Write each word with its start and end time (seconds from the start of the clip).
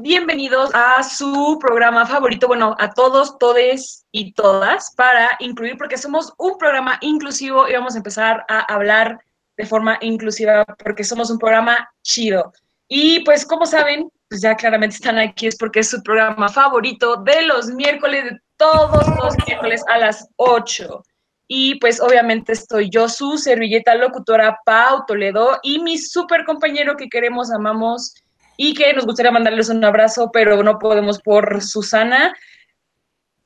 bienvenidos 0.00 0.70
a 0.74 1.02
su 1.02 1.58
programa 1.60 2.06
favorito, 2.06 2.46
bueno, 2.46 2.74
a 2.78 2.90
todos, 2.90 3.38
todes 3.38 4.06
y 4.12 4.32
todas, 4.32 4.94
para 4.94 5.30
incluir, 5.40 5.76
porque 5.76 5.98
somos 5.98 6.32
un 6.38 6.56
programa 6.58 6.98
inclusivo 7.00 7.68
y 7.68 7.72
vamos 7.72 7.94
a 7.94 7.98
empezar 7.98 8.44
a 8.48 8.60
hablar 8.72 9.20
de 9.56 9.66
forma 9.66 9.98
inclusiva 10.00 10.64
porque 10.82 11.04
somos 11.04 11.30
un 11.30 11.38
programa 11.38 11.92
chido. 12.02 12.52
Y 12.88 13.20
pues 13.24 13.44
como 13.44 13.66
saben, 13.66 14.10
pues 14.28 14.40
ya 14.40 14.54
claramente 14.54 14.96
están 14.96 15.18
aquí, 15.18 15.46
es 15.46 15.56
porque 15.56 15.80
es 15.80 15.90
su 15.90 16.02
programa 16.02 16.48
favorito 16.48 17.16
de 17.16 17.42
los 17.42 17.66
miércoles, 17.68 18.24
de 18.24 18.40
todos 18.56 19.06
los 19.16 19.34
miércoles 19.46 19.82
a 19.88 19.98
las 19.98 20.28
8. 20.36 21.02
Y 21.48 21.74
pues 21.80 22.00
obviamente 22.00 22.52
estoy 22.52 22.88
yo, 22.88 23.08
su 23.08 23.36
servilleta 23.36 23.94
locutora 23.94 24.58
Pau 24.64 25.04
Toledo 25.06 25.58
y 25.62 25.80
mi 25.80 25.98
super 25.98 26.44
compañero 26.44 26.96
que 26.96 27.08
queremos, 27.08 27.50
amamos 27.50 28.14
y 28.56 28.74
que 28.74 28.92
nos 28.92 29.06
gustaría 29.06 29.30
mandarles 29.30 29.68
un 29.68 29.84
abrazo, 29.84 30.30
pero 30.32 30.62
no 30.62 30.78
podemos 30.78 31.20
por 31.20 31.62
Susana. 31.62 32.34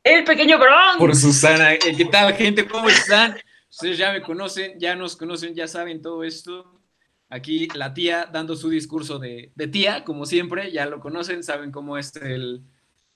El 0.02 0.24
pequeño 0.24 0.58
Bronx. 0.58 0.98
Por 0.98 1.16
Susana. 1.16 1.74
Eh, 1.74 1.94
¿Qué 1.96 2.04
tal, 2.04 2.34
gente? 2.34 2.66
¿Cómo 2.66 2.88
están? 2.88 3.36
Ustedes 3.70 3.98
ya 3.98 4.12
me 4.12 4.22
conocen, 4.22 4.78
ya 4.78 4.94
nos 4.94 5.16
conocen, 5.16 5.54
ya 5.54 5.68
saben 5.68 6.00
todo 6.00 6.24
esto. 6.24 6.80
Aquí 7.28 7.68
la 7.74 7.92
tía 7.92 8.28
dando 8.32 8.54
su 8.54 8.70
discurso 8.70 9.18
de, 9.18 9.52
de 9.54 9.68
tía, 9.68 10.04
como 10.04 10.26
siempre, 10.26 10.70
ya 10.70 10.86
lo 10.86 11.00
conocen, 11.00 11.42
saben 11.42 11.72
cómo 11.72 11.98
es 11.98 12.14
el, 12.16 12.62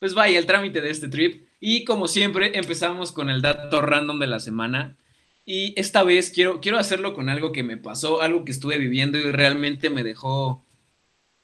pues 0.00 0.14
vaya, 0.14 0.38
el 0.38 0.46
trámite 0.46 0.80
de 0.80 0.90
este 0.90 1.08
trip. 1.08 1.46
Y 1.60 1.84
como 1.84 2.08
siempre, 2.08 2.58
empezamos 2.58 3.12
con 3.12 3.30
el 3.30 3.40
dato 3.40 3.80
random 3.80 4.18
de 4.18 4.26
la 4.26 4.40
semana. 4.40 4.96
Y 5.44 5.78
esta 5.78 6.02
vez 6.02 6.30
quiero, 6.30 6.60
quiero 6.60 6.78
hacerlo 6.78 7.14
con 7.14 7.28
algo 7.28 7.52
que 7.52 7.62
me 7.62 7.76
pasó, 7.76 8.20
algo 8.20 8.44
que 8.44 8.52
estuve 8.52 8.78
viviendo 8.78 9.18
y 9.18 9.30
realmente 9.30 9.90
me 9.90 10.02
dejó, 10.02 10.64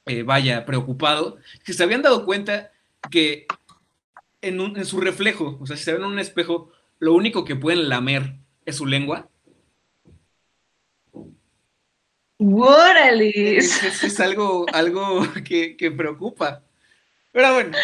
eh, 0.07 0.23
vaya, 0.23 0.65
preocupado. 0.65 1.37
Que 1.63 1.73
se 1.73 1.83
habían 1.83 2.01
dado 2.01 2.25
cuenta 2.25 2.71
que 3.09 3.47
en, 4.41 4.59
en 4.59 4.85
su 4.85 4.99
reflejo, 5.01 5.57
o 5.59 5.65
sea, 5.65 5.77
si 5.77 5.83
se 5.83 5.93
ven 5.93 6.03
en 6.03 6.11
un 6.11 6.19
espejo, 6.19 6.71
lo 6.99 7.13
único 7.13 7.45
que 7.45 7.55
pueden 7.55 7.89
lamer 7.89 8.35
es 8.65 8.75
su 8.77 8.85
lengua. 8.85 9.29
¡Órale! 12.39 13.57
Es, 13.57 13.83
es, 13.83 14.03
es, 14.03 14.19
algo, 14.19 14.65
algo 14.71 15.21
que, 15.45 15.75
que, 15.75 15.91
preocupa. 15.91 16.63
Pero 17.31 17.53
bueno, 17.53 17.77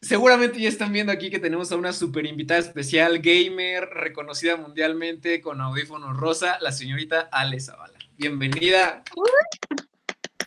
seguramente 0.00 0.60
ya 0.60 0.68
están 0.68 0.92
viendo 0.92 1.12
aquí 1.12 1.30
que 1.30 1.40
tenemos 1.40 1.72
a 1.72 1.76
una 1.76 1.92
super 1.92 2.24
invitada 2.26 2.60
especial, 2.60 3.18
gamer, 3.18 3.84
reconocida 3.84 4.56
mundialmente 4.56 5.40
con 5.40 5.60
audífonos 5.60 6.16
rosa, 6.16 6.58
la 6.60 6.70
señorita 6.70 7.28
Ale 7.32 7.58
Zavala. 7.60 7.98
Bienvenida. 8.16 9.02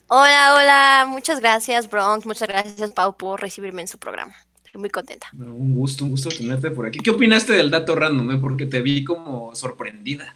Hola, 0.09 0.55
hola, 0.55 1.05
muchas 1.09 1.41
gracias, 1.41 1.89
Bronx, 1.89 2.25
muchas 2.25 2.47
gracias, 2.47 2.91
Pau, 2.91 3.17
por 3.17 3.41
recibirme 3.41 3.81
en 3.81 3.89
su 3.89 3.97
programa. 3.97 4.33
Estoy 4.63 4.79
muy 4.79 4.89
contenta. 4.89 5.27
Un 5.33 5.75
gusto, 5.75 6.05
un 6.05 6.11
gusto 6.11 6.29
tenerte 6.29 6.71
por 6.71 6.85
aquí. 6.85 6.99
¿Qué 6.99 7.09
opinaste 7.09 7.51
del 7.51 7.69
dato 7.69 7.93
random? 7.93 8.31
Eh? 8.31 8.37
Porque 8.39 8.65
te 8.65 8.81
vi 8.81 9.03
como 9.03 9.53
sorprendida. 9.53 10.33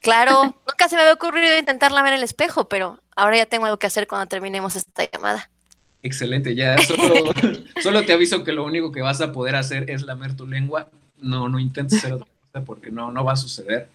Claro, 0.00 0.42
nunca 0.68 0.86
se 0.88 0.96
me 0.96 1.02
había 1.02 1.14
ocurrido 1.14 1.58
intentar 1.58 1.92
lamer 1.92 2.12
el 2.12 2.22
espejo, 2.22 2.68
pero 2.68 3.00
ahora 3.16 3.38
ya 3.38 3.46
tengo 3.46 3.64
algo 3.64 3.78
que 3.78 3.86
hacer 3.86 4.06
cuando 4.06 4.26
terminemos 4.26 4.76
esta 4.76 5.10
llamada. 5.10 5.48
Excelente, 6.02 6.54
ya 6.54 6.76
solo, 6.82 7.32
solo, 7.82 8.04
te 8.04 8.12
aviso 8.12 8.44
que 8.44 8.52
lo 8.52 8.66
único 8.66 8.92
que 8.92 9.00
vas 9.00 9.22
a 9.22 9.32
poder 9.32 9.56
hacer 9.56 9.90
es 9.90 10.02
lamer 10.02 10.36
tu 10.36 10.46
lengua. 10.46 10.90
No, 11.16 11.48
no 11.48 11.58
intentes 11.58 12.00
hacer 12.00 12.12
otra 12.12 12.28
cosa 12.52 12.64
porque 12.66 12.90
no, 12.90 13.10
no 13.10 13.24
va 13.24 13.32
a 13.32 13.36
suceder. 13.36 13.88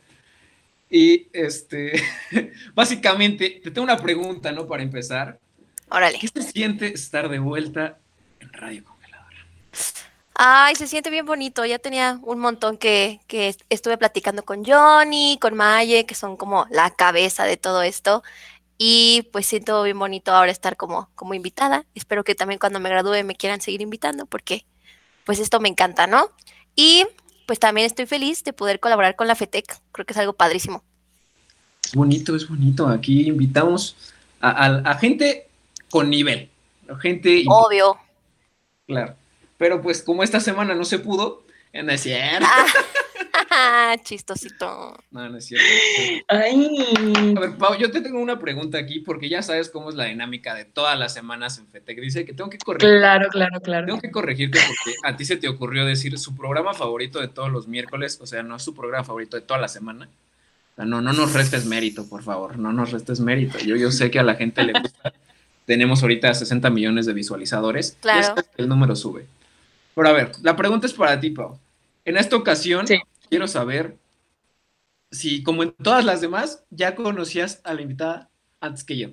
Y 0.89 1.28
este, 1.33 2.02
básicamente, 2.73 3.61
te 3.64 3.72
tengo 3.72 3.83
una 3.83 3.97
pregunta, 3.97 4.52
¿no? 4.52 4.67
Para 4.67 4.83
empezar. 4.83 5.39
Órale. 5.89 6.19
¿Qué 6.19 6.28
se 6.28 6.44
siente 6.44 6.88
estar 6.94 7.30
de 7.30 7.39
vuelta 7.39 7.97
en 8.39 8.53
Radio 8.53 8.83
Congeladora? 8.83 9.38
Ay, 10.36 10.75
se 10.75 10.88
siente 10.88 11.09
bien 11.09 11.25
bonito. 11.25 11.66
Ya 11.66 11.80
tenía 11.80 12.19
un 12.23 12.39
montón 12.39 12.78
que, 12.78 13.19
que 13.28 13.56
estuve 13.69 13.97
platicando 13.97 14.44
con 14.44 14.63
Johnny, 14.63 15.38
con 15.40 15.56
Maye, 15.56 16.06
que 16.06 16.16
son 16.16 16.38
como 16.38 16.68
la 16.69 16.91
cabeza 16.91 17.46
de 17.46 17.57
todo 17.57 17.81
esto. 17.81 18.23
Y 18.78 19.29
pues 19.31 19.46
siento 19.46 19.81
bien 19.84 19.97
bonito 19.97 20.34
ahora 20.34 20.52
estar 20.52 20.75
como, 20.75 21.09
como 21.16 21.34
invitada. 21.34 21.85
Espero 21.96 22.23
que 22.23 22.35
también 22.35 22.59
cuando 22.59 22.79
me 22.79 22.90
gradúe 22.90 23.23
me 23.23 23.35
quieran 23.35 23.62
seguir 23.62 23.81
invitando 23.81 24.25
porque 24.25 24.66
pues 25.23 25.40
esto 25.40 25.59
me 25.59 25.69
encanta, 25.69 26.07
¿no? 26.07 26.29
Y 26.75 27.06
pues 27.45 27.59
también 27.59 27.85
estoy 27.85 28.06
feliz 28.06 28.44
de 28.44 28.53
poder 28.53 28.79
colaborar 28.79 29.16
con 29.16 29.28
la 29.28 29.35
FETEC. 29.35 29.79
Creo 29.91 30.06
que 30.06 30.13
es 30.13 30.19
algo 30.19 30.33
padrísimo. 30.33 30.83
Es 31.83 31.94
bonito, 31.94 32.35
es 32.35 32.47
bonito. 32.47 32.88
Aquí 32.88 33.28
invitamos 33.28 33.95
a, 34.39 34.50
a, 34.50 34.91
a 34.91 34.97
gente 34.97 35.47
con 35.89 36.09
nivel. 36.09 36.50
Gente... 37.01 37.44
Obvio. 37.47 37.97
Claro. 38.88 39.16
Pero 39.57 39.81
pues 39.81 40.01
como 40.03 40.23
esta 40.23 40.39
semana 40.39 40.75
no 40.75 40.85
se 40.85 41.00
pudo, 41.00 41.44
no 41.73 41.91
es 41.91 42.01
cierto. 42.01 42.45
Ah, 42.50 42.66
chistosito. 44.03 44.95
No, 45.11 45.29
no 45.29 45.38
es 45.38 45.45
cierto. 45.45 45.66
Ay. 46.27 47.33
A 47.35 47.39
ver, 47.39 47.57
Pau, 47.57 47.77
yo 47.77 47.91
te 47.91 48.01
tengo 48.01 48.19
una 48.19 48.39
pregunta 48.39 48.77
aquí 48.77 48.99
porque 48.99 49.29
ya 49.29 49.41
sabes 49.41 49.69
cómo 49.69 49.89
es 49.89 49.95
la 49.95 50.05
dinámica 50.05 50.53
de 50.53 50.66
todas 50.66 50.97
las 50.97 51.13
semanas 51.13 51.57
en 51.57 51.67
FETEC. 51.67 51.99
Dice 51.99 52.25
que 52.25 52.33
tengo 52.33 52.49
que 52.49 52.57
corregir. 52.57 52.97
Claro, 52.97 53.29
claro, 53.29 53.59
claro. 53.61 53.85
Tengo 53.88 54.01
que 54.01 54.11
corregirte 54.11 54.59
porque 54.67 54.97
a 55.03 55.16
ti 55.16 55.25
se 55.25 55.38
te 55.38 55.47
ocurrió 55.47 55.85
decir 55.85 56.17
su 56.17 56.35
programa 56.35 56.73
favorito 56.73 57.19
de 57.19 57.27
todos 57.27 57.51
los 57.51 57.67
miércoles, 57.67 58.19
o 58.21 58.25
sea, 58.25 58.43
no 58.43 58.55
es 58.55 58.63
su 58.63 58.73
programa 58.73 59.03
favorito 59.03 59.38
de 59.38 59.43
toda 59.43 59.59
la 59.59 59.67
semana. 59.67 60.09
O 60.73 60.75
sea, 60.75 60.85
no, 60.85 61.01
no 61.01 61.13
nos 61.13 61.33
restes 61.33 61.66
mérito, 61.66 62.07
por 62.07 62.23
favor, 62.23 62.57
no 62.57 62.73
nos 62.73 62.91
restes 62.91 63.19
mérito. 63.19 63.59
Yo, 63.59 63.75
yo 63.75 63.91
sé 63.91 64.11
que 64.11 64.19
a 64.19 64.23
la 64.23 64.35
gente 64.35 64.63
le 64.63 64.73
gusta. 64.79 65.13
Tenemos 65.66 66.01
ahorita 66.03 66.33
60 66.33 66.69
millones 66.69 67.05
de 67.05 67.13
visualizadores. 67.13 67.97
Claro. 68.01 68.35
Y 68.57 68.61
el 68.61 68.69
número 68.69 68.95
sube. 68.95 69.25
Pero 69.95 70.09
a 70.09 70.11
ver, 70.11 70.31
la 70.43 70.55
pregunta 70.55 70.85
es 70.85 70.93
para 70.93 71.19
ti, 71.19 71.31
Pau. 71.31 71.57
En 72.03 72.17
esta 72.17 72.35
ocasión, 72.35 72.87
sí. 72.87 72.99
Quiero 73.30 73.47
saber 73.47 73.97
si, 75.12 75.44
como 75.44 75.63
en 75.63 75.72
todas 75.72 76.06
las 76.06 76.22
demás, 76.22 76.66
ya 76.69 76.96
conocías 76.96 77.62
a 77.63 77.74
la 77.74 77.81
invitada 77.81 78.30
antes 78.59 78.84
que 78.84 78.97
yo. 78.97 79.09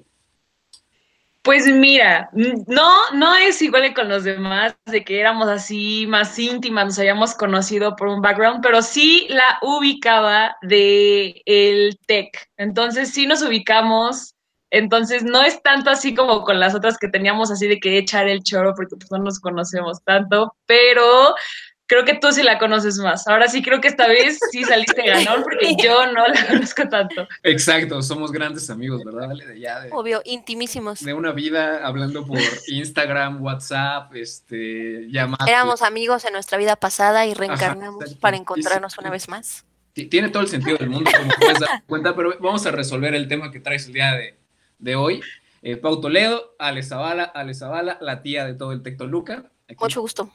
Pues 1.43 1.67
mira, 1.67 2.31
no, 2.33 3.11
no 3.15 3.35
es 3.35 3.61
igual 3.63 3.93
con 3.95 4.09
los 4.09 4.23
demás, 4.23 4.77
de 4.87 5.03
que 5.05 5.19
éramos 5.19 5.49
así 5.49 6.07
más 6.07 6.39
íntimas, 6.39 6.87
nos 6.87 6.99
habíamos 7.01 7.35
conocido 7.35 7.97
por 7.97 8.07
un 8.07 8.23
background, 8.23 8.61
pero 8.63 8.81
sí 8.81 9.27
la 9.29 9.59
ubicaba 9.61 10.57
de 10.63 11.43
el 11.45 11.99
tech. 12.07 12.49
Entonces 12.57 13.13
sí 13.13 13.27
nos 13.27 13.43
ubicamos. 13.43 14.37
Entonces 14.71 15.25
no 15.25 15.43
es 15.43 15.61
tanto 15.63 15.91
así 15.91 16.15
como 16.15 16.45
con 16.45 16.61
las 16.61 16.75
otras 16.77 16.97
que 16.97 17.09
teníamos 17.09 17.51
así 17.51 17.67
de 17.67 17.81
que 17.81 17.99
echar 17.99 18.29
el 18.29 18.43
choro 18.43 18.73
porque 18.75 18.97
pues 18.97 19.11
no 19.11 19.19
nos 19.19 19.41
conocemos 19.41 20.03
tanto, 20.05 20.55
pero 20.65 21.35
creo 21.87 22.05
que 22.05 22.15
tú 22.15 22.33
sí 22.33 22.43
la 22.43 22.59
conoces 22.59 22.99
más. 22.99 23.27
Ahora 23.29 23.49
sí 23.49 23.63
creo 23.63 23.81
que 23.81 23.89
esta 23.89 24.07
vez 24.09 24.39
sí 24.51 24.65
saliste 24.65 25.03
ganón 25.07 25.43
porque 25.43 25.77
yo 25.83 26.07
no 26.13 26.27
la 26.27 26.47
conozco 26.47 26.89
tanto. 26.89 27.27
Exacto, 27.43 28.03
somos 28.03 28.33
grandes 28.33 28.71
amigos, 28.71 29.03
¿verdad? 29.05 29.29
Vale, 29.29 29.47
de 29.47 29.61
ya 29.61 29.81
de, 29.81 29.91
Obvio, 29.93 30.23
intimísimos. 30.25 31.01
de 31.01 31.15
una 31.15 31.33
vida 31.33 31.87
hablando 31.87 32.27
por 32.27 32.39
Instagram, 32.69 33.43
WhatsApp, 33.43 34.15
este, 34.15 35.11
llamadas. 35.11 35.49
Éramos 35.49 35.83
amigos 35.83 36.25
en 36.25 36.33
nuestra 36.33 36.59
vida 36.59 36.77
pasada 36.77 37.27
y 37.27 37.35
reencarnamos 37.35 38.15
para 38.15 38.37
encontrarnos 38.37 38.97
una 38.99 39.11
vez 39.11 39.29
más. 39.29 39.65
Tiene 39.93 40.31
todo 40.31 40.43
el 40.43 40.49
sentido 40.49 40.79
del 40.79 40.89
mundo, 40.89 41.11
como 41.15 41.31
puedes 41.39 41.61
dar 41.61 41.83
cuenta, 41.87 42.17
pero 42.17 42.35
vamos 42.41 42.65
a 42.65 42.71
resolver 42.71 43.15
el 43.15 43.29
tema 43.29 43.51
que 43.51 43.61
traes 43.61 43.87
el 43.87 43.93
día 43.93 44.13
de, 44.13 44.39
de 44.79 44.97
hoy. 44.97 45.21
Eh, 45.61 45.77
Pau 45.77 46.01
Toledo, 46.01 46.55
Ale 46.59 46.83
Zavala, 46.83 47.25
Ale 47.25 47.55
Zavala, 47.55 47.99
la 48.01 48.23
tía 48.23 48.47
de 48.47 48.55
todo 48.55 48.73
el 48.73 48.83
Tectoluca. 48.83 49.51
Aquí. 49.69 49.77
Mucho 49.79 50.01
gusto. 50.01 50.31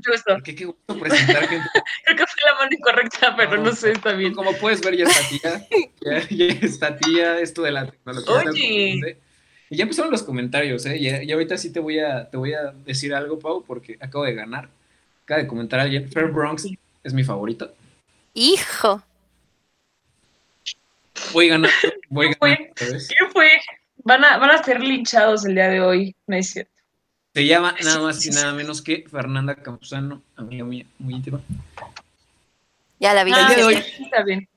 Mucho 0.00 0.12
gusto. 0.12 0.32
Porque 0.34 0.54
qué 0.54 0.64
gusto 0.64 0.98
presentar 0.98 1.46
gente. 1.46 1.68
Creo 2.04 2.16
que 2.16 2.24
fue 2.26 2.42
la 2.44 2.58
mano 2.58 2.70
incorrecta, 2.72 3.36
pero 3.36 3.56
no, 3.56 3.64
no 3.64 3.72
sé, 3.72 3.92
está 3.92 4.12
bien. 4.12 4.34
Como 4.34 4.54
puedes 4.54 4.80
ver, 4.80 4.96
ya 4.96 5.04
está 5.04 5.28
tía. 5.28 5.68
Ya, 6.00 6.28
ya 6.28 6.66
está 6.66 6.96
tía, 6.96 7.40
esto 7.40 7.62
de 7.62 7.72
la 7.72 7.90
tecnología. 7.90 8.50
Oye. 8.50 9.18
Y 9.68 9.76
ya 9.76 9.82
empezaron 9.82 10.10
los 10.10 10.22
comentarios, 10.22 10.84
¿eh? 10.86 10.96
Y, 10.96 11.08
y, 11.08 11.32
ahorita 11.32 11.56
sí 11.56 11.70
te 11.72 11.78
voy, 11.78 11.98
a, 11.98 12.28
te 12.28 12.36
voy 12.36 12.54
a 12.54 12.72
decir 12.84 13.14
algo, 13.14 13.38
Pau, 13.38 13.62
porque 13.64 13.96
acabo 14.00 14.24
de 14.24 14.34
ganar. 14.34 14.68
Acaba 15.24 15.42
de 15.42 15.46
comentar 15.46 15.78
alguien. 15.78 16.10
Fair 16.10 16.28
Bronx 16.28 16.66
es 17.04 17.12
mi 17.12 17.22
favorito. 17.22 17.72
Hijo. 18.34 19.02
Voy 21.32 21.48
ganando. 21.48 21.68
Voy 22.08 22.26
¿Quién 22.26 22.38
ganando. 22.40 22.70
fue? 22.74 23.06
¿Quién 23.06 23.30
fue? 23.32 23.50
Van 24.02 24.24
a, 24.24 24.38
van 24.38 24.50
a 24.50 24.62
ser 24.62 24.80
linchados 24.80 25.44
el 25.44 25.54
día 25.54 25.68
de 25.68 25.80
hoy, 25.80 26.16
no 26.26 26.36
es 26.36 26.50
cierto. 26.50 26.69
Se 27.32 27.46
llama 27.46 27.74
nada 27.84 28.00
más 28.00 28.24
y 28.26 28.30
nada 28.30 28.52
menos 28.52 28.82
que 28.82 29.04
Fernanda 29.08 29.54
Campuzano, 29.54 30.22
amiga 30.36 30.64
mía, 30.64 30.84
muy 30.98 31.14
íntima. 31.14 31.40
Ya 32.98 33.14
la 33.14 33.24
vi. 33.24 33.32
Ah, 33.34 33.54
hoy. 33.64 33.74
Está 33.74 34.22
bien. 34.24 34.48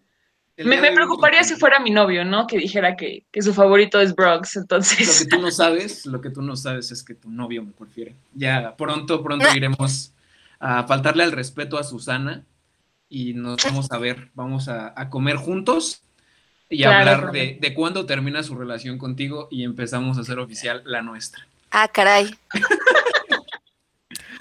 Me, 0.58 0.80
hoy- 0.80 0.94
preocuparía 0.96 1.44
si 1.44 1.56
fuera 1.56 1.80
mi 1.80 1.92
novio, 1.92 2.25
¿no? 2.25 2.46
Que 2.48 2.58
dijera 2.58 2.96
que, 2.96 3.25
que 3.31 3.42
su 3.42 3.54
favorito 3.54 4.00
es 4.00 4.16
Brooks, 4.16 4.56
Lo 4.56 4.62
entonces. 4.62 5.20
que 5.20 5.25
tú 5.28 5.42
no 5.42 5.52
sabes, 5.52 6.06
lo 6.06 6.20
que 6.22 6.30
tú 6.30 6.42
no 6.42 6.56
sabes 6.56 6.92
es 6.92 7.04
que 7.04 7.14
tu 7.16 7.30
novio 7.30 7.64
me 7.64 7.72
prefiere. 7.72 8.16
Ya 8.34 8.75
pronto, 8.75 9.24
pronto 9.24 9.46
iremos 9.56 10.12
a 10.60 10.84
faltarle 10.84 11.24
al 11.24 11.31
respeto 11.31 11.78
a 11.78 11.84
Susana 11.84 12.44
y 13.10 13.34
nos 13.34 13.64
vamos 13.64 13.92
a 13.92 13.98
ver, 13.98 14.30
vamos 14.34 14.68
a, 14.68 14.94
a 15.00 15.10
comer 15.10 15.36
juntos 15.38 16.02
y 16.70 16.80
Claro, 16.80 17.12
hablar 17.12 17.31
de, 17.31 17.58
de 17.62 17.74
cuándo 17.74 18.06
termina 18.06 18.42
su 18.44 18.56
relación 18.56 18.98
contigo 18.98 19.48
y 19.52 19.64
empezamos 19.64 20.18
a 20.18 20.22
hacer 20.22 20.40
oficial 20.40 20.81
la 20.86 21.02
nuestra. 21.02 21.48
Ah, 21.75 21.88
caray. 21.88 22.38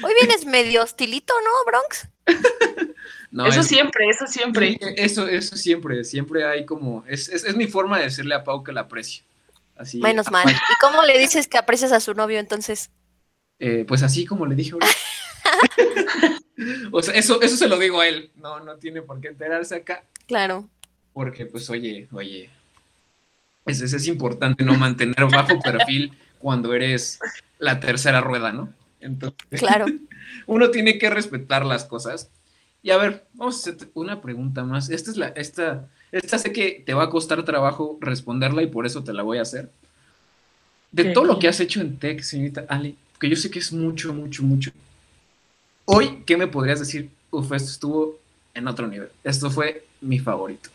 Hoy 0.05 0.13
vienes 0.21 0.45
medio 0.45 0.83
hostilito, 0.83 1.33
¿no, 1.45 1.51
Bronx? 1.67 2.09
No, 3.31 3.47
eso 3.47 3.61
es- 3.61 3.69
siempre, 3.69 4.07
eso 4.11 4.27
siempre. 4.27 4.77
eso, 4.99 5.27
eso 5.27 5.57
siempre, 5.57 6.05
siempre 6.05 6.45
hay 6.45 6.67
como, 6.67 7.03
es, 7.09 7.31
es, 7.31 7.45
es 7.45 7.57
mi 7.57 7.67
forma 7.67 7.97
de 7.97 8.05
decirle 8.05 8.35
a 8.35 8.45
Pau 8.45 8.63
que 8.63 8.73
la 8.73 8.83
aprecio. 8.83 9.25
Así, 9.75 10.01
Menos 10.01 10.31
mal. 10.31 10.47
¿Y 10.51 10.75
cómo 10.83 11.03
le 11.03 11.19
dices 11.19 11.49
que 11.49 11.57
aprecias 11.57 11.93
a 11.93 12.01
su 12.01 12.13
novio 12.13 12.39
entonces? 12.39 12.91
eh, 13.59 13.87
pues 13.89 14.03
así 14.03 14.27
como 14.27 14.45
le 14.45 14.55
dije 14.55 14.73
ahorita. 14.73 14.93
o 16.93 17.03
sea, 17.03 17.15
eso, 17.15 17.41
eso 17.41 17.57
se 17.57 17.69
lo 17.69 17.79
digo 17.79 18.03
a 18.03 18.09
él. 18.09 18.31
No, 18.37 18.61
no 18.61 18.77
tiene 18.77 19.01
por 19.01 19.19
qué 19.19 19.29
enterarse 19.29 19.77
acá. 19.77 20.05
Claro. 20.27 20.69
Porque, 21.15 21.47
pues, 21.47 21.71
oye, 21.71 22.09
oye, 22.13 22.51
es, 23.65 23.81
es, 23.81 23.95
es 23.95 24.07
importante 24.09 24.63
no 24.63 24.75
mantener 24.75 25.25
bajo 25.31 25.59
perfil 25.59 26.13
cuando 26.43 26.75
eres 26.75 27.21
la 27.59 27.81
tercera 27.81 28.21
rueda, 28.21 28.53
¿no? 28.53 28.75
Entonces, 29.01 29.61
Claro. 29.61 29.87
uno 30.47 30.71
tiene 30.71 30.99
que 30.99 31.11
respetar 31.11 31.65
las 31.67 31.85
cosas. 31.87 32.31
Y 32.83 32.91
a 32.91 32.99
ver, 32.99 33.27
vamos 33.35 33.57
a 33.67 33.71
hacer 33.73 33.91
una 33.95 34.21
pregunta 34.23 34.65
más. 34.65 34.91
Esta 34.91 35.11
es 35.13 35.17
la, 35.19 35.29
esta, 35.29 35.89
esta 36.13 36.39
sé 36.39 36.53
que 36.53 36.83
te 36.87 36.95
va 36.95 37.05
a 37.05 37.11
costar 37.11 37.45
trabajo 37.45 37.99
responderla 38.01 38.63
y 38.63 38.69
por 38.69 38.87
eso 38.87 39.05
te 39.05 39.15
la 39.15 39.23
voy 39.25 39.39
a 39.39 39.43
hacer. 39.43 39.71
De 40.93 41.05
Ok. 41.05 41.13
todo 41.13 41.25
lo 41.25 41.39
que 41.41 41.49
has 41.49 41.59
hecho 41.59 41.81
en 41.81 41.99
Tech, 41.99 42.21
señorita 42.23 42.67
Ali, 42.69 42.97
que 43.19 43.29
yo 43.29 43.35
sé 43.37 43.51
que 43.51 43.59
es 43.59 43.73
mucho, 43.73 44.15
mucho, 44.15 44.45
mucho. 44.45 44.71
Hoy, 45.85 46.25
¿qué 46.27 46.37
me 46.37 46.49
podrías 46.49 46.81
decir? 46.81 47.11
Uf, 47.31 47.53
esto 47.53 47.71
estuvo 47.71 48.19
en 48.55 48.67
otro 48.69 48.87
nivel. 48.89 49.11
Esto 49.25 49.51
fue 49.51 49.87
mi 50.01 50.19
favorito. 50.19 50.71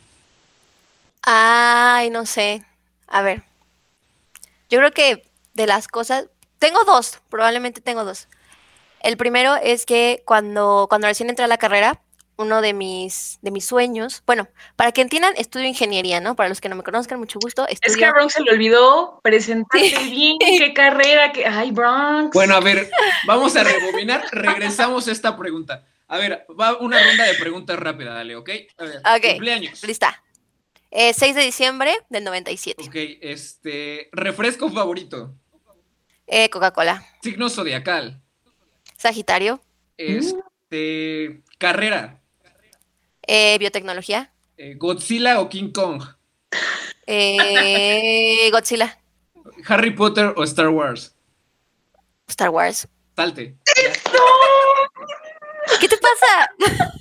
Ay, 1.24 2.10
no 2.10 2.26
sé. 2.26 2.64
A 3.08 3.22
ver. 3.22 3.44
Yo 4.70 4.80
creo 4.80 4.92
que 4.92 5.24
de 5.58 5.68
las 5.68 5.88
cosas. 5.88 6.28
Tengo 6.60 6.84
dos, 6.86 7.20
probablemente 7.30 7.82
tengo 7.82 8.06
dos. 8.06 8.28
El 9.02 9.18
primero 9.18 9.56
es 9.56 9.86
que 9.86 10.22
cuando, 10.26 10.86
cuando 10.90 11.08
recién 11.08 11.30
entré 11.30 11.44
a 11.46 11.48
la 11.48 11.58
carrera, 11.58 12.02
uno 12.38 12.62
de 12.62 12.74
mis, 12.74 13.40
de 13.42 13.50
mis 13.50 13.66
sueños, 13.66 14.22
bueno, 14.28 14.48
para 14.76 14.92
que 14.92 15.02
entiendan, 15.02 15.34
estudio 15.38 15.66
ingeniería, 15.68 16.20
¿no? 16.22 16.36
Para 16.36 16.50
los 16.50 16.62
que 16.62 16.70
no 16.70 16.76
me 16.76 16.84
conozcan, 16.84 17.20
mucho 17.20 17.40
gusto. 17.42 17.68
Es 17.68 17.80
que 17.98 18.06
a 18.06 18.12
Bronx 18.12 18.34
se 18.34 18.44
le 18.44 18.52
olvidó 18.52 19.20
presentarte 19.24 19.90
Sí. 19.90 20.10
bien, 20.12 20.38
qué 20.40 20.74
carrera, 20.74 21.32
que... 21.32 21.46
Ay, 21.48 21.72
Bronx. 21.72 22.32
Bueno, 22.34 22.56
a 22.56 22.60
ver, 22.60 22.90
vamos 23.26 23.56
a 23.56 23.64
rebobinar. 23.64 24.24
Regresamos 24.32 25.08
a 25.08 25.12
esta 25.12 25.36
pregunta. 25.36 25.84
A 26.08 26.18
ver, 26.20 26.46
va 26.60 26.78
una 26.78 27.04
ronda 27.04 27.24
de 27.26 27.34
preguntas 27.34 27.78
rápida, 27.80 28.14
dale, 28.14 28.36
¿ok? 28.36 28.50
A 28.78 28.84
ver, 28.84 28.98
Ok. 29.00 29.28
cumpleaños. 29.32 29.84
lista. 29.84 30.24
Eh, 30.92 31.14
6 31.14 31.36
de 31.36 31.42
diciembre 31.42 31.94
del 32.10 32.24
97. 32.24 32.84
Ok, 32.84 32.96
este, 33.22 34.10
refresco 34.14 34.70
favorito, 34.70 35.34
Eh, 36.28 36.50
Coca-Cola. 36.50 37.06
signo 37.22 37.50
zodiacal, 37.50 38.22
Sagitario. 38.98 39.62
este, 39.98 41.42
carrera, 41.58 42.20
Eh, 43.26 43.58
biotecnología. 43.60 44.32
eh, 44.58 44.76
Godzilla 44.76 45.40
o 45.40 45.50
King 45.50 45.72
Kong, 45.72 46.04
Eh, 47.06 48.50
Godzilla. 48.52 49.00
Harry 49.68 49.92
Potter 49.92 50.34
o 50.36 50.44
Star 50.44 50.70
Wars. 50.70 51.16
Star 52.28 52.50
Wars. 52.50 52.88
Salte. 53.16 53.56
¿Qué 55.80 55.88
te 55.88 55.98
pasa? 55.98 56.52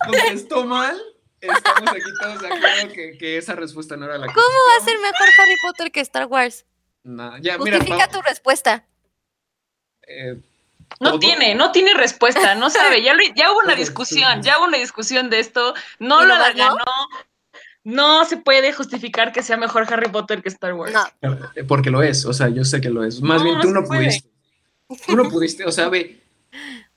Contestó 0.05 0.65
mal. 0.65 0.97
Estamos 1.41 1.91
aquí 1.91 2.01
todos 2.21 2.41
de 2.41 2.47
acuerdo 2.47 2.93
que, 2.95 3.19
que 3.19 3.37
esa 3.37 3.55
respuesta 3.55 3.97
no 3.97 4.07
era 4.07 4.19
la 4.19 4.27
que. 4.29 4.33
¿Cómo 4.35 4.47
va 4.47 4.77
a 4.83 4.85
ser 4.85 4.99
mejor 4.99 5.29
Harry 5.39 5.57
Potter 5.63 5.93
que 5.93 6.01
Star 6.01 6.27
Wars? 6.27 6.65
No, 7.03 7.37
ya, 7.39 7.59
mira, 7.59 7.79
Justifica 7.79 8.07
va- 8.07 8.13
tu 8.13 8.23
respuesta. 8.23 8.87
Eh, 10.07 10.37
No 11.01 11.11
todo. 11.11 11.19
tiene, 11.21 11.55
no 11.55 11.73
tiene 11.73 11.95
respuesta, 11.95 12.55
no 12.55 12.71
sabe. 12.71 13.03
Ya, 13.03 13.15
lo- 13.15 13.23
ya 13.35 13.51
hubo 13.53 13.61
una 13.61 13.75
discusión, 13.75 14.43
ya 14.43 14.59
hubo 14.59 14.67
una 14.67 14.79
discusión 14.79 15.31
de 15.31 15.41
esto. 15.41 15.75
No 15.99 16.23
¿Y 16.25 16.29
lo 16.29 16.37
no? 16.37 16.45
ganó. 16.55 16.77
No 17.85 18.25
se 18.25 18.37
puede 18.37 18.73
justificar 18.73 19.33
que 19.33 19.43
sea 19.43 19.57
mejor 19.57 19.87
Harry 19.93 20.11
Potter 20.11 20.43
que 20.43 20.49
Star 20.49 20.75
Wars. 20.75 20.93
No. 21.23 21.35
Eh, 21.55 21.63
Porque 21.65 21.91
lo 21.91 22.03
es, 22.03 22.25
o 22.27 22.33
sea, 22.33 22.49
yo 22.49 22.65
sé 22.65 22.81
que 22.81 22.91
lo 22.91 23.05
es. 23.05 23.21
Más 23.21 23.39
No, 23.39 23.45
bien 23.45 23.61
tú 23.61 23.71
no 23.71 23.85
puede. 23.85 24.07
pudiste. 24.07 24.29
Tú 25.07 25.17
no 25.17 25.29
pudiste, 25.29 25.65
o 25.65 25.71
sea, 25.73 25.89
ve. 25.89 26.21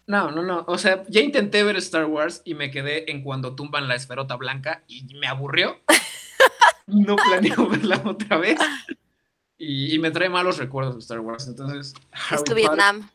No, 0.07 0.31
no, 0.31 0.41
no. 0.41 0.63
O 0.67 0.79
sea, 0.79 1.03
ya 1.07 1.21
intenté 1.21 1.61
ver 1.63 1.77
Star 1.77 2.05
Wars 2.05 2.41
y 2.43 2.55
me 2.55 2.71
quedé 2.71 3.11
en 3.11 3.21
cuando 3.23 3.53
tumban 3.55 3.87
la 3.87 3.93
esferota 3.95 4.35
blanca 4.35 4.81
y 4.87 5.03
me 5.15 5.27
aburrió. 5.27 5.79
No 6.87 7.15
planeo 7.17 7.67
verla 7.69 8.01
otra 8.03 8.37
vez. 8.37 8.57
Y, 9.59 9.93
y 9.93 9.99
me 9.99 10.09
trae 10.09 10.29
malos 10.29 10.57
recuerdos 10.57 10.95
de 10.95 11.01
Star 11.01 11.19
Wars. 11.19 11.47
Entonces, 11.47 11.93
Es 12.33 12.43
tu 12.43 12.55
Vietnam. 12.55 13.07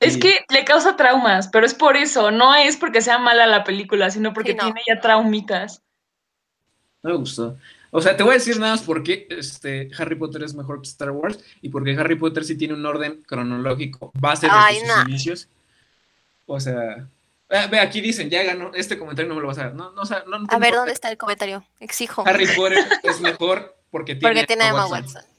Es 0.00 0.18
que 0.18 0.44
le 0.50 0.64
causa 0.64 0.96
traumas, 0.96 1.46
pero 1.48 1.64
es 1.64 1.74
por 1.74 1.96
eso, 1.96 2.32
no 2.32 2.54
es 2.56 2.76
porque 2.76 3.00
sea 3.00 3.18
mala 3.18 3.46
la 3.46 3.62
película, 3.62 4.10
sino 4.10 4.32
porque 4.34 4.50
Sí, 4.50 4.56
no. 4.58 4.64
tiene 4.64 4.80
ya 4.88 5.00
traumitas. 5.00 5.80
No 7.04 7.10
me 7.10 7.16
gustó. 7.16 7.56
O 7.92 8.00
sea, 8.00 8.16
te 8.16 8.24
voy 8.24 8.32
a 8.32 8.38
decir 8.38 8.58
nada 8.58 8.72
más 8.72 8.82
por 8.82 9.04
qué 9.04 9.28
este, 9.30 9.90
Harry 9.98 10.16
Potter 10.16 10.42
es 10.42 10.54
mejor 10.54 10.80
que 10.82 10.88
Star 10.88 11.12
Wars 11.12 11.38
y 11.60 11.68
porque 11.68 11.96
Harry 11.96 12.16
Potter 12.16 12.42
sí 12.44 12.56
tiene 12.56 12.74
un 12.74 12.84
orden 12.84 13.22
cronológico 13.24 14.10
base 14.14 14.48
Ay, 14.50 14.80
sus 14.80 14.88
no. 14.88 15.02
inicios. 15.08 15.48
O 16.46 16.58
sea, 16.58 17.06
ve, 17.70 17.78
aquí 17.78 18.00
dicen, 18.00 18.28
ya 18.28 18.42
ganó, 18.42 18.72
este 18.74 18.98
comentario 18.98 19.28
no 19.28 19.36
me 19.36 19.42
lo 19.42 19.46
vas 19.46 19.58
a 19.58 19.64
dar. 19.66 19.74
No, 19.74 19.92
no, 19.92 20.02
o 20.02 20.06
sea, 20.06 20.24
no, 20.26 20.34
A 20.36 20.38
ver, 20.38 20.46
importa. 20.50 20.76
¿dónde 20.78 20.92
está 20.92 21.10
el 21.12 21.16
comentario? 21.18 21.64
Exijo. 21.78 22.24
Harry 22.26 22.46
Potter 22.56 22.78
es 23.04 23.20
mejor 23.20 23.76
porque 23.90 24.16
tiene, 24.16 24.34
Porque 24.34 24.46
tiene 24.48 24.64
a 24.64 24.68
Emma 24.70 24.86
Watson. 24.86 25.14
Watson. 25.16 25.31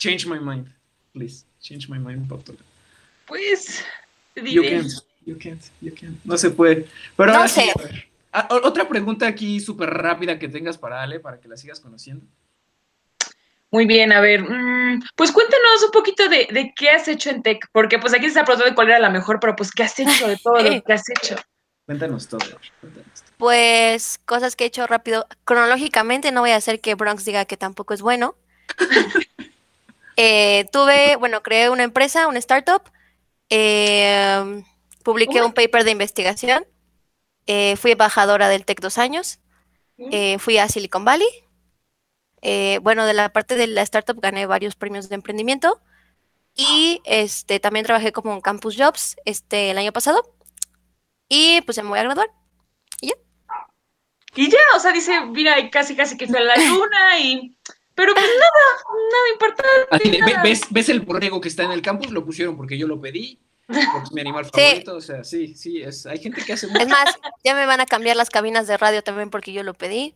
Change 0.00 0.26
my 0.26 0.40
mind, 0.40 0.66
please. 1.12 1.44
Change 1.60 1.88
my 1.88 1.98
mind, 1.98 2.26
Potter. 2.26 2.56
Pues, 3.26 3.84
You 4.34 4.62
can't, 4.62 4.90
you 5.26 5.36
can't, 5.38 5.62
you 5.80 5.94
can't. 5.94 6.18
No 6.24 6.36
se 6.38 6.50
puede. 6.50 6.88
Pero 7.16 7.32
No 7.32 7.36
ahora 7.38 7.48
sí, 7.48 7.60
sé. 7.60 7.70
a 7.70 7.82
ver. 7.82 8.08
Ah, 8.32 8.48
otra 8.50 8.88
pregunta 8.88 9.26
aquí 9.26 9.60
súper 9.60 9.90
rápida 9.90 10.38
que 10.38 10.48
tengas 10.48 10.78
para 10.78 11.02
Ale, 11.02 11.20
para 11.20 11.38
que 11.38 11.48
la 11.48 11.56
sigas 11.56 11.80
conociendo. 11.80 12.24
Muy 13.72 13.86
bien, 13.86 14.12
a 14.12 14.20
ver, 14.20 14.42
mm, 14.42 15.02
pues 15.14 15.30
cuéntanos 15.30 15.84
un 15.84 15.90
poquito 15.92 16.28
de, 16.28 16.48
de 16.50 16.72
qué 16.74 16.90
has 16.90 17.06
hecho 17.06 17.30
en 17.30 17.42
Tech, 17.42 17.68
porque 17.70 17.98
pues 17.98 18.12
aquí 18.14 18.22
se 18.22 18.28
está 18.28 18.44
preguntando 18.44 18.70
de 18.70 18.74
cuál 18.74 18.88
era 18.88 18.98
la 18.98 19.10
mejor, 19.10 19.38
pero 19.38 19.54
pues 19.54 19.70
qué 19.70 19.82
has 19.84 19.98
hecho 19.98 20.26
de 20.26 20.36
todo 20.38 20.60
lo 20.62 20.82
que 20.84 20.92
has 20.92 21.04
hecho. 21.10 21.36
Cuéntanos 21.86 22.26
todo. 22.26 22.40
Cuéntanos 22.80 23.22
todo. 23.22 23.30
Pues 23.36 24.18
cosas 24.24 24.56
que 24.56 24.64
he 24.64 24.68
hecho 24.68 24.86
rápido. 24.86 25.26
Cronológicamente 25.44 26.32
no 26.32 26.40
voy 26.40 26.50
a 26.50 26.56
hacer 26.56 26.80
que 26.80 26.94
Bronx 26.94 27.24
diga 27.24 27.44
que 27.44 27.56
tampoco 27.56 27.94
es 27.94 28.00
bueno. 28.02 28.34
Eh, 30.22 30.66
tuve, 30.70 31.16
bueno, 31.16 31.42
creé 31.42 31.70
una 31.70 31.82
empresa, 31.82 32.28
una 32.28 32.38
startup. 32.40 32.82
eh, 33.48 34.62
publiqué 35.02 35.42
un 35.42 35.54
paper 35.54 35.82
de 35.84 35.92
investigación. 35.92 36.66
eh, 37.46 37.76
fui 37.76 37.92
embajadora 37.92 38.48
del 38.50 38.66
TEC 38.66 38.80
dos 38.80 38.98
años. 38.98 39.40
eh, 39.96 40.38
fui 40.38 40.58
a 40.58 40.68
Silicon 40.68 41.06
Valley. 41.06 41.26
bueno, 42.82 43.06
de 43.06 43.14
la 43.14 43.30
parte 43.32 43.54
de 43.54 43.66
la 43.66 43.80
startup 43.82 44.20
gané 44.20 44.44
varios 44.44 44.76
premios 44.76 45.08
de 45.08 45.14
emprendimiento. 45.14 45.80
Y 46.54 47.00
este, 47.04 47.58
también 47.58 47.86
trabajé 47.86 48.12
como 48.12 48.34
en 48.34 48.42
Campus 48.42 48.76
Jobs 48.76 49.16
este, 49.24 49.70
el 49.70 49.78
año 49.78 49.92
pasado. 49.92 50.20
Y 51.30 51.62
pues 51.62 51.76
ya 51.76 51.82
me 51.82 51.88
voy 51.88 51.98
a 51.98 52.02
graduar. 52.02 52.28
Y 54.34 54.48
ya, 54.50 54.58
o 54.76 54.80
sea, 54.80 54.92
dice, 54.92 55.20
mira, 55.22 55.70
casi 55.70 55.96
casi 55.96 56.16
que 56.16 56.28
fue 56.28 56.38
a 56.38 56.42
la 56.42 56.56
luna 56.68 57.18
y... 57.20 57.56
Pero 58.00 58.14
pues 58.14 58.24
nada, 58.26 58.94
nada 59.12 59.28
importante. 59.32 59.88
Así 59.90 60.10
de, 60.10 60.20
ve- 60.24 60.30
nada. 60.32 60.42
¿ves, 60.42 60.62
¿Ves 60.70 60.88
el 60.88 61.00
borrego 61.00 61.38
que 61.38 61.48
está 61.48 61.64
en 61.64 61.72
el 61.72 61.82
campus? 61.82 62.10
Lo 62.10 62.24
pusieron 62.24 62.56
porque 62.56 62.78
yo 62.78 62.86
lo 62.86 62.98
pedí. 62.98 63.38
Porque 63.66 63.82
es 64.04 64.12
mi 64.12 64.22
animal 64.22 64.44
Sí. 64.54 64.60
favorito. 64.60 64.96
O 64.96 65.00
sea, 65.02 65.22
sí, 65.22 65.54
sí. 65.54 65.82
Es, 65.82 66.06
hay 66.06 66.18
gente 66.18 66.42
que 66.42 66.54
hace 66.54 66.66
mucho. 66.66 66.80
Es 66.80 66.88
más, 66.88 67.14
ya 67.44 67.54
me 67.54 67.66
van 67.66 67.80
a 67.80 67.86
cambiar 67.86 68.16
las 68.16 68.30
cabinas 68.30 68.66
de 68.66 68.78
radio 68.78 69.02
también 69.02 69.28
porque 69.28 69.52
yo 69.52 69.62
lo 69.62 69.74
pedí. 69.74 70.14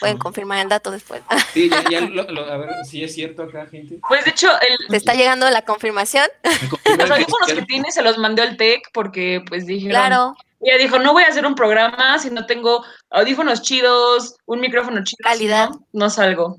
Pueden 0.00 0.18
confirmar 0.18 0.58
el 0.60 0.68
dato 0.68 0.90
después. 0.90 1.22
Sí, 1.52 1.68
ya, 1.70 1.84
ya 1.90 2.00
lo- 2.08 2.24
lo- 2.30 2.50
a 2.50 2.56
ver 2.56 2.70
si 2.88 3.04
es 3.04 3.14
cierto 3.14 3.42
acá, 3.44 3.66
gente. 3.66 4.00
Pues 4.08 4.24
de 4.24 4.30
hecho, 4.32 4.48
el, 4.60 4.88
¿Te 4.88 4.96
está 4.96 5.14
llegando 5.14 5.48
la 5.50 5.62
confirmación? 5.62 6.26
Los 6.98 7.10
audífonos 7.10 7.52
que 7.52 7.62
tiene 7.62 7.92
se 7.92 8.02
los 8.02 8.18
mandó 8.18 8.42
el 8.42 8.56
TEC 8.56 8.90
porque 8.92 9.42
pues 9.46 9.66
dijeron... 9.66 9.90
Claro, 9.90 10.36
Ella 10.60 10.78
dijo, 10.78 10.98
no 10.98 11.12
voy 11.12 11.24
a 11.24 11.28
hacer 11.28 11.44
un 11.46 11.54
programa 11.54 12.18
si 12.18 12.30
no 12.30 12.46
tengo 12.46 12.84
audífonos 13.10 13.62
chidos, 13.62 14.36
un 14.46 14.60
micrófono 14.60 15.02
chido. 15.04 15.18
Calidad. 15.22 15.68
No, 15.70 15.86
no 15.92 16.10
salgo. 16.10 16.56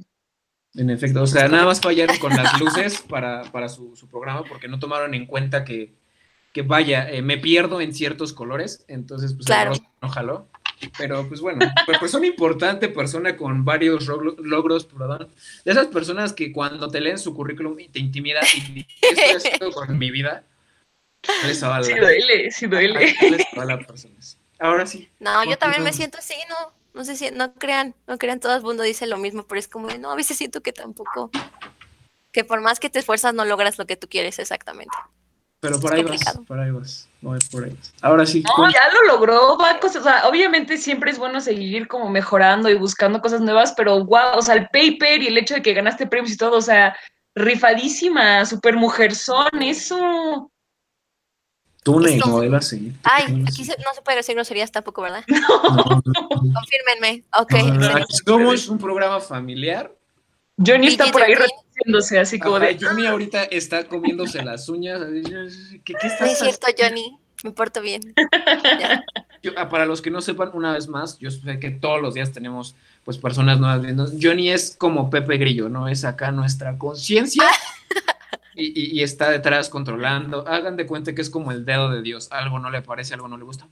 En 0.77 0.89
efecto, 0.89 1.23
o 1.23 1.27
sea, 1.27 1.47
nada 1.47 1.65
más 1.65 1.79
fallaron 1.79 2.17
con 2.17 2.35
las 2.35 2.59
luces 2.59 3.01
para, 3.01 3.43
para 3.51 3.69
su, 3.69 3.95
su 3.95 4.07
programa 4.09 4.43
porque 4.43 4.67
no 4.67 4.77
tomaron 4.79 5.13
en 5.13 5.25
cuenta 5.25 5.63
que, 5.63 5.93
que 6.51 6.63
vaya, 6.63 7.09
eh, 7.09 7.21
me 7.21 7.37
pierdo 7.37 7.79
en 7.81 7.93
ciertos 7.93 8.33
colores, 8.33 8.83
entonces 8.87 9.33
pues 9.33 9.45
Claro. 9.45 9.73
no 10.01 10.09
jaló. 10.09 10.47
Pero 10.97 11.27
pues 11.27 11.39
bueno, 11.39 11.65
pues, 11.85 11.97
persona 11.99 12.27
importante, 12.27 12.89
persona 12.89 13.37
con 13.37 13.63
varios 13.63 14.07
logros, 14.07 14.85
perdón, 14.85 15.29
de 15.63 15.71
esas 15.71 15.87
personas 15.87 16.33
que 16.33 16.51
cuando 16.51 16.89
te 16.89 16.99
leen 16.99 17.17
su 17.17 17.33
currículum 17.33 17.79
y 17.79 17.87
te 17.87 17.99
intimida 17.99 18.41
y 18.55 18.83
¿qué 18.83 19.07
estoy 19.09 19.35
haciendo 19.37 19.71
con 19.71 19.97
mi 19.97 20.11
vida? 20.11 20.43
Les 21.47 21.63
avala. 21.63 21.83
Sí 21.85 21.93
duele, 21.93 22.51
sí 22.51 22.67
duele. 22.67 23.15
Les 23.21 23.45
avala 23.53 23.79
personas. 23.79 24.37
Ahora 24.59 24.85
sí. 24.85 25.09
no, 25.19 25.43
yo 25.49 25.57
también 25.57 25.83
me 25.83 25.93
siento 25.93 26.17
así, 26.17 26.35
no, 26.49 26.73
no 26.95 27.03
sé 27.03 27.15
si, 27.15 27.29
no 27.31 27.53
crean, 27.53 27.93
no 28.07 28.17
crean, 28.17 28.39
todo 28.39 28.55
el 28.55 28.63
mundo 28.63 28.81
dice 28.81 29.05
lo 29.05 29.17
mismo, 29.17 29.43
pero 29.43 29.59
es 29.59 29.67
como, 29.67 29.87
de, 29.89 29.99
no, 29.99 30.11
a 30.11 30.15
veces 30.15 30.37
siento 30.37 30.61
que 30.61 30.73
tampoco, 30.73 31.29
que 32.31 32.43
por 32.43 32.61
más 32.61 32.79
que 32.79 32.89
te 32.89 32.99
esfuerzas 32.99 33.33
no 33.33 33.45
logras 33.45 33.77
lo 33.77 33.85
que 33.85 33.97
tú 33.97 34.07
quieres 34.07 34.39
exactamente. 34.39 34.95
Pero 35.59 35.79
por 35.79 35.93
Es 35.93 35.99
ahí 35.99 36.03
vas, 36.03 36.39
por 36.47 36.59
ahí 36.59 36.71
vas. 36.71 37.09
No, 37.21 37.35
por 37.51 37.63
ahí. 37.63 37.75
Ahora 38.01 38.25
sí. 38.25 38.43
No, 38.57 38.69
ya 38.69 38.81
lo 38.93 39.13
logró, 39.13 39.57
va 39.57 39.79
cosas, 39.79 40.01
o 40.01 40.03
sea, 40.03 40.27
obviamente 40.27 40.77
siempre 40.77 41.11
es 41.11 41.17
bueno 41.17 41.41
seguir 41.41 41.87
como 41.87 42.09
mejorando 42.09 42.69
y 42.69 42.75
buscando 42.75 43.19
cosas 43.19 43.41
nuevas, 43.41 43.73
pero 43.75 44.03
wow, 44.05 44.37
o 44.37 44.41
sea, 44.41 44.55
el 44.55 44.65
paper 44.67 45.21
y 45.21 45.27
el 45.27 45.37
hecho 45.37 45.55
de 45.55 45.61
que 45.61 45.73
ganaste 45.73 46.07
premios 46.07 46.33
y 46.33 46.37
todo, 46.37 46.57
o 46.57 46.61
sea, 46.61 46.95
rifadísima, 47.35 48.45
super 48.45 48.75
mujerzón, 48.75 49.49
eso. 49.61 50.51
Túnel, 51.85 52.15
Esto- 52.15 52.29
modelo 52.29 52.57
a 52.57 52.61
seguir. 52.61 52.93
Ay, 53.03 53.43
aquí 53.47 53.63
se- 53.63 53.77
no 53.85 53.93
se 53.93 54.01
puede 54.01 54.17
decir 54.17 54.33
groserías 54.33 54.71
tampoco, 54.71 55.03
¿verdad? 55.03 55.23
No, 55.27 55.37
no, 56.01 56.01
no. 56.03 56.53
Confírmenme. 56.53 57.23
Ok. 57.39 57.51
No, 57.53 57.73
no, 57.75 57.99
no, 57.99 58.05
somos 58.25 58.67
un 58.69 58.79
programa 58.79 59.19
familiar. 59.19 59.93
Johnny 60.57 60.87
está 60.87 61.11
por 61.11 61.21
ahí 61.21 61.33
PG-13. 61.33 61.37
reduciéndose, 61.37 62.19
así 62.19 62.39
como 62.39 62.55
Ajá, 62.55 62.65
de. 62.67 62.77
Johnny 62.81 63.05
ahorita 63.05 63.43
está 63.43 63.83
comiéndose 63.83 64.41
las 64.43 64.67
uñas. 64.67 64.99
así, 64.99 65.79
¿Qué, 65.85 65.93
qué 65.93 66.07
No 66.07 66.13
estás 66.13 66.31
es 66.31 66.39
cierto, 66.39 66.67
Johnny. 66.75 67.15
Me 67.43 67.51
porto 67.51 67.81
bien. 67.81 68.01
Yo, 69.43 69.51
ah, 69.57 69.69
para 69.69 69.85
los 69.85 70.01
que 70.01 70.09
no 70.09 70.21
sepan, 70.21 70.49
una 70.53 70.73
vez 70.73 70.87
más, 70.87 71.19
yo 71.19 71.29
sé 71.29 71.59
que 71.59 71.69
todos 71.69 72.01
los 72.01 72.15
días 72.15 72.31
tenemos 72.31 72.75
pues 73.03 73.19
personas 73.19 73.59
nuevas 73.59 73.79
viendo. 73.83 74.07
Johnny 74.19 74.49
es 74.49 74.75
como 74.75 75.11
Pepe 75.11 75.37
Grillo, 75.37 75.69
¿no? 75.69 75.87
Es 75.87 76.03
acá 76.03 76.31
nuestra 76.31 76.79
conciencia 76.79 77.43
y, 78.55 78.67
y- 78.67 78.99
y 78.99 79.03
está 79.03 79.29
detrás 79.29 79.69
controlando. 79.69 80.47
Hagan 80.47 80.75
de 80.77 80.85
cuenta 80.85 81.13
que 81.13 81.21
es 81.21 81.29
como 81.29 81.51
el 81.51 81.65
dedo 81.65 81.89
de 81.91 82.01
Dios. 82.01 82.27
Algo 82.31 82.59
no 82.59 82.69
le 82.69 82.81
parece, 82.81 83.13
algo 83.13 83.27
no 83.27 83.37
le 83.37 83.43
gusta. 83.43 83.67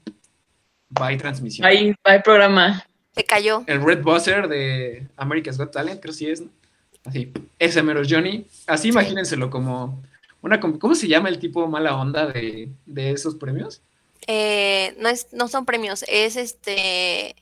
Va 1.01 1.11
y 1.11 1.17
transmisión. 1.17 1.67
Hay 1.67 1.95
programa. 2.23 2.85
Se 3.15 3.23
cayó. 3.23 3.63
El 3.67 3.83
Red 3.83 4.01
Buzzer 4.03 4.47
de 4.47 5.07
America's 5.17 5.57
Got 5.57 5.71
Talent, 5.71 6.01
creo 6.01 6.11
que 6.13 6.17
sí 6.17 6.29
es, 6.29 6.41
¿no? 6.41 6.49
Así, 7.05 7.31
ese 7.59 7.83
mero 7.83 8.01
Johnny. 8.07 8.45
Así 8.65 8.87
imagínenselo 8.89 9.49
como 9.49 10.01
una... 10.41 10.59
¿Cómo 10.59 10.95
se 10.95 11.07
llama 11.07 11.29
el 11.29 11.37
tipo 11.39 11.67
mala 11.67 11.95
onda 11.95 12.25
de, 12.27 12.69
de 12.85 13.11
esos 13.11 13.35
premios? 13.35 13.81
Eh, 14.25 14.95
no, 14.99 15.09
es, 15.09 15.27
no 15.33 15.47
son 15.49 15.65
premios, 15.65 16.05
es 16.07 16.37
este. 16.37 17.35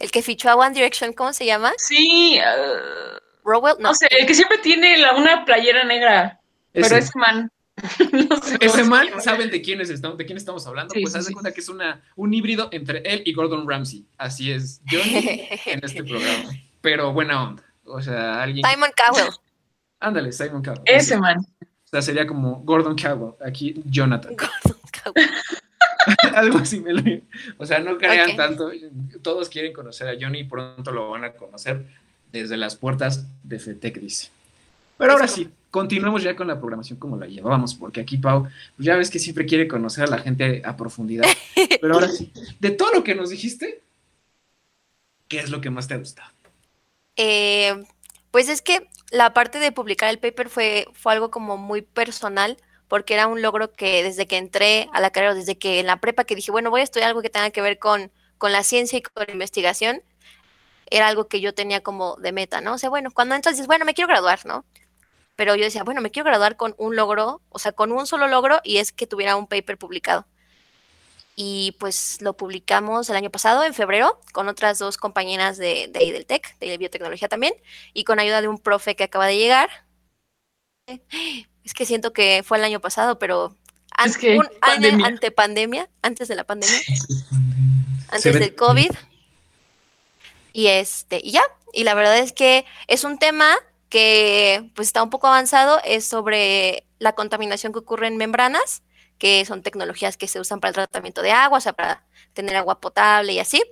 El 0.00 0.10
que 0.10 0.22
fichó 0.22 0.48
a 0.48 0.56
One 0.56 0.74
Direction, 0.74 1.12
¿cómo 1.12 1.34
se 1.34 1.44
llama? 1.44 1.72
Sí, 1.76 2.38
ah, 2.42 3.18
Rowell. 3.44 3.74
No, 3.78 3.90
no 3.90 3.94
sé, 3.94 4.08
el 4.18 4.26
que 4.26 4.34
siempre 4.34 4.56
tiene 4.58 4.96
la, 4.96 5.14
una 5.14 5.44
playera 5.44 5.84
negra, 5.84 6.40
pero 6.72 6.86
Ese. 6.86 6.98
ese 6.98 7.18
man. 7.18 7.50
no 8.12 8.36
sé 8.42 8.58
cómo 8.58 8.60
Ese 8.60 8.76
se 8.76 8.84
man. 8.84 9.06
¿saben 9.20 9.50
de 9.50 9.62
quién, 9.62 9.80
estamos, 9.80 10.18
de 10.18 10.26
quién 10.26 10.36
estamos 10.36 10.66
hablando? 10.66 10.92
Sí, 10.94 11.00
pues 11.00 11.12
sí, 11.12 11.18
haz 11.18 11.24
de 11.24 11.28
sí. 11.28 11.34
cuenta 11.34 11.52
que 11.52 11.60
es 11.60 11.68
una, 11.68 12.02
un 12.16 12.34
híbrido 12.34 12.68
entre 12.72 12.98
él 12.98 13.22
y 13.24 13.32
Gordon 13.32 13.68
Ramsay. 13.68 14.04
Así 14.18 14.52
es, 14.52 14.80
Johnny 14.90 15.48
en 15.66 15.80
este 15.82 16.04
programa. 16.04 16.50
Pero 16.80 17.12
buena 17.12 17.42
onda. 17.44 17.64
O 17.84 18.00
sea, 18.00 18.42
alguien... 18.42 18.64
Simon 18.68 18.90
Cowell. 18.96 19.30
Ándale, 20.00 20.32
Simon 20.32 20.62
Cowell. 20.62 20.82
Ese 20.84 21.16
man. 21.16 21.38
O 21.38 21.88
sea, 21.90 22.02
sería 22.02 22.26
como 22.26 22.60
Gordon 22.60 22.96
Cowell. 22.96 23.34
Aquí, 23.44 23.80
Jonathan. 23.86 24.34
Gordon 24.36 24.80
Cowell. 25.02 25.30
Algo 26.34 26.58
así. 26.58 26.80
me 26.80 26.92
lo- 26.92 27.20
O 27.58 27.66
sea, 27.66 27.78
no 27.78 27.96
crean 27.98 28.36
tanto. 28.36 28.70
Todos 29.22 29.48
quieren 29.48 29.72
conocer 29.72 30.08
a 30.08 30.14
Johnny 30.20 30.40
y 30.40 30.44
pronto 30.44 30.90
lo 30.90 31.10
van 31.10 31.24
a 31.24 31.32
conocer 31.32 31.86
desde 32.32 32.56
las 32.56 32.76
puertas 32.76 33.26
de 33.42 33.58
FETEC, 33.58 34.00
dice. 34.00 34.30
Pero 34.98 35.12
ahora 35.12 35.28
sí, 35.28 35.50
continuemos 35.70 36.22
ya 36.22 36.36
con 36.36 36.46
la 36.46 36.58
programación 36.58 36.98
como 36.98 37.16
la 37.16 37.26
llevábamos, 37.26 37.74
porque 37.74 38.00
aquí 38.00 38.18
Pau, 38.18 38.42
pues 38.42 38.86
ya 38.86 38.96
ves 38.96 39.10
que 39.10 39.18
siempre 39.18 39.46
quiere 39.46 39.66
conocer 39.66 40.04
a 40.04 40.08
la 40.08 40.18
gente 40.18 40.62
a 40.64 40.76
profundidad. 40.76 41.26
Pero 41.80 41.94
ahora 41.94 42.08
sí, 42.08 42.30
de 42.60 42.70
todo 42.70 42.92
lo 42.92 43.02
que 43.02 43.14
nos 43.14 43.30
dijiste, 43.30 43.82
¿qué 45.28 45.40
es 45.40 45.50
lo 45.50 45.60
que 45.60 45.70
más 45.70 45.88
te 45.88 45.96
gusta? 45.96 46.32
Eh, 47.16 47.84
pues 48.30 48.48
es 48.48 48.62
que 48.62 48.88
la 49.10 49.34
parte 49.34 49.58
de 49.58 49.72
publicar 49.72 50.10
el 50.10 50.18
paper 50.18 50.48
fue, 50.48 50.88
fue 50.92 51.12
algo 51.12 51.30
como 51.30 51.56
muy 51.56 51.82
personal, 51.82 52.58
porque 52.88 53.14
era 53.14 53.26
un 53.26 53.40
logro 53.40 53.72
que 53.72 54.02
desde 54.02 54.26
que 54.26 54.36
entré 54.36 54.90
a 54.92 55.00
la 55.00 55.10
carrera, 55.10 55.34
desde 55.34 55.56
que 55.56 55.80
en 55.80 55.86
la 55.86 56.00
prepa 56.00 56.24
que 56.24 56.34
dije, 56.34 56.50
bueno, 56.50 56.70
voy 56.70 56.82
a 56.82 56.84
estudiar 56.84 57.08
algo 57.08 57.22
que 57.22 57.30
tenga 57.30 57.50
que 57.50 57.62
ver 57.62 57.78
con, 57.78 58.12
con 58.36 58.52
la 58.52 58.62
ciencia 58.62 58.98
y 58.98 59.02
con 59.02 59.24
la 59.26 59.32
investigación, 59.32 60.02
era 60.90 61.08
algo 61.08 61.28
que 61.28 61.40
yo 61.40 61.54
tenía 61.54 61.82
como 61.82 62.16
de 62.16 62.32
meta, 62.32 62.60
¿no? 62.60 62.74
O 62.74 62.78
sea, 62.78 62.90
bueno, 62.90 63.10
cuando 63.10 63.34
entras 63.34 63.54
dices, 63.54 63.66
bueno, 63.66 63.86
me 63.86 63.94
quiero 63.94 64.08
graduar, 64.08 64.44
¿no? 64.44 64.66
Pero 65.42 65.56
yo 65.56 65.64
decía, 65.64 65.82
bueno, 65.82 66.00
me 66.00 66.12
quiero 66.12 66.26
graduar 66.28 66.56
con 66.56 66.76
un 66.78 66.94
logro, 66.94 67.42
o 67.48 67.58
sea, 67.58 67.72
con 67.72 67.90
un 67.90 68.06
solo 68.06 68.28
logro 68.28 68.60
y 68.62 68.76
es 68.76 68.92
que 68.92 69.08
tuviera 69.08 69.34
un 69.34 69.48
paper 69.48 69.76
publicado. 69.76 70.24
Y 71.34 71.74
pues 71.80 72.18
lo 72.20 72.36
publicamos 72.36 73.10
el 73.10 73.16
año 73.16 73.28
pasado, 73.28 73.64
en 73.64 73.74
febrero, 73.74 74.20
con 74.32 74.46
otras 74.46 74.78
dos 74.78 74.98
compañeras 74.98 75.58
de, 75.58 75.88
de 75.88 75.98
ahí 75.98 76.12
del 76.12 76.26
TEC, 76.26 76.56
de 76.60 76.78
biotecnología 76.78 77.26
también, 77.26 77.54
y 77.92 78.04
con 78.04 78.20
ayuda 78.20 78.40
de 78.40 78.46
un 78.46 78.58
profe 78.58 78.94
que 78.94 79.02
acaba 79.02 79.26
de 79.26 79.36
llegar. 79.36 79.68
Es 81.64 81.74
que 81.74 81.86
siento 81.86 82.12
que 82.12 82.44
fue 82.44 82.58
el 82.58 82.64
año 82.64 82.78
pasado, 82.78 83.18
pero 83.18 83.56
Es 84.04 84.16
que 84.16 84.38
un 84.38 84.46
año 84.46 84.54
pandemia. 84.60 85.06
ante 85.08 85.32
pandemia, 85.32 85.90
antes 86.02 86.28
de 86.28 86.36
la 86.36 86.44
pandemia, 86.44 86.78
antes 88.10 88.38
del 88.38 88.54
COVID. 88.54 88.92
Y 90.52 90.68
este, 90.68 91.20
y 91.20 91.32
ya, 91.32 91.42
y 91.72 91.82
la 91.82 91.94
verdad 91.94 92.18
es 92.18 92.32
que 92.32 92.64
es 92.86 93.02
un 93.02 93.18
tema 93.18 93.56
que 93.92 94.70
pues 94.74 94.88
está 94.88 95.02
un 95.02 95.10
poco 95.10 95.26
avanzado, 95.26 95.78
es 95.84 96.06
sobre 96.06 96.86
la 96.98 97.12
contaminación 97.12 97.74
que 97.74 97.80
ocurre 97.80 98.06
en 98.06 98.16
membranas, 98.16 98.82
que 99.18 99.44
son 99.44 99.60
tecnologías 99.62 100.16
que 100.16 100.28
se 100.28 100.40
usan 100.40 100.60
para 100.60 100.70
el 100.70 100.74
tratamiento 100.76 101.20
de 101.20 101.30
agua, 101.30 101.58
o 101.58 101.60
sea, 101.60 101.74
para 101.74 102.02
tener 102.32 102.56
agua 102.56 102.80
potable 102.80 103.34
y 103.34 103.38
así. 103.38 103.62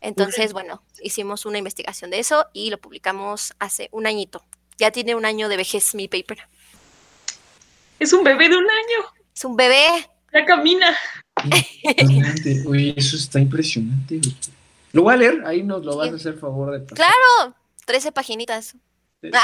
Entonces, 0.00 0.52
bueno, 0.52 0.84
hicimos 1.02 1.46
una 1.46 1.58
investigación 1.58 2.10
de 2.10 2.20
eso 2.20 2.46
y 2.52 2.70
lo 2.70 2.78
publicamos 2.78 3.54
hace 3.58 3.88
un 3.90 4.06
añito. 4.06 4.44
Ya 4.78 4.92
tiene 4.92 5.16
un 5.16 5.24
año 5.24 5.48
de 5.48 5.56
vejez 5.56 5.96
mi 5.96 6.06
paper. 6.06 6.38
Es 7.98 8.12
un 8.12 8.22
bebé 8.22 8.48
de 8.48 8.56
un 8.56 8.70
año. 8.70 9.12
Es 9.34 9.44
un 9.44 9.56
bebé. 9.56 9.84
Ya 10.32 10.44
camina. 10.44 10.96
Impresionante. 11.42 12.62
Oye, 12.68 12.94
eso 12.96 13.16
está 13.16 13.40
impresionante. 13.40 14.20
Lo 14.92 15.02
voy 15.02 15.14
a 15.14 15.16
leer, 15.16 15.42
ahí 15.44 15.64
nos 15.64 15.84
lo 15.84 15.96
vas 15.96 16.06
Sí. 16.06 16.12
a 16.12 16.16
hacer 16.18 16.38
favor 16.38 16.70
de 16.70 16.78
pasar. 16.86 16.94
Claro, 16.96 17.56
13 17.84 18.12
paginitas. 18.12 18.76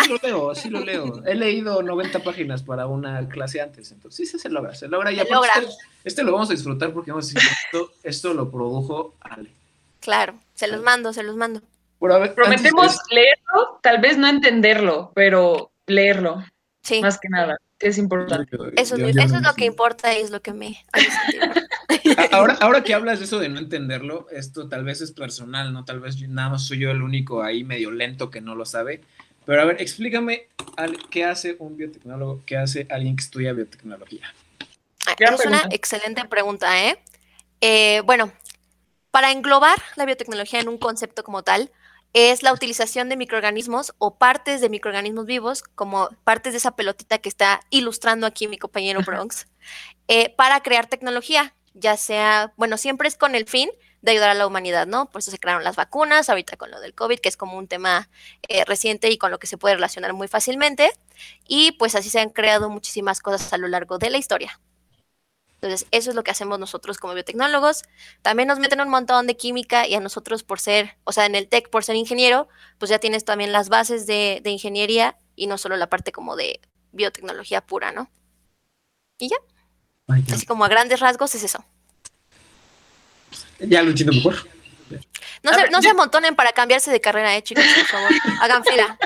Sí 0.02 0.08
lo 0.10 0.18
leo, 0.22 0.54
sí 0.54 0.68
lo 0.70 0.80
leo. 0.80 1.22
He 1.26 1.34
leído 1.34 1.82
90 1.82 2.20
páginas 2.20 2.62
para 2.62 2.86
una 2.86 3.28
clase 3.28 3.60
antes, 3.60 3.90
entonces 3.92 4.16
sí, 4.28 4.32
sí 4.32 4.38
se 4.38 4.48
logra, 4.48 4.74
se 4.74 4.88
logra. 4.88 5.10
Y 5.12 5.16
Se 5.16 5.20
aparte 5.22 5.34
logra. 5.34 5.52
Este, 5.56 5.74
este 6.04 6.22
lo 6.24 6.32
vamos 6.32 6.48
a 6.50 6.52
disfrutar 6.52 6.92
porque 6.92 7.10
vamos 7.10 7.26
a 7.26 7.34
decir, 7.34 7.50
esto, 7.66 7.92
esto 8.02 8.34
lo 8.34 8.50
produjo 8.50 9.14
Ale. 9.20 9.50
Claro, 10.00 10.34
se 10.54 10.66
los 10.68 10.82
mando, 10.82 11.12
se 11.12 11.22
los 11.22 11.36
mando. 11.36 11.60
Bueno, 12.00 12.16
a 12.16 12.18
ver, 12.18 12.34
Prometemos 12.34 12.82
antes 12.92 13.00
leerlo, 13.10 13.78
tal 13.82 14.00
vez 14.00 14.18
no 14.18 14.26
entenderlo, 14.28 15.12
pero 15.14 15.70
leerlo, 15.86 16.44
Sí, 16.82 17.00
más 17.00 17.16
que 17.20 17.28
nada, 17.28 17.56
que 17.78 17.86
es 17.88 17.98
importante. 17.98 18.56
eso, 18.74 18.96
es, 18.96 19.00
yo- 19.02 19.08
yo 19.08 19.20
eso 19.22 19.34
no 19.34 19.36
es 19.38 19.42
lo 19.44 19.52
que 19.54 19.60
sé. 19.60 19.66
importa 19.66 20.12
y 20.18 20.20
es 20.22 20.30
lo 20.32 20.42
que 20.42 20.52
me 20.52 20.84
Ahora, 22.32 22.54
ahora 22.60 22.82
que 22.82 22.94
hablas 22.94 23.18
de 23.20 23.26
eso 23.26 23.38
de 23.38 23.48
no 23.48 23.58
entenderlo, 23.60 24.26
esto 24.32 24.68
tal 24.68 24.84
vez 24.84 25.00
es 25.00 25.12
personal, 25.12 25.72
¿no? 25.72 25.84
Tal 25.84 26.00
vez 26.00 26.16
yo- 26.16 26.26
nada 26.28 26.50
más 26.50 26.66
soy 26.66 26.78
yo 26.80 26.90
el 26.90 27.02
único 27.02 27.42
ahí 27.42 27.62
medio 27.64 27.90
lento 27.92 28.30
que 28.30 28.40
no 28.40 28.54
lo 28.54 28.64
sabe. 28.64 29.02
Pero 29.44 29.62
a 29.62 29.64
ver, 29.64 29.80
explícame 29.80 30.48
qué 31.10 31.24
hace 31.24 31.56
un 31.58 31.76
biotecnólogo, 31.76 32.42
qué 32.46 32.56
hace 32.56 32.86
alguien 32.90 33.16
que 33.16 33.24
estudia 33.24 33.52
biotecnología. 33.52 34.32
Ah, 35.06 35.14
es 35.18 35.46
una 35.46 35.62
excelente 35.70 36.24
pregunta, 36.26 36.88
¿eh? 36.88 36.98
Eh, 37.60 38.02
Bueno, 38.04 38.32
para 39.10 39.30
englobar 39.30 39.76
la 39.96 40.06
biotecnología 40.06 40.60
en 40.60 40.68
un 40.68 40.78
concepto 40.78 41.24
como 41.24 41.42
tal, 41.42 41.70
es 42.12 42.42
la 42.42 42.52
utilización 42.52 43.08
de 43.08 43.16
microorganismos 43.16 43.94
o 43.98 44.16
partes 44.16 44.60
de 44.60 44.68
microorganismos 44.68 45.26
vivos, 45.26 45.62
como 45.74 46.08
partes 46.24 46.52
de 46.52 46.58
esa 46.58 46.76
pelotita 46.76 47.18
que 47.18 47.28
está 47.28 47.60
ilustrando 47.70 48.26
aquí 48.26 48.48
mi 48.48 48.58
compañero 48.58 49.00
Bronx, 49.06 49.46
eh, 50.08 50.30
para 50.36 50.60
crear 50.60 50.86
tecnología, 50.86 51.54
ya 51.74 51.96
sea, 51.96 52.52
bueno, 52.56 52.76
siempre 52.76 53.08
es 53.08 53.16
con 53.16 53.34
el 53.34 53.46
fin 53.46 53.70
de 54.02 54.10
ayudar 54.10 54.30
a 54.30 54.34
la 54.34 54.46
humanidad, 54.46 54.86
¿no? 54.86 55.06
Por 55.10 55.20
eso 55.20 55.30
se 55.30 55.38
crearon 55.38 55.64
las 55.64 55.76
vacunas, 55.76 56.28
ahorita 56.28 56.56
con 56.56 56.70
lo 56.70 56.80
del 56.80 56.94
COVID, 56.94 57.18
que 57.20 57.28
es 57.28 57.36
como 57.36 57.56
un 57.56 57.68
tema 57.68 58.10
eh, 58.48 58.64
reciente 58.64 59.08
y 59.10 59.16
con 59.16 59.30
lo 59.30 59.38
que 59.38 59.46
se 59.46 59.56
puede 59.56 59.76
relacionar 59.76 60.12
muy 60.12 60.28
fácilmente, 60.28 60.92
y 61.48 61.72
pues 61.72 61.94
así 61.94 62.10
se 62.10 62.20
han 62.20 62.30
creado 62.30 62.68
muchísimas 62.68 63.20
cosas 63.20 63.52
a 63.52 63.58
lo 63.58 63.68
largo 63.68 63.98
de 63.98 64.10
la 64.10 64.18
historia. 64.18 64.60
Entonces, 65.54 65.86
eso 65.92 66.10
es 66.10 66.16
lo 66.16 66.24
que 66.24 66.32
hacemos 66.32 66.58
nosotros 66.58 66.98
como 66.98 67.14
biotecnólogos. 67.14 67.84
También 68.20 68.48
nos 68.48 68.58
meten 68.58 68.80
un 68.80 68.88
montón 68.88 69.28
de 69.28 69.36
química 69.36 69.86
y 69.86 69.94
a 69.94 70.00
nosotros 70.00 70.42
por 70.42 70.58
ser, 70.58 70.96
o 71.04 71.12
sea, 71.12 71.24
en 71.24 71.36
el 71.36 71.48
TEC 71.48 71.70
por 71.70 71.84
ser 71.84 71.94
ingeniero, 71.94 72.48
pues 72.78 72.88
ya 72.90 72.98
tienes 72.98 73.24
también 73.24 73.52
las 73.52 73.68
bases 73.68 74.06
de, 74.08 74.40
de 74.42 74.50
ingeniería 74.50 75.16
y 75.36 75.46
no 75.46 75.58
solo 75.58 75.76
la 75.76 75.88
parte 75.88 76.10
como 76.10 76.34
de 76.34 76.60
biotecnología 76.90 77.60
pura, 77.64 77.92
¿no? 77.92 78.10
Ay, 79.18 79.28
ya. 79.28 80.34
Así 80.34 80.46
como 80.46 80.64
a 80.64 80.68
grandes 80.68 80.98
rasgos 80.98 81.34
es 81.36 81.44
eso. 81.44 81.64
Ya 83.62 83.82
lo 83.82 83.90
entiendo 83.90 84.12
mejor. 84.14 84.34
No 85.42 85.52
se, 85.52 85.62
ver, 85.62 85.70
no 85.72 85.82
se 85.82 85.88
amontonen 85.88 86.36
para 86.36 86.52
cambiarse 86.52 86.90
de 86.90 87.00
carrera, 87.00 87.36
eh, 87.36 87.42
chicos, 87.42 87.64
por 87.76 87.86
favor. 87.86 88.10
Hagan 88.40 88.64
fila. 88.64 88.98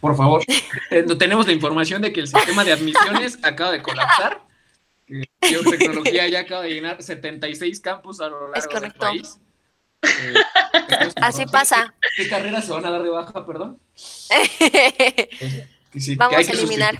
Por 0.00 0.16
favor. 0.16 0.42
Eh, 0.90 1.04
no 1.06 1.16
tenemos 1.16 1.46
la 1.46 1.52
información 1.52 2.02
de 2.02 2.12
que 2.12 2.20
el 2.20 2.28
sistema 2.28 2.62
de 2.64 2.72
admisiones 2.72 3.38
acaba 3.42 3.72
de 3.72 3.82
colapsar. 3.82 4.42
Que 5.06 5.24
biotecnología 5.48 6.28
ya 6.28 6.40
acaba 6.40 6.62
de 6.62 6.70
llenar 6.70 7.02
76 7.02 7.80
campus 7.80 8.20
a 8.20 8.28
lo 8.28 8.40
largo 8.40 8.54
Es 8.54 8.64
del 8.64 8.72
correcto. 8.72 8.98
país. 9.00 9.38
Eh, 10.02 10.34
entonces, 10.74 11.14
Así 11.22 11.44
¿qué- 11.46 11.50
pasa. 11.50 11.94
¿Qué, 12.16 12.24
qué 12.24 12.28
carreras 12.30 12.64
se 12.66 12.72
van 12.72 12.84
a 12.86 12.90
dar 12.90 13.02
de 13.02 13.10
baja, 13.10 13.46
perdón? 13.46 13.78
Sí, 15.96 16.16
Vamos 16.16 16.36
a 16.48 16.52
eliminar. 16.52 16.96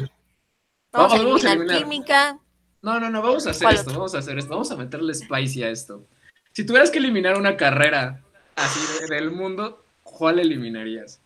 Vamos 0.93 1.13
a 1.13 1.17
Vamos, 1.17 1.25
vamos 1.25 1.45
a 1.45 1.53
eliminar 1.53 1.79
química, 1.79 2.39
No, 2.81 3.01
no, 3.01 3.11
no, 3.11 3.23
vamos 3.23 3.45
a 3.47 3.51
hacer 3.51 3.65
¿Cuál 3.65 3.75
esto, 3.75 3.91
otro? 3.91 4.01
vamos 4.01 4.15
a 4.15 4.19
hacer 4.19 4.39
esto, 4.39 4.51
vamos 4.51 4.71
a 4.71 4.77
meterle 4.77 5.13
spicy 5.15 5.65
a 5.65 5.71
esto. 5.71 6.07
Si 6.55 6.65
tuvieras 6.65 6.91
que 6.91 6.99
eliminar 6.99 7.37
una 7.37 7.57
carrera 7.57 8.23
así 8.57 8.81
de- 9.09 9.15
del 9.15 9.31
mundo, 9.33 9.85
¿cuál 10.03 10.39
eliminarías? 10.39 11.21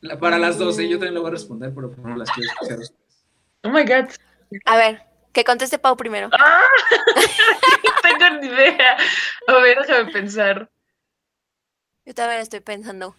La- 0.00 0.18
para 0.18 0.38
las 0.38 0.58
12, 0.58 0.88
yo 0.88 0.96
también 0.96 1.14
lo 1.14 1.20
voy 1.20 1.28
a 1.28 1.32
responder, 1.32 1.72
pero 1.74 1.94
no 1.96 2.16
las 2.16 2.30
quiero 2.30 2.50
escuchar. 2.50 2.78
Oh 3.64 3.68
my 3.68 3.82
God. 3.84 4.10
A 4.64 4.76
ver, 4.76 5.02
que 5.32 5.44
conteste 5.44 5.78
Pau 5.78 5.96
primero. 5.96 6.28
¡Ah! 6.32 6.62
no 7.84 8.18
tengo 8.18 8.40
ni 8.40 8.46
idea. 8.48 8.96
A 9.46 9.54
ver, 9.58 9.78
déjame 9.86 10.10
pensar. 10.10 10.70
Yo 12.04 12.14
también 12.14 12.40
estoy 12.40 12.60
pensando. 12.60 13.14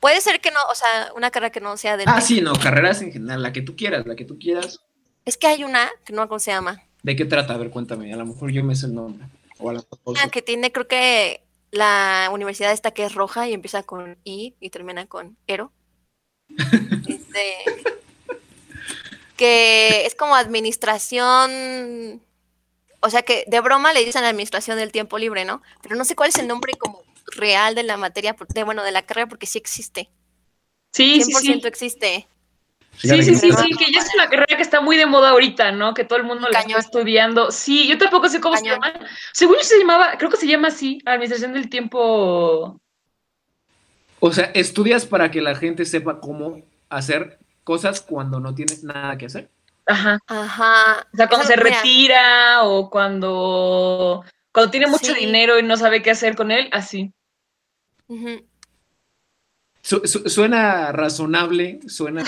Puede 0.00 0.20
ser 0.22 0.40
que 0.40 0.50
no, 0.50 0.60
o 0.70 0.74
sea, 0.74 1.12
una 1.14 1.30
carrera 1.30 1.50
que 1.50 1.60
no 1.60 1.76
sea 1.76 1.98
de... 1.98 2.04
Ah, 2.06 2.22
sí, 2.22 2.40
no, 2.40 2.54
carreras 2.54 3.02
en 3.02 3.12
general, 3.12 3.42
la 3.42 3.52
que 3.52 3.60
tú 3.60 3.76
quieras, 3.76 4.06
la 4.06 4.16
que 4.16 4.24
tú 4.24 4.38
quieras. 4.38 4.80
Es 5.26 5.36
que 5.36 5.46
hay 5.46 5.62
una 5.64 5.90
que 6.06 6.14
no 6.14 6.38
se 6.38 6.50
llama. 6.52 6.87
¿De 7.08 7.16
qué 7.16 7.24
trata? 7.24 7.54
A 7.54 7.56
ver, 7.56 7.70
cuéntame, 7.70 8.12
a 8.12 8.18
lo 8.18 8.26
mejor 8.26 8.50
yo 8.50 8.62
me 8.62 8.76
sé 8.76 8.84
el 8.84 8.94
nombre. 8.94 9.26
O 9.58 9.70
a 9.70 9.72
lo 9.72 9.78
mejor 9.78 9.98
Una 10.04 10.28
que 10.28 10.42
tiene, 10.42 10.70
creo 10.72 10.86
que 10.86 11.40
la 11.70 12.28
universidad 12.30 12.70
esta 12.70 12.90
que 12.90 13.02
es 13.02 13.14
roja 13.14 13.48
y 13.48 13.54
empieza 13.54 13.82
con 13.82 14.18
I 14.24 14.54
y 14.60 14.68
termina 14.68 15.06
con 15.06 15.38
Ero. 15.46 15.72
Este, 17.08 17.54
que 19.38 20.04
es 20.04 20.14
como 20.14 20.34
administración, 20.34 22.20
o 23.00 23.08
sea 23.08 23.22
que 23.22 23.44
de 23.46 23.60
broma 23.62 23.94
le 23.94 24.04
dicen 24.04 24.24
administración 24.24 24.76
del 24.76 24.92
tiempo 24.92 25.16
libre, 25.16 25.46
¿no? 25.46 25.62
Pero 25.80 25.96
no 25.96 26.04
sé 26.04 26.14
cuál 26.14 26.28
es 26.28 26.36
el 26.36 26.46
nombre 26.46 26.74
como 26.74 27.02
real 27.36 27.74
de 27.74 27.84
la 27.84 27.96
materia, 27.96 28.36
de, 28.54 28.64
bueno, 28.64 28.84
de 28.84 28.92
la 28.92 29.00
carrera, 29.00 29.30
porque 29.30 29.46
sí 29.46 29.56
existe. 29.56 30.10
Sí, 30.92 31.22
sí, 31.22 31.32
100% 31.32 31.40
sí. 31.40 31.68
existe. 31.68 32.28
Sí, 32.98 33.22
sí, 33.22 33.34
sí, 33.36 33.52
sí, 33.52 33.70
que 33.78 33.92
ya 33.92 34.00
es 34.00 34.12
una 34.14 34.28
carrera 34.28 34.56
que 34.56 34.62
está 34.62 34.80
muy 34.80 34.96
de 34.96 35.06
moda 35.06 35.30
ahorita, 35.30 35.70
¿no? 35.72 35.94
Que 35.94 36.04
todo 36.04 36.18
el 36.18 36.24
mundo 36.24 36.48
la 36.48 36.60
está 36.60 36.78
estudiando. 36.78 37.50
Sí, 37.52 37.86
yo 37.86 37.96
tampoco 37.96 38.28
sé 38.28 38.40
cómo 38.40 38.56
Cañón. 38.56 38.80
se 38.82 38.88
llama. 38.90 39.06
Según 39.32 39.56
yo 39.56 39.62
se 39.62 39.78
llamaba, 39.78 40.16
creo 40.18 40.30
que 40.30 40.36
se 40.36 40.46
llama 40.48 40.68
así, 40.68 41.00
Administración 41.04 41.52
del 41.54 41.68
Tiempo. 41.70 42.80
O 44.20 44.32
sea, 44.32 44.46
estudias 44.54 45.06
para 45.06 45.30
que 45.30 45.40
la 45.40 45.54
gente 45.54 45.84
sepa 45.84 46.18
cómo 46.20 46.60
hacer 46.88 47.38
cosas 47.62 48.00
cuando 48.00 48.40
no 48.40 48.52
tiene 48.54 48.74
nada 48.82 49.16
que 49.16 49.26
hacer. 49.26 49.48
Ajá. 49.86 50.18
Ajá. 50.26 51.06
O 51.12 51.16
sea, 51.16 51.28
cuando 51.28 51.46
se 51.46 51.56
mira, 51.56 51.70
retira 51.70 52.62
o 52.64 52.90
cuando, 52.90 54.24
cuando 54.52 54.70
tiene 54.70 54.86
mucho 54.88 55.14
Sí. 55.14 55.20
dinero 55.20 55.58
y 55.58 55.62
no 55.62 55.76
sabe 55.76 56.02
qué 56.02 56.10
hacer 56.10 56.34
con 56.34 56.50
él, 56.50 56.68
así. 56.72 57.12
ujú. 58.08 58.44
Su- 59.82 60.02
su- 60.06 60.28
suena 60.28 60.92
razonable, 60.92 61.78
suena. 61.86 62.22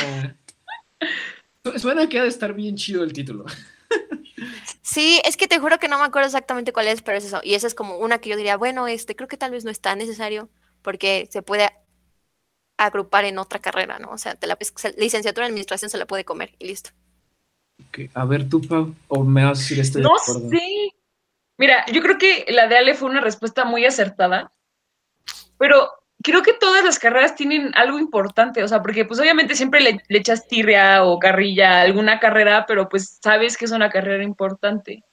Su- 1.65 1.79
Suena 1.79 2.09
que 2.09 2.19
ha 2.19 2.23
de 2.23 2.29
estar 2.29 2.55
bien 2.55 2.77
chido 2.77 3.03
el 3.05 3.13
título. 3.13 3.47
Sí, 4.83 5.21
es 5.25 5.37
que 5.37 5.49
te 5.49 5.59
juro 5.59 5.79
que 5.79 5.89
no 5.89 5.99
me 5.99 6.05
acuerdo 6.05 6.27
exactamente 6.27 6.73
cuál 6.73 6.89
es, 6.89 7.03
pero 7.03 7.19
es 7.19 7.25
eso. 7.25 7.41
Y 7.43 7.55
esa 7.55 7.67
es 7.67 7.75
como 7.75 7.99
una 7.99 8.19
que 8.19 8.31
yo 8.31 8.37
diría, 8.37 8.57
bueno, 8.57 8.89
este, 8.89 9.15
creo 9.15 9.29
que 9.29 9.37
tal 9.37 9.51
vez 9.51 9.65
no 9.65 9.71
es 9.71 9.81
tan 9.81 9.99
necesario 9.99 10.49
porque 10.83 11.29
se 11.31 11.43
puede 11.43 11.71
agrupar 12.79 13.25
en 13.27 13.39
otra 13.39 13.59
carrera, 13.59 13.99
¿no? 13.99 14.11
O 14.11 14.19
sea, 14.19 14.35
te 14.35 14.47
la, 14.47 14.57
licenciatura 14.97 15.47
en 15.47 15.53
administración 15.53 15.91
se 15.91 15.99
la 15.99 16.07
puede 16.07 16.25
comer 16.25 16.55
y 16.59 16.67
listo. 16.69 16.91
A 18.15 18.25
ver, 18.25 18.49
tú, 18.49 18.61
Pau, 18.63 18.95
o 19.09 19.25
me 19.25 19.45
vas 19.45 19.59
a 19.59 19.63
decir 19.63 19.81
estoy 19.81 20.03
de 20.03 20.09
No 20.09 20.15
acuerdo. 20.17 20.51
sé. 20.51 20.95
Mira, 21.59 21.85
yo 21.93 22.01
creo 22.01 22.17
que 22.17 22.47
la 22.49 22.69
de 22.69 22.79
Ale 22.79 22.95
fue 22.95 23.11
una 23.11 23.21
respuesta 23.21 23.65
muy 23.65 23.85
acertada, 23.85 24.53
pero 25.59 25.91
creo 26.23 26.43
que 26.43 26.53
todas 26.55 26.85
las 26.85 26.99
carreras 26.99 27.35
tienen 27.35 27.73
algo 27.75 27.99
importante, 27.99 28.63
o 28.63 28.69
sea, 28.69 28.83
porque 28.83 29.05
pues 29.05 29.21
obviamente 29.21 29.55
siempre 29.55 29.81
le, 29.81 30.01
le 30.09 30.19
echas 30.19 30.47
tirria 30.47 31.05
o 31.05 31.19
carrilla 31.19 31.79
a 31.79 31.83
alguna 31.83 32.21
carrera, 32.21 32.67
pero 32.67 32.89
pues 32.89 33.19
sabes 33.23 33.57
que 33.57 33.65
es 33.65 33.71
una 33.71 33.91
carrera 33.91 34.23
importante. 34.23 35.05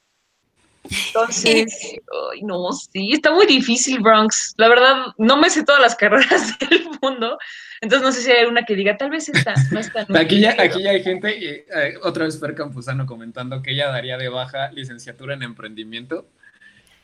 Entonces, 1.08 1.96
ay, 2.34 2.42
no, 2.44 2.72
sí, 2.72 3.12
está 3.12 3.32
muy 3.32 3.46
difícil, 3.46 4.00
Bronx. 4.00 4.54
La 4.58 4.68
verdad, 4.68 5.08
no 5.18 5.38
me 5.38 5.50
sé 5.50 5.64
todas 5.64 5.82
las 5.82 5.96
carreras 5.96 6.58
del 6.70 6.88
mundo, 7.02 7.38
entonces 7.82 8.06
no 8.06 8.12
sé 8.12 8.22
si 8.22 8.32
hay 8.32 8.46
una 8.46 8.64
que 8.64 8.76
diga, 8.76 8.98
tal 8.98 9.10
vez 9.10 9.30
esta, 9.30 9.54
no 9.72 9.80
está. 9.80 10.06
no 10.08 10.18
Aquí 10.20 10.40
ya, 10.40 10.52
está". 10.52 10.64
aquí 10.64 10.84
ya 10.84 10.92
hay 10.92 11.04
gente, 11.04 11.38
y, 11.38 11.46
eh, 11.48 11.96
otra 12.04 12.26
vez 12.26 12.40
Fer 12.40 12.56
Campuzano 12.56 13.06
comentando 13.06 13.62
que 13.62 13.72
ella 13.72 13.88
daría 13.88 14.18
de 14.18 14.30
baja 14.30 14.72
licenciatura 14.72 15.34
en 15.34 15.44
emprendimiento. 15.44 16.28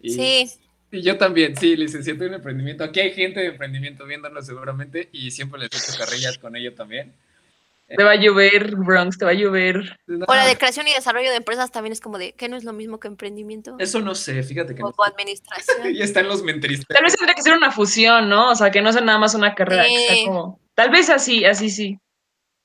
Y, 0.02 0.12
Sí, 0.12 0.52
y 0.94 1.02
yo 1.02 1.18
también, 1.18 1.56
sí, 1.58 1.76
licenciatura 1.76 2.28
en 2.28 2.34
emprendimiento. 2.36 2.84
Aquí 2.84 3.00
hay 3.02 3.12
gente 3.12 3.40
de 3.42 3.48
emprendimiento 3.48 4.06
viéndolo 4.06 4.42
seguramente 4.42 5.10
y 5.12 5.32
siempre 5.32 5.60
les 5.60 5.70
echo 5.74 5.98
carrillas 5.98 6.38
con 6.38 6.56
ello 6.56 6.74
también. 6.74 7.14
Te 7.86 8.02
va 8.04 8.12
a 8.12 8.16
llover, 8.16 8.76
Bronx, 8.78 9.18
te 9.18 9.26
va 9.26 9.32
a 9.32 9.34
llover. 9.36 10.00
No, 10.08 10.26
o 10.28 10.34
la 10.34 10.48
de 10.48 10.58
creación 10.58 10.88
y 10.88 10.94
desarrollo 10.94 11.30
de 11.30 11.36
empresas 11.36 11.70
también 11.72 11.92
es 11.92 12.00
como 12.00 12.18
de, 12.18 12.32
¿qué 12.32 12.48
no 12.50 12.56
es 12.56 12.64
lo 12.64 12.74
mismo 12.74 13.00
que 13.00 13.08
emprendimiento? 13.08 13.76
Eso 13.78 14.00
no 14.00 14.16
sé, 14.16 14.42
fíjate 14.42 14.74
que 14.74 14.82
O, 14.82 14.88
no. 14.88 14.94
o 14.98 15.04
administración. 15.04 15.78
Ya 15.94 16.06
están 16.06 16.28
los 16.28 16.44
menteristas. 16.44 16.88
Tal 16.88 17.04
vez 17.04 17.14
tendría 17.16 17.36
que 17.36 17.42
ser 17.44 17.54
una 17.54 17.72
fusión, 17.72 18.30
¿no? 18.30 18.52
O 18.52 18.56
sea, 18.56 18.72
que 18.72 18.82
no 18.82 18.92
sea 18.94 19.02
nada 19.02 19.20
más 19.20 19.36
una 19.36 19.54
carrera. 19.54 19.84
que 19.84 19.90
sea 20.08 20.16
Sí. 20.16 20.26
como- 20.26 20.60
Tal 20.76 20.90
vez 20.90 21.10
así, 21.10 21.46
así 21.46 21.70
sí. 21.70 22.00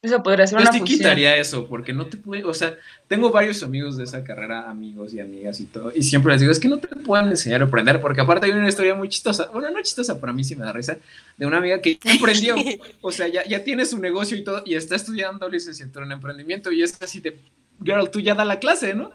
Eso 0.01 0.23
podría 0.23 0.47
ser 0.47 0.59
Yo 0.59 0.63
una 0.63 0.73
sí 0.73 0.79
fusión. 0.79 0.99
quitaría 0.99 1.37
eso, 1.37 1.67
porque 1.67 1.93
no 1.93 2.07
te 2.07 2.17
puede, 2.19 2.45
o 2.45 2.55
sea, 2.55 2.77
tengo 3.09 3.31
varios 3.33 3.65
amigos 3.65 3.97
de 3.97 4.05
esa 4.05 4.23
carrera, 4.23 4.71
amigos 4.71 5.13
y 5.13 5.19
amigas 5.19 5.59
y 5.59 5.67
todo, 5.67 5.91
y 5.93 6.05
siempre 6.05 6.31
les 6.33 6.41
digo, 6.41 6.53
es 6.53 6.61
que 6.61 6.69
no 6.69 6.79
te 6.79 6.87
pueden 6.95 7.27
enseñar 7.29 7.63
a 7.63 7.65
aprender, 7.65 8.01
porque 8.01 8.21
aparte 8.21 8.47
hay 8.47 8.53
una 8.53 8.69
historia 8.69 8.95
muy 8.95 9.09
chistosa, 9.09 9.47
bueno, 9.47 9.69
no 9.71 9.83
chistosa, 9.83 10.21
para 10.21 10.33
mí 10.33 10.45
sí 10.45 10.55
me 10.55 10.65
da 10.65 10.73
risa, 10.73 10.99
de 11.37 11.47
una 11.47 11.57
amiga 11.57 11.81
que 11.81 11.99
emprendió, 12.05 12.55
o 13.01 13.11
sea, 13.11 13.27
ya, 13.27 13.45
ya 13.45 13.65
tiene 13.65 13.85
su 13.85 13.99
negocio 13.99 14.37
y 14.37 14.45
todo, 14.45 14.63
y 14.65 14.77
está 14.77 14.95
estudiando 14.95 15.49
licenciatura 15.49 16.07
en 16.07 16.13
emprendimiento, 16.13 16.71
y 16.71 16.85
es 16.85 16.97
así 17.03 17.19
de, 17.19 17.37
girl, 17.83 18.09
tú 18.09 18.21
ya 18.21 18.37
da 18.37 18.45
la 18.45 18.61
clase, 18.61 18.95
¿no? 18.95 19.11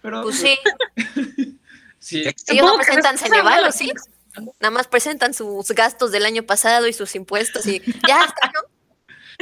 Pero, 0.00 0.22
Pues 0.22 0.36
sí, 0.36 0.56
sí, 1.98 2.24
ellos 2.48 2.64
no 2.66 2.76
presentan 2.76 3.18
Ceneval, 3.18 3.54
habla- 3.56 3.68
¿o 3.68 3.72
sí? 3.72 3.92
Nada 4.58 4.70
más 4.70 4.88
presentan 4.88 5.32
sus 5.34 5.68
gastos 5.72 6.10
del 6.12 6.24
año 6.24 6.42
pasado 6.44 6.88
y 6.88 6.92
sus 6.94 7.14
impuestos 7.14 7.66
y 7.66 7.80
ya 8.08 8.24
está, 8.24 8.50
¿no? 8.54 8.73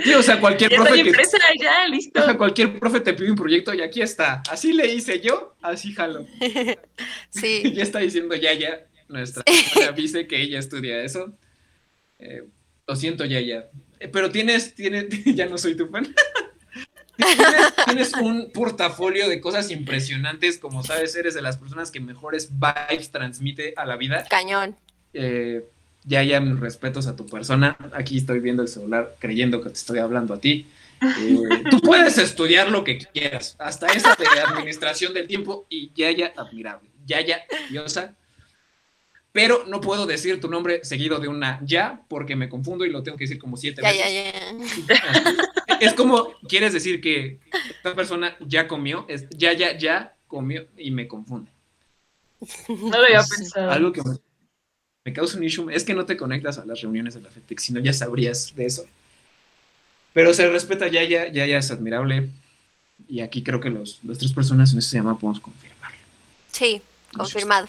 Sí, 0.03 0.15
o 0.15 0.23
sea, 0.23 0.41
cualquier 0.41 0.75
profe 0.75 0.95
que, 0.95 1.01
empresa, 1.01 1.39
ya, 1.61 1.89
listo. 1.89 2.21
Ajá, 2.21 2.37
cualquier 2.39 2.79
profe 2.79 3.01
te 3.01 3.15
pide 3.15 3.31
un 3.31 3.37
proyecto 3.37 3.75
y 3.75 3.83
aquí 3.83 4.03
está, 4.03 4.43
así 4.51 4.73
le 4.73 4.93
hice 4.93 5.21
yo, 5.21 5.57
así 5.63 5.93
jalo. 5.93 6.27
Sí. 7.31 7.63
ya 7.75 7.83
está 7.83 8.01
diciendo 8.01 8.35
Yaya, 8.35 8.87
nuestra 9.09 9.43
dice 9.97 10.27
que 10.27 10.41
ella 10.41 10.59
estudia 10.59 11.03
eso. 11.03 11.33
Eh, 12.19 12.45
lo 12.87 12.97
siento, 12.97 13.25
Yaya. 13.25 13.69
Eh, 14.01 14.09
pero 14.09 14.31
tienes, 14.31 14.75
tienes, 14.75 15.07
ya 15.25 15.47
no 15.47 15.59
soy 15.59 15.77
tu 15.77 15.89
fan. 15.89 16.15
tienes, 17.17 17.75
tienes 17.87 18.13
un 18.15 18.51
portafolio 18.53 19.29
de 19.29 19.41
cosas 19.41 19.71
impresionantes, 19.71 20.59
como 20.59 20.83
sabes, 20.83 21.15
eres 21.17 21.35
de 21.35 21.43
las 21.43 21.59
personas 21.59 21.91
que 21.91 22.01
mejores 22.01 22.51
vibes 22.53 23.11
transmite 23.11 23.75
a 23.77 23.87
la 23.87 23.97
vida. 23.97 24.25
Cañón. 24.29 24.77
Eh, 25.15 25.65
Yaya, 26.05 26.41
mis 26.41 26.59
respetos 26.59 27.07
a 27.07 27.15
tu 27.17 27.27
persona. 27.27 27.77
Aquí 27.93 28.19
estoy 28.19 28.41
viendo 28.41 28.63
el 28.63 28.69
celular 28.69 29.17
creyendo 29.19 29.61
que 29.63 29.69
te 29.71 29.77
estoy 29.77 29.99
hablando 29.99 30.35
a 30.35 30.41
ti. 30.41 30.67
Eh, 31.01 31.65
tú 31.71 31.81
puedes 31.81 32.17
estudiar 32.19 32.71
lo 32.71 32.85
que 32.85 32.99
quieras, 32.99 33.57
hasta 33.59 33.87
esa 33.89 34.15
de 34.15 34.27
administración 34.41 35.13
del 35.15 35.27
tiempo 35.27 35.67
y 35.69 35.91
Yaya, 35.95 36.33
admirable. 36.37 36.89
Yaya, 37.07 37.43
diosa. 37.71 38.15
Pero 39.33 39.65
no 39.67 39.81
puedo 39.81 40.07
decir 40.07 40.41
tu 40.41 40.49
nombre 40.49 40.85
seguido 40.85 41.19
de 41.19 41.27
una 41.27 41.59
ya 41.65 42.03
porque 42.09 42.37
me 42.37 42.49
confundo 42.51 42.85
y 42.85 42.91
lo 42.91 43.03
tengo 43.03 43.17
que 43.17 43.25
decir 43.25 43.39
como 43.39 43.57
siete 43.57 43.81
Ya, 43.83 43.89
veces. 43.91 44.87
ya, 44.87 44.95
ya. 44.95 45.79
Es 45.81 45.95
como, 45.95 46.35
quieres 46.49 46.73
decir 46.75 47.01
que 47.01 47.41
esta 47.71 47.95
persona 47.95 48.37
ya 48.41 48.69
comió, 48.69 49.07
es 49.09 49.29
ya, 49.31 49.53
ya, 49.55 49.77
ya 49.77 50.15
comió 50.29 50.67
y 50.77 50.91
me 50.91 51.09
confunde. 51.09 51.51
No 52.69 52.91
lo 52.99 53.05
había 53.05 53.21
Es 53.21 53.29
pensado. 53.31 53.71
Algo 53.71 53.93
que 53.93 54.03
me, 54.03 54.17
me 55.05 55.13
causa 55.13 55.37
un 55.37 55.45
issue 55.45 55.71
es 55.71 55.85
que 55.85 55.95
no 55.95 56.07
te 56.07 56.17
conectas 56.17 56.59
a 56.59 56.65
las 56.65 56.81
reuniones 56.81 57.15
de 57.15 57.21
la 57.21 57.31
FETEX, 57.31 57.63
si 57.65 57.73
no 57.73 57.81
ya 57.81 57.93
sabrías 57.93 58.55
de 58.55 58.67
eso. 58.67 58.85
Pero 60.13 60.33
se 60.35 60.49
respeta 60.49 60.89
ya, 60.89 61.03
ya, 61.05 61.29
ya, 61.29 61.47
ya 61.47 61.59
es 61.59 61.71
admirable. 61.71 62.29
Y 63.09 63.21
aquí 63.21 63.43
creo 63.43 63.61
que 63.61 63.71
los, 63.71 63.99
las 64.05 64.19
tres 64.19 64.33
personas 64.33 64.73
en 64.73 64.79
este 64.79 64.97
llamada 64.97 65.17
podemos 65.17 65.41
confirmarlo. 65.41 65.99
Sí, 66.53 66.83
confirmado. 67.17 67.69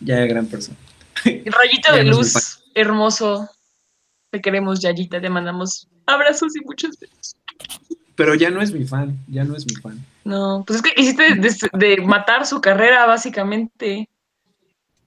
Ya 0.00 0.22
es 0.22 0.28
gran 0.28 0.46
persona. 0.46 0.76
Rayito 1.24 1.94
de 1.94 2.04
luz, 2.04 2.62
hermoso. 2.74 3.48
Te 4.30 4.40
queremos, 4.40 4.80
Yayita. 4.80 5.20
Te 5.20 5.30
mandamos 5.30 5.88
abrazos 6.06 6.54
y 6.56 6.60
muchos 6.64 6.98
besos. 6.98 7.36
Pero 8.16 8.34
ya 8.34 8.50
no 8.50 8.60
es 8.60 8.72
mi 8.72 8.84
fan, 8.84 9.18
ya 9.28 9.44
no 9.44 9.56
es 9.56 9.66
mi 9.66 9.74
fan. 9.76 10.04
No, 10.24 10.64
pues 10.66 10.80
es 10.80 10.82
que 10.82 11.00
hiciste 11.00 11.34
de, 11.34 11.56
de 11.72 12.02
matar 12.02 12.46
su 12.46 12.60
carrera, 12.60 13.06
básicamente. 13.06 14.08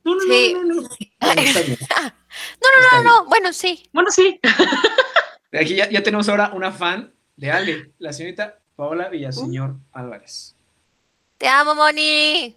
No, 0.07 0.15
no, 0.15 0.21
Sí. 0.21 0.53
no, 0.53 0.63
no, 0.63 0.73
no. 0.81 0.81
No, 0.81 2.67
no, 2.81 2.91
no, 2.91 3.03
no. 3.03 3.25
Bueno, 3.25 3.51
sí. 3.51 3.83
Bueno, 3.91 4.09
sí. 4.11 4.39
Aquí 5.51 5.75
ya, 5.75 5.89
ya 5.89 6.01
tenemos 6.03 6.29
ahora 6.29 6.51
una 6.53 6.71
fan 6.71 7.11
de 7.35 7.51
Ale, 7.51 7.91
la 7.99 8.13
señorita 8.13 8.59
Paola 8.75 9.09
Villaseñor 9.09 9.75
Álvarez. 9.91 10.55
Te 11.37 11.47
amo, 11.47 11.75
Moni. 11.75 12.55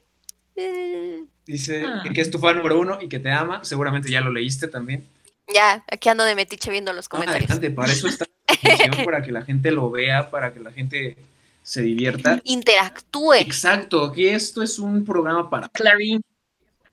Dice 1.46 1.84
Ah. 1.86 2.02
que 2.14 2.20
es 2.20 2.30
tu 2.30 2.38
fan 2.38 2.56
número 2.56 2.78
uno 2.78 2.98
y 3.00 3.08
que 3.08 3.18
te 3.18 3.30
ama. 3.30 3.64
Seguramente 3.64 4.10
ya 4.10 4.20
lo 4.20 4.30
leíste 4.32 4.68
también. 4.68 5.08
Ya, 5.52 5.84
aquí 5.90 6.08
ando 6.08 6.24
de 6.24 6.34
metiche 6.34 6.70
viendo 6.70 6.92
los 6.92 7.06
No, 7.06 7.10
comentarios. 7.10 7.50
adelante, 7.50 7.70
para 7.74 7.92
eso 7.92 8.06
está 8.06 8.26
para 9.04 9.22
que 9.22 9.32
la 9.32 9.42
gente 9.42 9.70
lo 9.72 9.90
vea, 9.90 10.30
para 10.30 10.52
que 10.52 10.60
la 10.60 10.70
gente 10.70 11.16
se 11.62 11.82
divierta. 11.82 12.40
Interactúe. 12.44 13.34
Exacto, 13.34 14.12
que 14.12 14.34
esto 14.34 14.62
es 14.62 14.78
un 14.78 15.04
programa 15.04 15.50
para, 15.50 15.68
Clarín. 15.68 16.22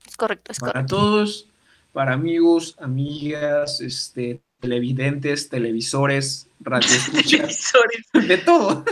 Es 0.08 0.16
correcto, 0.16 0.50
es 0.52 0.58
para 0.58 0.72
correcto. 0.72 0.96
todos, 0.96 1.48
para 1.92 2.14
amigos, 2.14 2.74
amigas, 2.80 3.80
este, 3.80 4.40
televidentes, 4.60 5.48
televisores, 5.50 6.48
radioescuchas, 6.60 7.30
Televisores. 7.30 8.06
de 8.28 8.38
todo. 8.38 8.84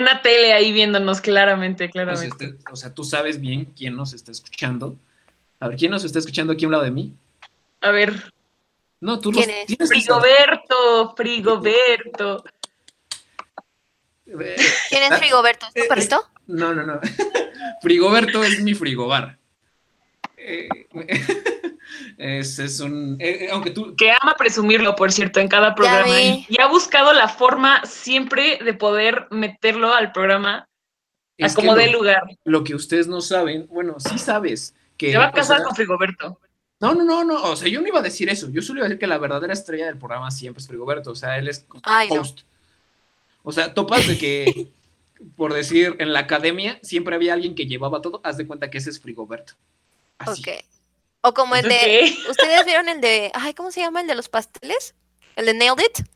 Una 0.00 0.22
tele 0.22 0.52
ahí 0.54 0.72
viéndonos 0.72 1.20
claramente, 1.20 1.84
sea, 1.84 1.92
claramente. 1.92 2.44
este- 2.46 2.58
o 2.72 2.76
sea, 2.76 2.94
tú 2.94 3.04
sabes 3.04 3.38
bien 3.40 3.66
quién 3.76 3.94
nos 3.96 4.14
está 4.14 4.32
escuchando. 4.32 4.96
A 5.60 5.68
ver, 5.68 5.76
¿quién 5.76 5.90
nos 5.90 6.04
está 6.04 6.18
escuchando 6.18 6.54
aquí 6.54 6.64
a 6.64 6.68
un 6.68 6.72
lado 6.72 6.84
de 6.84 6.90
mí? 6.90 7.14
A 7.82 7.90
ver, 7.90 8.32
No, 9.02 9.18
tú 9.18 9.30
¿Quién 9.32 9.48
los 9.78 9.80
es? 9.80 9.88
Frigoberto, 9.88 11.14
Frigoberto. 11.16 12.44
Eh, 14.26 14.56
¿Quién 14.90 15.02
es 15.12 15.20
Rigoberto? 15.20 15.66
¿Es 15.68 15.74
tu 15.74 15.80
Eh, 15.80 15.86
perrito? 15.88 16.22
No, 16.46 16.74
no, 16.74 16.84
no. 16.86 17.00
Frigoberto 17.82 18.44
es 18.44 18.60
mi 18.62 18.74
frigobar. 18.74 19.38
Eh, 20.42 20.68
es, 22.18 22.58
es 22.58 22.80
un. 22.80 23.16
eh, 23.20 23.44
eh, 23.44 23.48
aunque 23.52 23.70
tú. 23.70 23.94
Que 23.96 24.10
ama 24.10 24.34
presumirlo, 24.36 24.96
por 24.96 25.12
cierto, 25.12 25.40
en 25.40 25.48
cada 25.48 25.74
programa. 25.74 26.20
Y, 26.20 26.46
y 26.48 26.60
ha 26.60 26.66
buscado 26.66 27.12
la 27.12 27.28
forma 27.28 27.84
siempre 27.84 28.58
de 28.64 28.74
poder 28.74 29.26
meterlo 29.30 29.94
al 29.94 30.12
programa 30.12 30.68
a 31.40 31.46
es 31.46 31.54
como 31.54 31.74
dé 31.74 31.90
lugar. 31.90 32.22
lo 32.44 32.64
que 32.64 32.74
ustedes 32.74 33.06
no 33.06 33.20
saben, 33.20 33.66
bueno, 33.68 33.96
sí 33.98 34.18
sabes 34.18 34.74
que. 34.96 35.12
Se 35.12 35.18
va 35.18 35.26
a 35.26 35.30
o 35.30 35.32
casar 35.32 35.58
sea, 35.58 35.66
con 35.66 35.74
Frigoberto. 35.74 36.38
No, 36.80 36.94
no, 36.94 37.04
no, 37.04 37.24
no. 37.24 37.42
O 37.44 37.56
sea, 37.56 37.68
yo 37.68 37.80
no 37.80 37.88
iba 37.88 38.00
a 38.00 38.02
decir 38.02 38.28
eso. 38.28 38.50
Yo 38.50 38.62
solo 38.62 38.80
iba 38.80 38.86
a 38.86 38.88
decir 38.88 38.98
que 38.98 39.06
la 39.06 39.18
verdadera 39.18 39.52
estrella 39.52 39.86
del 39.86 39.98
programa 39.98 40.30
siempre 40.30 40.60
es 40.60 40.68
Frigoberto. 40.68 41.10
O 41.10 41.14
sea, 41.14 41.38
él 41.38 41.48
es 41.48 41.66
Ay, 41.82 42.08
no. 42.08 42.20
host. 42.20 42.40
O 43.42 43.52
sea, 43.52 43.74
topas 43.74 44.06
de 44.06 44.18
que, 44.18 44.68
por 45.36 45.52
decir, 45.52 45.96
en 45.98 46.12
la 46.12 46.20
academia 46.20 46.78
siempre 46.82 47.14
había 47.14 47.34
alguien 47.34 47.54
que 47.54 47.66
llevaba 47.66 48.00
todo. 48.02 48.20
Haz 48.24 48.36
de 48.36 48.46
cuenta 48.46 48.70
que 48.70 48.78
ese 48.78 48.90
es 48.90 49.00
Frigoberto. 49.00 49.54
Así. 50.20 50.42
Ok. 50.42 50.48
O 51.22 51.34
como 51.34 51.56
el 51.56 51.68
de. 51.68 52.14
¿Ustedes 52.30 52.64
vieron 52.64 52.88
el 52.88 53.00
de. 53.00 53.30
Ay, 53.34 53.54
¿cómo 53.54 53.70
se 53.70 53.80
llama? 53.80 54.00
El 54.00 54.06
de 54.06 54.14
los 54.14 54.28
pasteles. 54.28 54.94
El 55.36 55.46
de 55.46 55.54
Nailed 55.54 55.84
It. 55.84 56.06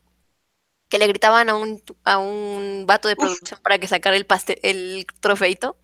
Que 0.89 0.99
le 0.99 1.07
gritaban 1.07 1.49
a 1.49 1.55
un, 1.55 1.81
a 2.03 2.19
un 2.19 2.85
vato 2.85 3.07
de 3.07 3.15
Uf. 3.15 3.19
producción 3.19 3.59
para 3.63 3.79
que 3.79 3.87
sacara 3.87 4.15
el 4.15 4.25
pastel, 4.25 4.59
el 4.61 5.07
trofeito. 5.19 5.75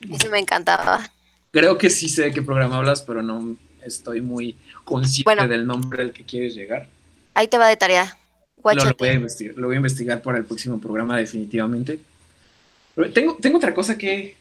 Ese 0.00 0.28
me 0.28 0.38
encantaba. 0.38 1.10
Creo 1.50 1.76
que 1.76 1.90
sí 1.90 2.08
sé 2.08 2.22
de 2.22 2.32
qué 2.32 2.42
programa 2.42 2.76
hablas, 2.76 3.02
pero 3.02 3.22
no 3.22 3.56
estoy 3.82 4.20
muy 4.20 4.56
consciente 4.84 5.24
Bueno. 5.24 5.48
del 5.48 5.66
nombre 5.66 6.02
al 6.02 6.12
que 6.12 6.24
quieres 6.24 6.54
llegar. 6.54 6.88
Ahí 7.34 7.48
te 7.48 7.58
va 7.58 7.68
de 7.68 7.76
tarea. 7.76 8.16
Lo, 8.74 8.94
voy 8.98 9.08
a 9.08 9.12
investigar, 9.12 9.56
lo 9.56 9.66
voy 9.68 9.76
a 9.76 9.78
investigar 9.78 10.22
para 10.22 10.38
el 10.38 10.44
próximo 10.44 10.80
programa, 10.80 11.16
definitivamente. 11.18 12.00
Pero 12.94 13.12
tengo, 13.12 13.36
tengo 13.40 13.58
otra 13.58 13.72
cosa 13.74 13.96
que, 13.96 14.36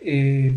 eh, 0.00 0.56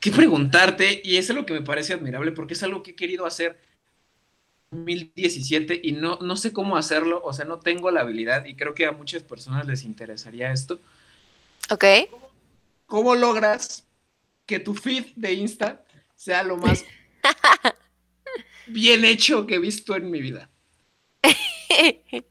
que 0.00 0.10
preguntarte, 0.10 1.00
y 1.04 1.16
es 1.16 1.28
algo 1.30 1.46
que 1.46 1.54
me 1.54 1.62
parece 1.62 1.94
admirable, 1.94 2.32
porque 2.32 2.54
es 2.54 2.62
algo 2.62 2.82
que 2.82 2.92
he 2.92 2.96
querido 2.96 3.26
hacer 3.26 3.58
en 4.70 4.78
2017 4.78 5.80
y 5.82 5.92
no, 5.92 6.18
no 6.20 6.36
sé 6.36 6.52
cómo 6.52 6.76
hacerlo, 6.76 7.20
o 7.24 7.32
sea, 7.32 7.44
no 7.44 7.58
tengo 7.58 7.90
la 7.90 8.02
habilidad 8.02 8.44
y 8.44 8.56
creo 8.56 8.74
que 8.74 8.86
a 8.86 8.92
muchas 8.92 9.22
personas 9.22 9.66
les 9.66 9.84
interesaría 9.84 10.52
esto. 10.52 10.80
Ok. 11.70 11.84
¿Cómo 12.86 13.14
logras 13.14 13.84
que 14.44 14.58
tu 14.58 14.74
feed 14.74 15.06
de 15.16 15.32
Insta 15.32 15.84
sea 16.14 16.42
lo 16.42 16.56
más 16.56 16.84
bien 18.66 19.04
hecho 19.04 19.46
que 19.46 19.56
he 19.56 19.58
visto 19.58 19.96
en 19.96 20.10
mi 20.10 20.20
vida? 20.20 20.48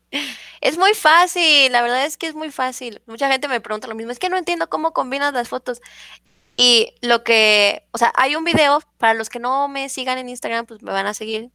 Es 0.61 0.79
muy 0.79 0.95
fácil, 0.95 1.71
la 1.71 1.83
verdad 1.83 2.07
es 2.07 2.17
que 2.17 2.25
es 2.25 2.33
muy 2.33 2.49
fácil. 2.49 2.99
Mucha 3.05 3.31
gente 3.31 3.47
me 3.47 3.61
pregunta 3.61 3.87
lo 3.87 3.93
mismo, 3.93 4.11
es 4.11 4.17
que 4.17 4.29
no 4.29 4.37
entiendo 4.37 4.67
cómo 4.67 4.93
combinas 4.93 5.31
las 5.31 5.47
fotos. 5.47 5.79
Y 6.57 6.93
lo 7.01 7.23
que, 7.23 7.83
o 7.91 7.97
sea, 7.97 8.13
hay 8.15 8.35
un 8.35 8.43
video, 8.43 8.81
para 8.97 9.13
los 9.13 9.29
que 9.29 9.39
no 9.39 9.67
me 9.67 9.89
sigan 9.89 10.17
en 10.17 10.29
Instagram, 10.29 10.65
pues 10.65 10.81
me 10.81 10.91
van 10.91 11.05
a 11.05 11.13
seguir, 11.13 11.49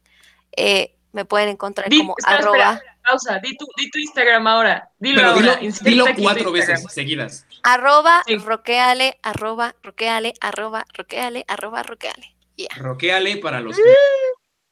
eh, 0.55 0.95
me 1.11 1.25
pueden 1.25 1.49
encontrar 1.49 1.89
Di- 1.89 1.97
como 1.97 2.15
espera, 2.17 2.37
arroba, 2.37 2.73
espera, 2.73 2.97
pausa, 3.03 3.39
di 3.39 3.57
tu, 3.57 3.65
di 3.75 3.89
tu 3.89 3.97
Instagram 3.99 4.45
ahora. 4.47 4.89
Dilo 4.99 5.15
Pero 5.17 5.29
ahora. 5.31 5.55
dilo, 5.55 5.73
dilo 5.81 6.05
cuatro 6.21 6.55
Instagram. 6.55 6.83
veces 6.83 6.93
seguidas. 6.93 7.45
arroba, 7.63 8.23
Sí. 8.27 8.37
roqueale, 8.37 9.19
arroba, 9.23 9.75
roqueale, 9.81 10.33
arroba, 10.39 10.85
roqueale, 10.93 11.45
arroba, 11.47 11.83
roqueale. 11.83 12.35
Ya. 12.57 12.67
Roqueale 12.77 13.37
para 13.37 13.59
los 13.59 13.75
que... 13.75 13.83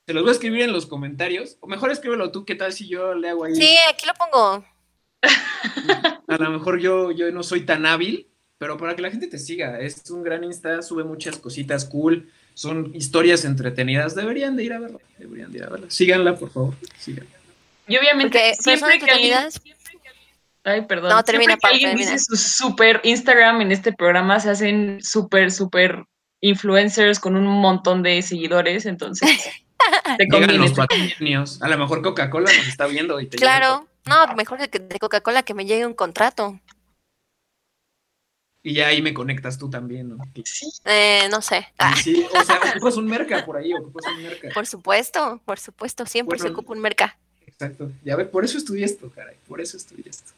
Te 0.06 0.14
los 0.14 0.24
voy 0.24 0.30
a 0.30 0.34
escribir 0.34 0.62
en 0.62 0.74
los 0.74 0.86
comentarios. 0.86 1.58
O 1.60 1.68
mejor 1.68 1.92
escríbelo 1.92 2.32
tú, 2.32 2.46
¿qué 2.46 2.56
tal 2.56 2.72
si 2.74 2.88
yo 2.88 3.14
le 3.16 3.30
hago 3.30 3.46
ahí? 3.46 3.56
Sí, 3.56 3.78
aquí 3.90 4.06
lo 4.08 4.14
pongo. 4.14 4.64
A 6.28 6.38
lo 6.38 6.50
mejor 6.52 6.80
yo, 6.80 7.12
yo 7.12 7.32
no 7.32 7.44
soy 7.44 7.66
tan 7.66 7.86
hábil, 7.86 8.29
pero 8.60 8.78
para 8.78 8.96
que 8.96 9.02
la 9.02 9.10
gente 9.10 9.26
te 9.28 9.40
siga. 9.40 9.80
Es 9.80 10.04
un 10.12 10.22
gran 10.22 10.44
Insta, 10.44 10.84
sube 10.84 11.04
muchas 11.04 11.38
cositas 11.40 11.86
cool. 11.86 12.30
Son 12.54 12.94
historias 12.96 13.44
entretenidas. 13.46 14.14
Deberían 14.14 14.56
de 14.56 14.66
ir 14.66 14.74
a 14.74 14.80
verla. 14.80 15.00
Deberían 15.18 15.52
de 15.52 15.58
ir 15.60 15.64
a 15.64 15.70
verla. 15.70 15.88
Síganla, 15.90 16.36
por 16.36 16.52
favor. 16.52 16.76
Síganla. 17.00 17.32
Y 17.88 17.98
obviamente, 17.98 18.38
Porque 18.38 18.56
siempre 18.62 19.00
que 19.00 19.10
alguien, 19.12 19.34
entretenidas, 19.34 19.62
Ay, 20.66 20.82
perdón. 20.86 21.10
No, 21.12 21.24
termina, 21.24 21.54
Siempre 21.54 21.70
que 21.70 21.74
alguien 21.88 21.98
dice 21.98 22.20
su 22.20 22.36
super 22.36 23.00
Instagram 23.04 23.62
en 23.62 23.72
este 23.72 23.94
programa, 23.94 24.40
se 24.42 24.50
hacen 24.52 25.00
súper, 25.02 25.52
súper 25.52 26.04
influencers 26.42 27.20
con 27.20 27.36
un 27.36 27.46
montón 27.48 28.04
de 28.04 28.22
seguidores, 28.22 28.86
entonces 28.86 29.30
te 30.18 30.26
Llegan 30.26 30.42
conviene. 30.42 30.54
los 30.58 30.74
patrocinios. 30.74 31.62
A 31.62 31.70
lo 31.70 31.78
mejor 31.78 32.02
Coca-Cola 32.02 32.52
nos 32.56 32.68
está 32.68 32.86
viendo 32.88 33.20
y 33.22 33.26
te 33.28 33.38
llega 33.38 33.58
claro, 33.58 33.88
no, 34.06 34.36
mejor 34.36 34.60
de, 34.60 34.70
que- 34.70 34.80
de 34.80 35.00
Coca-Cola 35.00 35.44
que 35.44 35.54
me 35.54 35.66
llegue 35.66 35.86
un 35.86 35.94
contrato. 35.94 36.60
Y 38.62 38.74
ya 38.74 38.88
ahí 38.88 39.02
me 39.02 39.14
conectas 39.14 39.58
tú 39.58 39.70
también, 39.70 40.10
¿no? 40.10 40.18
Eh, 40.86 41.28
no 41.32 41.42
sé. 41.42 41.68
Ah, 41.78 41.96
Sí, 41.96 42.26
o 42.34 42.44
sea, 42.44 42.60
ocupas 42.76 42.98
un 42.98 43.06
merca 43.08 43.46
por 43.46 43.56
ahí, 43.58 43.74
ocupas 43.74 44.06
un 44.08 44.22
merca. 44.24 44.50
por 44.54 44.66
supuesto, 44.66 45.42
por 45.46 45.60
supuesto, 45.60 46.06
siempre 46.06 46.38
se 46.38 46.44
Bueno, 46.44 46.58
ocupa 46.58 46.74
un 46.74 46.80
merca. 46.82 47.18
Exacto. 47.48 47.92
Ya 48.04 48.16
ves, 48.16 48.28
por 48.28 48.44
eso 48.44 48.58
estudié 48.58 48.86
esto, 48.86 49.10
caray. 49.10 49.36
Por 49.48 49.62
eso 49.62 49.78
estudié 49.78 50.10
esto. 50.10 50.32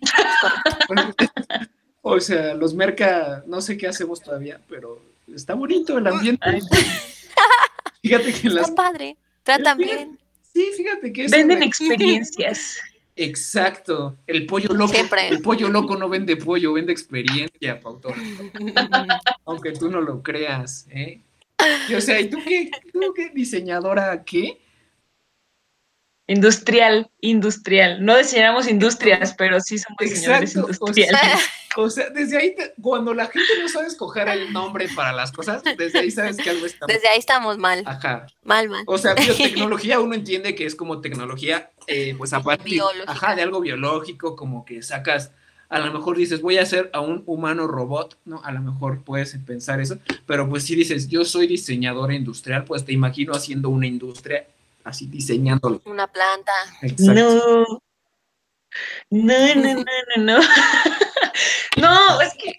o 2.02 2.20
sea, 2.20 2.54
los 2.54 2.74
merca, 2.74 3.42
no 3.46 3.60
sé 3.60 3.76
qué 3.76 3.86
hacemos 3.88 4.20
todavía, 4.20 4.60
pero 4.68 5.00
está 5.32 5.54
bonito 5.54 5.98
el 5.98 6.06
ambiente. 6.06 6.46
Fíjate 8.02 8.32
que 8.32 8.46
en 8.48 8.54
las. 8.54 8.68
Está 8.68 8.74
padre. 8.74 9.16
Tratan 9.42 9.78
bien. 9.78 10.18
Sí, 10.52 10.70
fíjate 10.76 11.12
que 11.12 11.24
es. 11.24 11.30
Venden 11.30 11.62
experiencias. 11.62 12.78
Exacto. 13.18 14.16
El 14.26 14.46
pollo 14.46 14.72
loco. 14.72 14.92
Siempre. 14.92 15.28
El 15.28 15.42
pollo 15.42 15.68
loco 15.68 15.96
no 15.96 16.08
vende 16.08 16.36
pollo, 16.36 16.72
vende 16.72 16.92
experiencia, 16.92 17.80
Pautor. 17.80 18.14
Aunque 19.44 19.72
tú 19.72 19.90
no 19.90 20.00
lo 20.00 20.22
creas, 20.22 20.86
¿eh? 20.90 21.20
Y, 21.88 21.94
o 21.94 22.00
sea, 22.00 22.20
¿y 22.20 22.30
tú 22.30 22.38
qué, 22.46 22.70
tú 22.92 23.12
qué 23.14 23.30
diseñadora 23.30 24.22
qué? 24.22 24.60
Industrial, 26.28 27.10
industrial. 27.22 28.04
No 28.04 28.16
diseñamos 28.16 28.68
industrias, 28.68 29.34
pero 29.34 29.60
sí 29.60 29.78
somos 29.78 29.96
diseñadores 29.98 30.54
o 30.56 30.60
industriales. 30.60 31.20
sea, 31.20 31.38
O 31.76 31.88
sea, 31.90 32.10
desde 32.10 32.36
ahí, 32.36 32.54
te- 32.54 32.74
cuando 32.80 33.14
la 33.14 33.26
gente 33.26 33.46
no 33.62 33.68
sabe 33.68 33.86
escoger 33.86 34.28
el 34.28 34.52
nombre 34.52 34.88
para 34.94 35.12
las 35.12 35.30
cosas, 35.32 35.62
desde 35.76 36.00
ahí 36.00 36.10
sabes 36.10 36.36
que 36.36 36.50
algo 36.50 36.66
está 36.66 36.86
mal. 36.86 36.94
Desde 36.94 37.08
ahí 37.08 37.18
estamos 37.18 37.56
mal. 37.56 37.82
Ajá. 37.86 38.26
Mal, 38.42 38.68
mal. 38.68 38.82
O 38.86 38.98
sea, 38.98 39.14
biotecnología 39.14 40.00
uno 40.00 40.14
entiende 40.14 40.54
que 40.54 40.66
es 40.66 40.74
como 40.74 41.00
tecnología, 41.00 41.70
eh, 41.86 42.14
pues 42.18 42.32
a 42.32 42.42
partir 42.42 42.82
ajá, 43.06 43.34
de 43.36 43.42
algo 43.42 43.60
biológico, 43.60 44.34
como 44.34 44.64
que 44.64 44.82
sacas, 44.82 45.30
a 45.68 45.78
lo 45.78 45.92
mejor 45.92 46.16
dices, 46.16 46.40
voy 46.42 46.58
a 46.58 46.62
hacer 46.62 46.90
a 46.92 47.00
un 47.00 47.22
humano 47.26 47.66
robot, 47.66 48.18
¿no? 48.24 48.42
A 48.44 48.50
lo 48.50 48.60
mejor 48.60 49.04
puedes 49.04 49.36
pensar 49.46 49.80
eso, 49.80 49.98
pero 50.26 50.48
pues 50.48 50.64
si 50.64 50.74
dices, 50.74 51.08
yo 51.08 51.24
soy 51.24 51.46
diseñadora 51.46 52.14
industrial, 52.14 52.64
pues 52.64 52.84
te 52.84 52.92
imagino 52.92 53.34
haciendo 53.34 53.68
una 53.68 53.86
industria 53.86 54.46
así 54.88 55.06
diseñándolo. 55.06 55.82
Una 55.84 56.06
planta. 56.06 56.52
Exacto. 56.82 57.14
No. 57.14 57.82
No, 59.10 59.54
no, 59.54 59.74
no, 59.74 59.84
no, 60.16 60.22
no. 60.24 60.40
No, 61.76 62.20
es 62.20 62.34
que, 62.34 62.52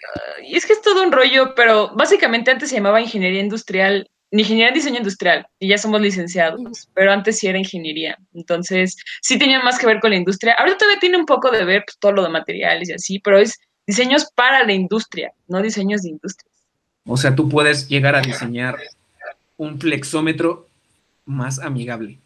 es 0.56 0.66
que 0.66 0.74
es 0.74 0.82
todo 0.82 1.04
un 1.04 1.12
rollo, 1.12 1.54
pero 1.56 1.90
básicamente 1.96 2.52
antes 2.52 2.70
se 2.70 2.76
llamaba 2.76 3.02
ingeniería 3.02 3.42
industrial, 3.42 4.10
ingeniería 4.32 4.70
en 4.70 4.74
diseño 4.74 4.98
industrial, 4.98 5.48
y 5.60 5.68
ya 5.70 5.78
somos 5.78 6.02
licenciados, 6.02 6.88
pero 6.94 7.12
antes 7.12 7.40
sí 7.40 7.48
era 7.48 7.58
ingeniería. 7.58 8.18
Entonces, 8.34 8.96
sí 9.22 9.38
tenía 9.38 9.62
más 9.62 9.78
que 9.78 9.88
ver 9.88 10.00
con 10.00 10.12
la 10.12 10.18
industria. 10.18 10.56
Ahorita 10.58 10.78
todavía 10.78 11.00
tiene 11.00 11.18
un 11.18 11.26
poco 11.26 11.52
de 11.52 11.66
ver 11.66 11.84
pues, 11.86 11.98
todo 12.00 12.14
lo 12.14 12.24
de 12.24 12.30
materiales 12.30 12.90
y 12.90 12.94
así, 12.94 13.20
pero 13.20 13.40
es 13.40 13.60
diseños 13.86 14.32
para 14.34 14.64
la 14.64 14.74
industria, 14.74 15.34
no 15.48 15.62
diseños 15.62 16.04
de 16.04 16.10
industria. 16.10 16.50
O 17.06 17.18
sea, 17.18 17.36
tú 17.36 17.50
puedes 17.50 17.90
llegar 17.90 18.16
a 18.16 18.22
diseñar 18.22 18.78
un 19.58 19.80
flexómetro 19.80 20.69
más 21.30 21.60
amigable. 21.60 22.20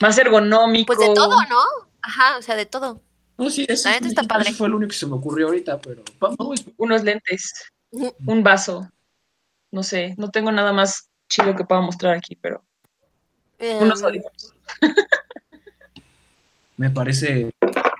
Más 0.00 0.16
ergonómico. 0.18 0.94
Pues 0.94 0.98
de 0.98 1.14
todo, 1.14 1.36
¿no? 1.48 1.60
Ajá, 2.02 2.38
o 2.38 2.42
sea, 2.42 2.56
de 2.56 2.66
todo. 2.66 3.00
No, 3.36 3.50
sí, 3.50 3.66
eso, 3.68 3.88
La 3.88 3.96
neta 3.96 4.08
está 4.08 4.20
eso 4.22 4.28
padre. 4.28 4.52
fue 4.52 4.68
lo 4.68 4.76
único 4.76 4.90
que 4.90 4.96
se 4.96 5.06
me 5.06 5.14
ocurrió 5.14 5.46
ahorita, 5.46 5.78
pero 5.80 6.02
vamos, 6.18 6.64
Unos 6.76 7.04
lentes, 7.04 7.70
un 8.26 8.42
vaso. 8.42 8.90
No 9.70 9.82
sé, 9.82 10.14
no 10.16 10.30
tengo 10.30 10.50
nada 10.50 10.72
más 10.72 11.08
chido 11.28 11.54
que 11.54 11.64
pueda 11.64 11.80
mostrar 11.82 12.16
aquí, 12.16 12.34
pero 12.36 12.64
unos 13.80 14.00
Em, 14.00 14.06
audífonos. 14.06 14.54
me 16.76 16.90
parece 16.90 17.50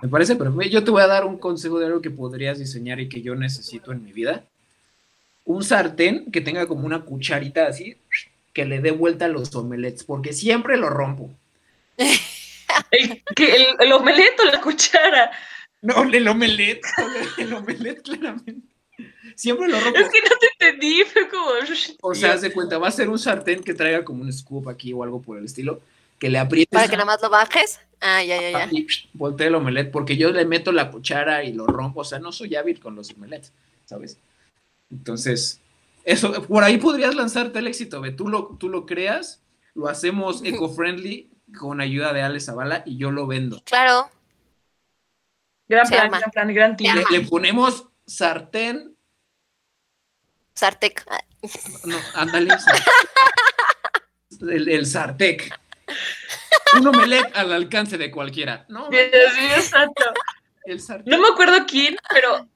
Me 0.02 0.08
parece 0.08 0.36
perfecto. 0.36 0.68
Yo 0.68 0.84
te 0.84 0.90
voy 0.90 1.02
a 1.02 1.06
dar 1.08 1.24
un 1.26 1.38
consejo 1.38 1.78
de 1.78 1.86
algo 1.86 2.00
que 2.00 2.10
podrías 2.10 2.58
diseñar 2.58 3.00
y 3.00 3.08
que 3.08 3.20
yo 3.20 3.34
necesito 3.34 3.92
en 3.92 4.02
mi 4.02 4.12
vida. 4.12 4.44
Un 5.44 5.62
sartén 5.64 6.30
que 6.30 6.40
tenga 6.40 6.66
como 6.66 6.86
una 6.86 7.04
cucharita 7.04 7.66
así, 7.66 7.96
que 8.58 8.64
le 8.64 8.80
dé 8.80 8.90
vuelta 8.90 9.26
a 9.26 9.28
los 9.28 9.54
omelets, 9.54 10.02
porque 10.02 10.32
siempre 10.32 10.76
lo 10.76 10.90
rompo. 10.90 11.30
¿El, 12.90 13.22
que 13.36 13.54
el, 13.54 13.66
el 13.78 13.92
omelette 13.92 14.40
o 14.40 14.44
la 14.46 14.60
cuchara? 14.60 15.30
No, 15.80 16.02
el 16.02 16.26
omelet, 16.26 16.80
el 17.38 17.52
omelet 17.52 18.02
claramente. 18.02 18.66
Siempre 19.36 19.68
lo 19.68 19.78
rompo. 19.78 19.96
Es 19.96 20.08
que 20.08 20.20
no 20.22 20.36
te 20.40 20.48
entendí, 20.58 21.04
fue 21.04 21.28
como... 21.28 21.46
O 22.00 22.14
sea, 22.16 22.32
haz 22.32 22.40
de 22.40 22.50
cuenta, 22.50 22.78
va 22.78 22.88
a 22.88 22.90
ser 22.90 23.08
un 23.08 23.20
sartén 23.20 23.62
que 23.62 23.74
traiga 23.74 24.04
como 24.04 24.24
un 24.24 24.32
scoop 24.32 24.68
aquí 24.68 24.92
o 24.92 25.04
algo 25.04 25.22
por 25.22 25.38
el 25.38 25.44
estilo, 25.44 25.80
que 26.18 26.28
le 26.28 26.40
aprietes 26.40 26.76
Para 26.76 26.88
que 26.88 26.96
nada 26.96 27.04
más 27.04 27.22
lo 27.22 27.30
bajes. 27.30 27.78
Ah, 28.00 28.24
ya, 28.24 28.40
ya, 28.40 28.50
ya. 28.50 28.68
y 28.72 28.88
voltee 29.12 29.46
el 29.46 29.54
omelet, 29.54 29.92
porque 29.92 30.16
yo 30.16 30.32
le 30.32 30.44
meto 30.44 30.72
la 30.72 30.90
cuchara 30.90 31.44
y 31.44 31.52
lo 31.52 31.64
rompo, 31.64 32.00
o 32.00 32.04
sea, 32.04 32.18
no 32.18 32.32
soy 32.32 32.56
hábil 32.56 32.80
con 32.80 32.96
los 32.96 33.12
omelets, 33.12 33.52
¿sabes? 33.84 34.18
Entonces, 34.90 35.60
eso, 36.04 36.42
por 36.46 36.64
ahí 36.64 36.78
podrías 36.78 37.14
lanzarte 37.14 37.58
el 37.58 37.66
éxito, 37.66 38.00
ve, 38.00 38.12
tú 38.12 38.28
lo, 38.28 38.56
tú 38.58 38.68
lo 38.68 38.86
creas, 38.86 39.44
lo 39.74 39.88
hacemos 39.88 40.42
eco-friendly 40.44 41.30
con 41.58 41.80
ayuda 41.80 42.12
de 42.12 42.22
Ale 42.22 42.40
Zavala 42.40 42.82
y 42.86 42.96
yo 42.96 43.10
lo 43.10 43.26
vendo. 43.26 43.62
Claro. 43.64 44.10
Gran 45.68 45.86
Se 45.86 45.94
plan, 45.94 46.10
gran 46.10 46.30
plan, 46.30 46.54
gran 46.54 46.76
team. 46.76 46.96
Le, 46.96 47.18
le 47.18 47.26
ponemos 47.26 47.88
sartén, 48.06 48.96
Sartec. 50.58 51.06
No, 51.84 51.96
ándale, 52.14 52.52
el, 54.40 54.68
el 54.68 54.86
sartec. 54.86 55.56
Un 56.76 56.88
omelet 56.88 57.30
al 57.36 57.52
alcance 57.52 57.96
de 57.96 58.10
cualquiera. 58.10 58.66
No, 58.68 58.88
Dios 58.88 59.08
mío 59.40 59.62
santo. 59.62 60.02
el 60.64 60.80
sartec. 60.80 61.06
No 61.06 61.20
me 61.20 61.28
acuerdo 61.28 61.64
quién, 61.64 61.96
pero 62.10 62.48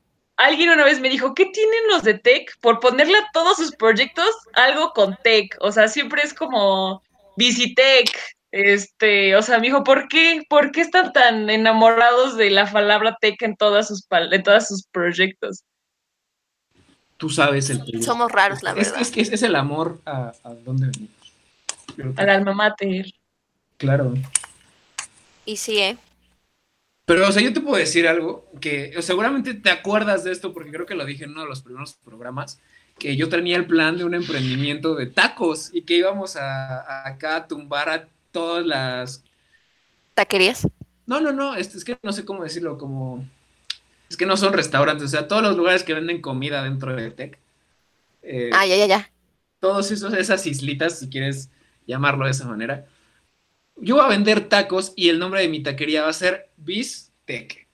alguien 0.46 0.70
una 0.70 0.85
vez 0.85 1.00
me 1.00 1.09
dijo, 1.09 1.35
¿qué 1.35 1.46
tienen 1.46 1.88
los 1.88 2.02
de 2.02 2.14
Tech? 2.14 2.57
Por 2.61 2.81
ponerle 2.81 3.16
a 3.16 3.28
todos 3.33 3.57
sus 3.57 3.74
proyectos 3.76 4.28
algo 4.55 4.92
con 4.92 5.16
Tech. 5.22 5.57
O 5.61 5.72
sea, 5.72 5.88
siempre 5.88 6.22
es 6.22 6.35
como 6.35 7.02
Visitech. 7.37 8.11
Este, 8.50 9.35
o 9.35 9.42
sea, 9.42 9.59
me 9.59 9.68
dijo, 9.68 9.83
¿por 9.83 10.09
qué? 10.09 10.42
¿Por 10.48 10.72
qué 10.72 10.83
están 10.83 11.12
tan 11.12 11.48
enamorados 11.48 12.37
de 12.37 12.50
la 12.50 12.70
palabra 12.70 13.16
Tech 13.20 13.40
en 13.42 13.57
todas 13.57 13.88
sus 13.88 14.07
en 14.11 14.42
todos 14.42 14.68
sus 14.68 14.87
proyectos? 14.87 15.64
Tú 17.16 17.31
sabes 17.31 17.70
el 17.70 17.85
tuyo. 17.85 18.02
Somos 18.02 18.31
raros, 18.31 18.62
la 18.62 18.74
verdad. 18.74 19.00
es 19.00 19.11
que 19.11 19.20
es 19.22 19.42
el 19.42 19.55
amor 19.57 20.00
a, 20.05 20.33
a 20.42 20.55
dónde 20.55 20.88
venimos. 20.88 22.18
Al 22.18 22.28
alma 22.28 22.52
mater. 22.52 23.07
claro. 23.78 24.14
Y 25.44 25.57
sí, 25.57 25.78
¿eh? 25.78 25.98
Pero, 27.04 27.28
o 27.28 27.32
sea, 27.32 27.42
yo 27.42 27.52
te 27.52 27.60
puedo 27.60 27.76
decir 27.76 28.06
algo 28.06 28.46
que 28.60 28.94
seguramente 29.02 29.54
te 29.54 29.70
acuerdas 29.70 30.24
de 30.24 30.32
esto 30.32 30.52
porque 30.52 30.70
creo 30.70 30.86
que 30.86 30.94
lo 30.94 31.04
dije 31.04 31.24
en 31.24 31.30
uno 31.32 31.42
de 31.42 31.48
los 31.48 31.62
primeros 31.62 31.94
programas, 31.94 32.60
que 32.98 33.16
yo 33.16 33.28
tenía 33.28 33.56
el 33.56 33.66
plan 33.66 33.96
de 33.98 34.04
un 34.04 34.14
emprendimiento 34.14 34.94
de 34.94 35.06
tacos 35.06 35.70
y 35.74 35.82
que 35.82 35.96
íbamos 35.96 36.36
a, 36.36 36.80
a 36.80 37.08
acá 37.08 37.36
a 37.36 37.48
tumbar 37.48 37.88
a 37.90 38.08
todas 38.30 38.64
las... 38.64 39.24
¿Taquerías? 40.14 40.66
No, 41.06 41.20
no, 41.20 41.32
no, 41.32 41.54
es, 41.56 41.74
es 41.74 41.84
que 41.84 41.98
no 42.02 42.12
sé 42.12 42.24
cómo 42.24 42.44
decirlo, 42.44 42.78
como... 42.78 43.24
Es 44.10 44.16
que 44.16 44.26
no 44.26 44.36
son 44.36 44.52
restaurantes, 44.52 45.06
o 45.06 45.08
sea, 45.08 45.28
todos 45.28 45.42
los 45.42 45.56
lugares 45.56 45.84
que 45.84 45.94
venden 45.94 46.22
comida 46.22 46.62
dentro 46.64 46.94
de 46.96 47.10
Tech. 47.12 47.38
eh, 48.22 48.50
Ah, 48.50 48.64
ya, 48.66 48.76
ya, 48.76 48.86
ya. 48.86 49.12
todos 49.60 49.90
esos, 49.90 50.12
esas 50.14 50.46
islitas, 50.46 50.98
si 50.98 51.08
quieres 51.08 51.50
llamarlo 51.86 52.24
de 52.24 52.32
esa 52.32 52.46
manera. 52.46 52.86
Yo 53.76 53.96
voy 53.96 54.04
a 54.04 54.08
vender 54.08 54.48
tacos 54.48 54.92
y 54.96 55.08
el 55.08 55.18
nombre 55.18 55.40
de 55.40 55.48
mi 55.48 55.62
taquería 55.62 56.02
va 56.02 56.08
a 56.08 56.12
ser 56.12 56.50
Bistec. 56.56 57.66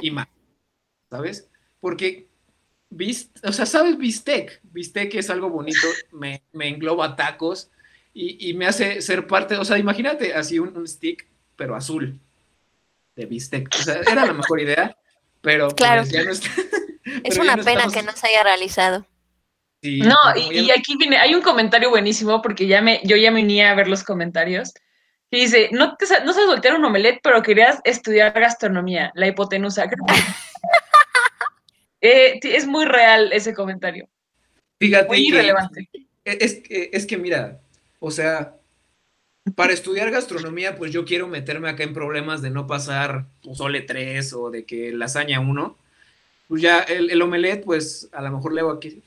Y 0.00 0.10
más. 0.10 0.28
¿Sabes? 1.10 1.48
Porque, 1.80 2.28
bis, 2.90 3.30
o 3.44 3.52
sea, 3.52 3.66
¿sabes 3.66 3.98
Bistec? 3.98 4.60
Bistec 4.62 5.14
es 5.14 5.28
algo 5.30 5.50
bonito, 5.50 5.86
me, 6.12 6.42
me 6.52 6.68
engloba 6.68 7.16
tacos 7.16 7.70
y, 8.14 8.48
y 8.50 8.54
me 8.54 8.66
hace 8.66 9.00
ser 9.02 9.26
parte, 9.26 9.56
o 9.56 9.64
sea, 9.64 9.78
imagínate 9.78 10.34
así 10.34 10.58
un, 10.58 10.76
un 10.76 10.86
stick, 10.88 11.26
pero 11.56 11.74
azul, 11.76 12.18
de 13.16 13.26
Bistec. 13.26 13.68
O 13.78 13.82
sea, 13.82 14.00
era 14.00 14.24
la 14.26 14.32
mejor 14.32 14.60
idea, 14.60 14.96
pero 15.40 15.64
pues, 15.68 15.74
Claro. 15.74 16.04
ya 16.04 16.24
no 16.24 16.30
está. 16.32 16.48
Es 17.24 17.36
una 17.36 17.56
no 17.56 17.64
pena 17.64 17.80
estamos- 17.80 17.94
que 17.94 18.02
no 18.04 18.12
se 18.12 18.28
haya 18.28 18.44
realizado. 18.44 19.06
Sí, 19.82 19.98
No, 19.98 20.16
y 20.36 20.70
aquí 20.70 20.96
viene, 20.96 21.16
hay 21.18 21.34
un 21.34 21.42
comentario 21.42 21.90
buenísimo 21.90 22.40
porque 22.40 22.68
ya 22.68 22.80
me, 22.80 23.00
yo 23.04 23.16
ya 23.16 23.32
me 23.32 23.42
uní 23.42 23.60
a 23.60 23.74
ver 23.74 23.88
los 23.88 24.04
comentarios. 24.04 24.72
Que 25.32 25.38
dice, 25.38 25.70
no, 25.72 25.96
te, 25.96 26.04
no 26.26 26.32
sabes 26.34 26.46
voltear 26.46 26.74
un 26.76 26.84
omelette, 26.84 27.20
pero 27.22 27.42
querías 27.42 27.80
estudiar 27.84 28.32
gastronomía, 28.38 29.10
la 29.14 29.26
hipotenusa. 29.26 29.86
Eh, 32.04 32.40
es 32.42 32.66
muy 32.66 32.84
real 32.84 33.32
ese 33.32 33.54
comentario, 33.54 34.08
Fíjate 34.80 35.06
muy 35.06 35.18
que- 35.18 35.22
irrelevante. 35.28 35.88
Es 36.24 36.54
que, 36.56 36.90
es 36.92 37.06
que 37.06 37.16
mira, 37.16 37.60
o 38.00 38.10
sea, 38.10 38.56
para 39.54 39.72
estudiar 39.72 40.10
gastronomía, 40.10 40.74
pues 40.76 40.90
yo 40.90 41.04
quiero 41.04 41.28
meterme 41.28 41.68
acá 41.68 41.84
en 41.84 41.94
problemas 41.94 42.42
de 42.42 42.50
no 42.50 42.66
pasar 42.66 43.26
pozole 43.44 43.82
3 43.82 44.32
o 44.32 44.50
de 44.50 44.64
que 44.64 44.90
lasaña 44.90 45.38
1. 45.38 45.78
Pues 46.48 46.60
ya 46.60 46.80
el, 46.80 47.10
el 47.12 47.22
omelette, 47.22 47.64
pues 47.64 48.08
a 48.12 48.20
lo 48.20 48.32
mejor 48.32 48.52
le 48.52 48.62
hago 48.62 48.72
aquí. 48.72 49.00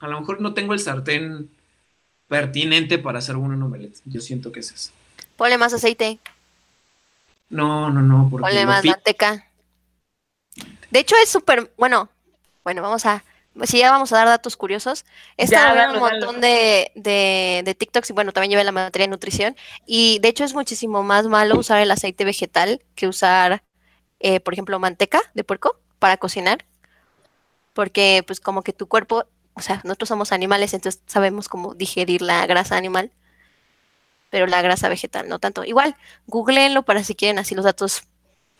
A 0.00 0.08
lo 0.08 0.18
mejor 0.18 0.40
no 0.40 0.52
tengo 0.52 0.74
el 0.74 0.80
sartén 0.80 1.48
pertinente 2.26 2.98
para 2.98 3.20
hacer 3.20 3.36
un 3.36 3.62
omelette. 3.62 3.98
Yo 4.06 4.20
siento 4.20 4.50
que 4.50 4.58
es 4.58 4.72
eso. 4.72 4.90
Ponle 5.40 5.56
más 5.56 5.72
aceite, 5.72 6.18
No, 7.48 7.88
no, 7.88 8.02
no, 8.02 8.28
porque 8.30 8.42
ponle 8.42 8.66
más 8.66 8.84
manteca. 8.84 9.46
De 10.90 10.98
hecho, 10.98 11.16
es 11.16 11.30
súper. 11.30 11.72
Bueno, 11.78 12.10
bueno, 12.62 12.82
vamos 12.82 13.06
a. 13.06 13.24
Si 13.62 13.78
ya 13.78 13.90
vamos 13.90 14.12
a 14.12 14.16
dar 14.16 14.26
datos 14.26 14.58
curiosos. 14.58 15.06
He 15.38 15.46
Ya, 15.46 15.60
estado 15.60 15.74
viendo 15.76 15.94
dalo, 15.94 16.04
un 16.04 16.10
montón 16.10 16.40
de, 16.42 16.92
de, 16.94 17.62
de 17.64 17.74
TikToks 17.74 18.10
y 18.10 18.12
bueno, 18.12 18.32
también 18.32 18.50
llevé 18.50 18.64
la 18.64 18.72
materia 18.72 19.06
de 19.06 19.12
nutrición. 19.12 19.56
Y 19.86 20.18
de 20.18 20.28
hecho, 20.28 20.44
es 20.44 20.52
muchísimo 20.52 21.02
más 21.02 21.24
malo 21.26 21.58
usar 21.58 21.80
el 21.80 21.90
aceite 21.90 22.26
vegetal 22.26 22.82
que 22.94 23.08
usar, 23.08 23.62
eh, 24.18 24.40
por 24.40 24.52
ejemplo, 24.52 24.78
manteca 24.78 25.22
de 25.32 25.42
puerco 25.42 25.74
para 25.98 26.18
cocinar. 26.18 26.66
Porque, 27.72 28.22
pues, 28.26 28.40
como 28.40 28.60
que 28.62 28.74
tu 28.74 28.88
cuerpo. 28.88 29.24
O 29.54 29.62
sea, 29.62 29.80
nosotros 29.84 30.10
somos 30.10 30.32
animales, 30.32 30.74
entonces 30.74 31.00
sabemos 31.06 31.48
cómo 31.48 31.72
digerir 31.72 32.20
la 32.20 32.46
grasa 32.46 32.76
animal. 32.76 33.10
Pero 34.30 34.46
la 34.46 34.62
grasa 34.62 34.88
vegetal 34.88 35.28
no 35.28 35.38
tanto. 35.38 35.64
Igual, 35.64 35.96
googleenlo 36.26 36.82
para 36.84 37.04
si 37.04 37.14
quieren 37.14 37.38
así 37.38 37.54
los 37.54 37.64
datos 37.64 38.04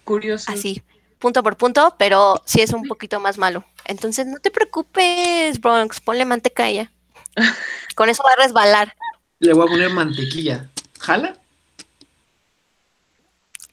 Curioso. 0.04 0.50
así, 0.50 0.83
punto 1.18 1.42
por 1.42 1.56
punto, 1.56 1.94
pero 1.98 2.42
sí 2.44 2.61
es 2.61 2.72
un 2.72 2.87
poquito 2.87 3.20
más 3.20 3.38
malo. 3.38 3.64
Entonces, 3.85 4.26
no 4.26 4.38
te 4.40 4.50
preocupes, 4.50 5.61
Bronx, 5.61 6.00
ponle 6.00 6.24
manteca 6.24 6.70
y 6.70 6.74
ya. 6.76 6.92
Con 7.94 8.09
eso 8.11 8.22
va 8.24 8.33
a 8.33 8.42
resbalar. 8.44 8.94
le 9.38 9.52
voy 9.52 9.66
a 9.66 9.70
poner 9.70 9.90
mantequilla. 9.90 10.68
¿Jala? 10.98 11.37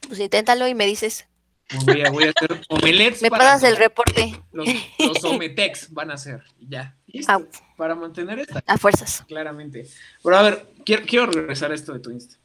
Pues 0.08 0.20
inténtalo 0.20 0.68
y 0.68 0.74
me 0.76 0.86
dices. 0.86 1.26
Pues 1.70 1.86
voy 1.86 2.02
a, 2.02 2.10
voy 2.12 2.24
a 2.26 2.30
hacer 2.36 2.62
omelettes. 2.70 3.22
Me 3.22 3.30
pasas 3.30 3.64
el 3.64 3.76
reporte 3.78 4.42
Los, 4.54 4.68
los 5.00 5.24
ometex 5.26 5.92
van 5.94 6.12
a 6.12 6.18
ser. 6.18 6.42
y 6.60 6.68
Ya. 6.70 6.96
Ah. 7.28 7.40
Para 7.76 7.94
mantener 7.96 8.40
esta. 8.40 8.64
a 8.66 8.78
fuerzas. 8.78 9.24
claramente. 9.28 9.86
Pero 10.24 10.38
a 10.38 10.42
ver, 10.44 10.66
quiero, 10.86 11.04
quiero 11.06 11.26
regresar 11.28 11.72
a 11.72 11.76
esto 11.76 11.94
de 11.94 12.00
tu 12.00 12.12
Insta. 12.12 12.36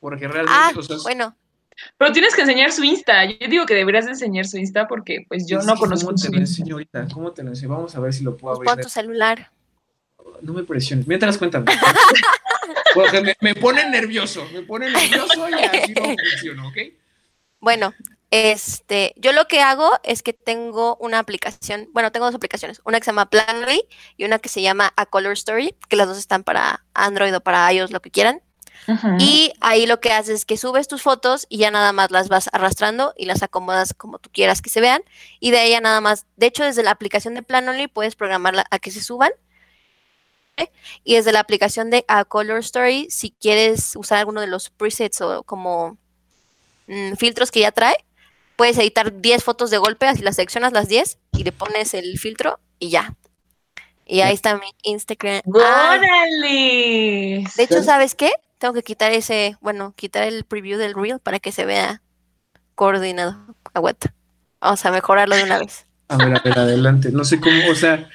Porque 0.00 0.26
realmente, 0.28 0.52
Ah, 0.56 0.72
o 0.76 0.82
sea, 0.82 0.96
es- 0.96 1.02
bueno, 1.02 1.36
Pero 1.98 2.12
tienes 2.12 2.34
que 2.34 2.42
enseñar 2.42 2.70
su 2.72 2.84
Insta. 2.84 3.24
Yo 3.24 3.48
digo 3.48 3.66
que 3.66 3.74
deberías 3.74 4.04
de 4.04 4.12
enseñar 4.12 4.46
su 4.46 4.58
Insta 4.58 4.86
porque 4.86 5.24
pues 5.28 5.46
yo 5.48 5.60
no 5.62 5.74
conozco 5.76 6.06
¿Cómo 6.06 6.18
te 6.22 6.28
lo 6.30 6.38
enseño 6.38 6.74
ahorita? 6.76 7.08
¿Cómo 7.12 7.32
te 7.32 7.42
lo 7.42 7.48
enseño? 7.50 7.70
Vamos 7.70 7.94
a 7.96 8.00
ver 8.00 8.12
si 8.12 8.22
lo 8.22 8.36
puedo 8.36 8.56
pues 8.56 8.66
pon 8.66 8.72
abrir. 8.72 8.84
tu 8.84 8.90
celular. 8.90 9.50
No 10.42 10.52
me 10.52 10.62
presiones. 10.64 11.06
Mientras 11.08 11.36
cuéntame. 11.38 11.66
Porque 12.94 13.20
me, 13.22 13.34
me 13.40 13.54
pone 13.54 13.88
nervioso. 13.90 14.46
Me 14.52 14.62
pone 14.62 14.90
nervioso 14.90 15.48
y 15.48 15.54
así 15.54 15.92
no 15.94 16.02
funciono, 16.04 16.68
¿ok? 16.68 16.76
Bueno, 17.60 17.94
este, 18.32 19.12
yo 19.16 19.32
lo 19.32 19.46
que 19.46 19.60
hago 19.60 19.90
es 20.04 20.22
que 20.22 20.32
tengo 20.32 20.96
una 20.96 21.18
aplicación, 21.18 21.90
bueno, 21.92 22.12
tengo 22.12 22.24
dos 22.24 22.34
aplicaciones, 22.34 22.80
una 22.86 22.98
que 22.98 23.04
se 23.04 23.10
llama 23.10 23.28
Planoly 23.28 23.82
y 24.16 24.24
una 24.24 24.38
que 24.38 24.48
se 24.48 24.62
llama 24.62 24.90
A 24.96 25.04
Color 25.04 25.34
Story, 25.34 25.76
que 25.90 25.96
las 25.96 26.08
dos 26.08 26.16
están 26.16 26.42
para 26.42 26.82
Android 26.94 27.36
o 27.36 27.42
para 27.42 27.70
iOS, 27.70 27.90
lo 27.90 28.00
que 28.00 28.10
quieran. 28.10 28.40
Y 29.18 29.52
ahí 29.60 29.84
lo 29.84 30.00
que 30.00 30.12
haces 30.12 30.34
es 30.34 30.44
que 30.44 30.56
subes 30.56 30.88
tus 30.88 31.02
fotos 31.02 31.46
y 31.50 31.58
ya 31.58 31.70
nada 31.70 31.92
más 31.92 32.10
las 32.10 32.28
vas 32.28 32.48
arrastrando 32.52 33.12
y 33.18 33.26
las 33.26 33.42
acomodas 33.42 33.94
como 33.94 34.18
tú 34.18 34.30
quieras 34.32 34.62
que 34.62 34.70
se 34.70 34.80
vean. 34.80 35.02
Y 35.38 35.50
de 35.50 35.58
ahí 35.58 35.70
ya 35.70 35.82
nada 35.82 36.00
más, 36.00 36.24
de 36.36 36.46
hecho 36.46 36.64
desde 36.64 36.82
la 36.82 36.90
aplicación 36.90 37.34
de 37.34 37.42
Planoly 37.42 37.86
puedes 37.86 38.16
programarla 38.16 38.64
a 38.70 38.78
que 38.78 38.90
se 38.90 39.02
suban. 39.02 39.30
¿eh? 40.56 40.72
Y 41.04 41.16
desde 41.16 41.32
la 41.32 41.40
aplicación 41.40 41.90
de 41.90 42.06
A 42.08 42.24
Color 42.24 42.60
Story, 42.60 43.08
si 43.10 43.30
quieres 43.30 43.94
usar 43.94 44.18
alguno 44.18 44.40
de 44.40 44.46
los 44.46 44.70
presets 44.70 45.20
o 45.20 45.42
como 45.44 45.98
mm, 46.86 47.12
filtros 47.16 47.50
que 47.52 47.60
ya 47.60 47.72
trae, 47.72 47.96
puedes 48.62 48.78
editar 48.78 49.20
10 49.20 49.42
fotos 49.42 49.70
de 49.70 49.78
golpe, 49.78 50.06
así 50.06 50.22
las 50.22 50.36
seleccionas 50.36 50.72
las 50.72 50.86
10 50.86 51.18
y 51.32 51.42
le 51.42 51.50
pones 51.50 51.94
el 51.94 52.16
filtro 52.16 52.60
y 52.78 52.90
ya. 52.90 53.16
Y 54.06 54.20
ahí 54.20 54.34
está 54.34 54.54
mi 54.54 54.68
Instagram. 54.84 55.42
Ah, 55.60 55.98
¡Órale! 55.98 57.44
de 57.56 57.62
hecho, 57.64 57.82
¿sabes 57.82 58.14
qué? 58.14 58.30
Tengo 58.58 58.72
que 58.72 58.84
quitar 58.84 59.10
ese, 59.10 59.56
bueno, 59.60 59.94
quitar 59.96 60.22
el 60.28 60.44
preview 60.44 60.78
del 60.78 60.94
reel 60.94 61.18
para 61.18 61.40
que 61.40 61.50
se 61.50 61.64
vea 61.64 62.02
coordinado. 62.76 63.36
Aguanta. 63.74 64.14
Vamos 64.60 64.86
a 64.86 64.92
mejorarlo 64.92 65.34
de 65.34 65.42
una 65.42 65.58
vez. 65.58 65.84
A 66.06 66.16
ver, 66.16 66.36
a 66.36 66.40
ver, 66.40 66.56
adelante. 66.56 67.10
No 67.10 67.24
sé 67.24 67.40
cómo, 67.40 67.68
o 67.68 67.74
sea, 67.74 68.08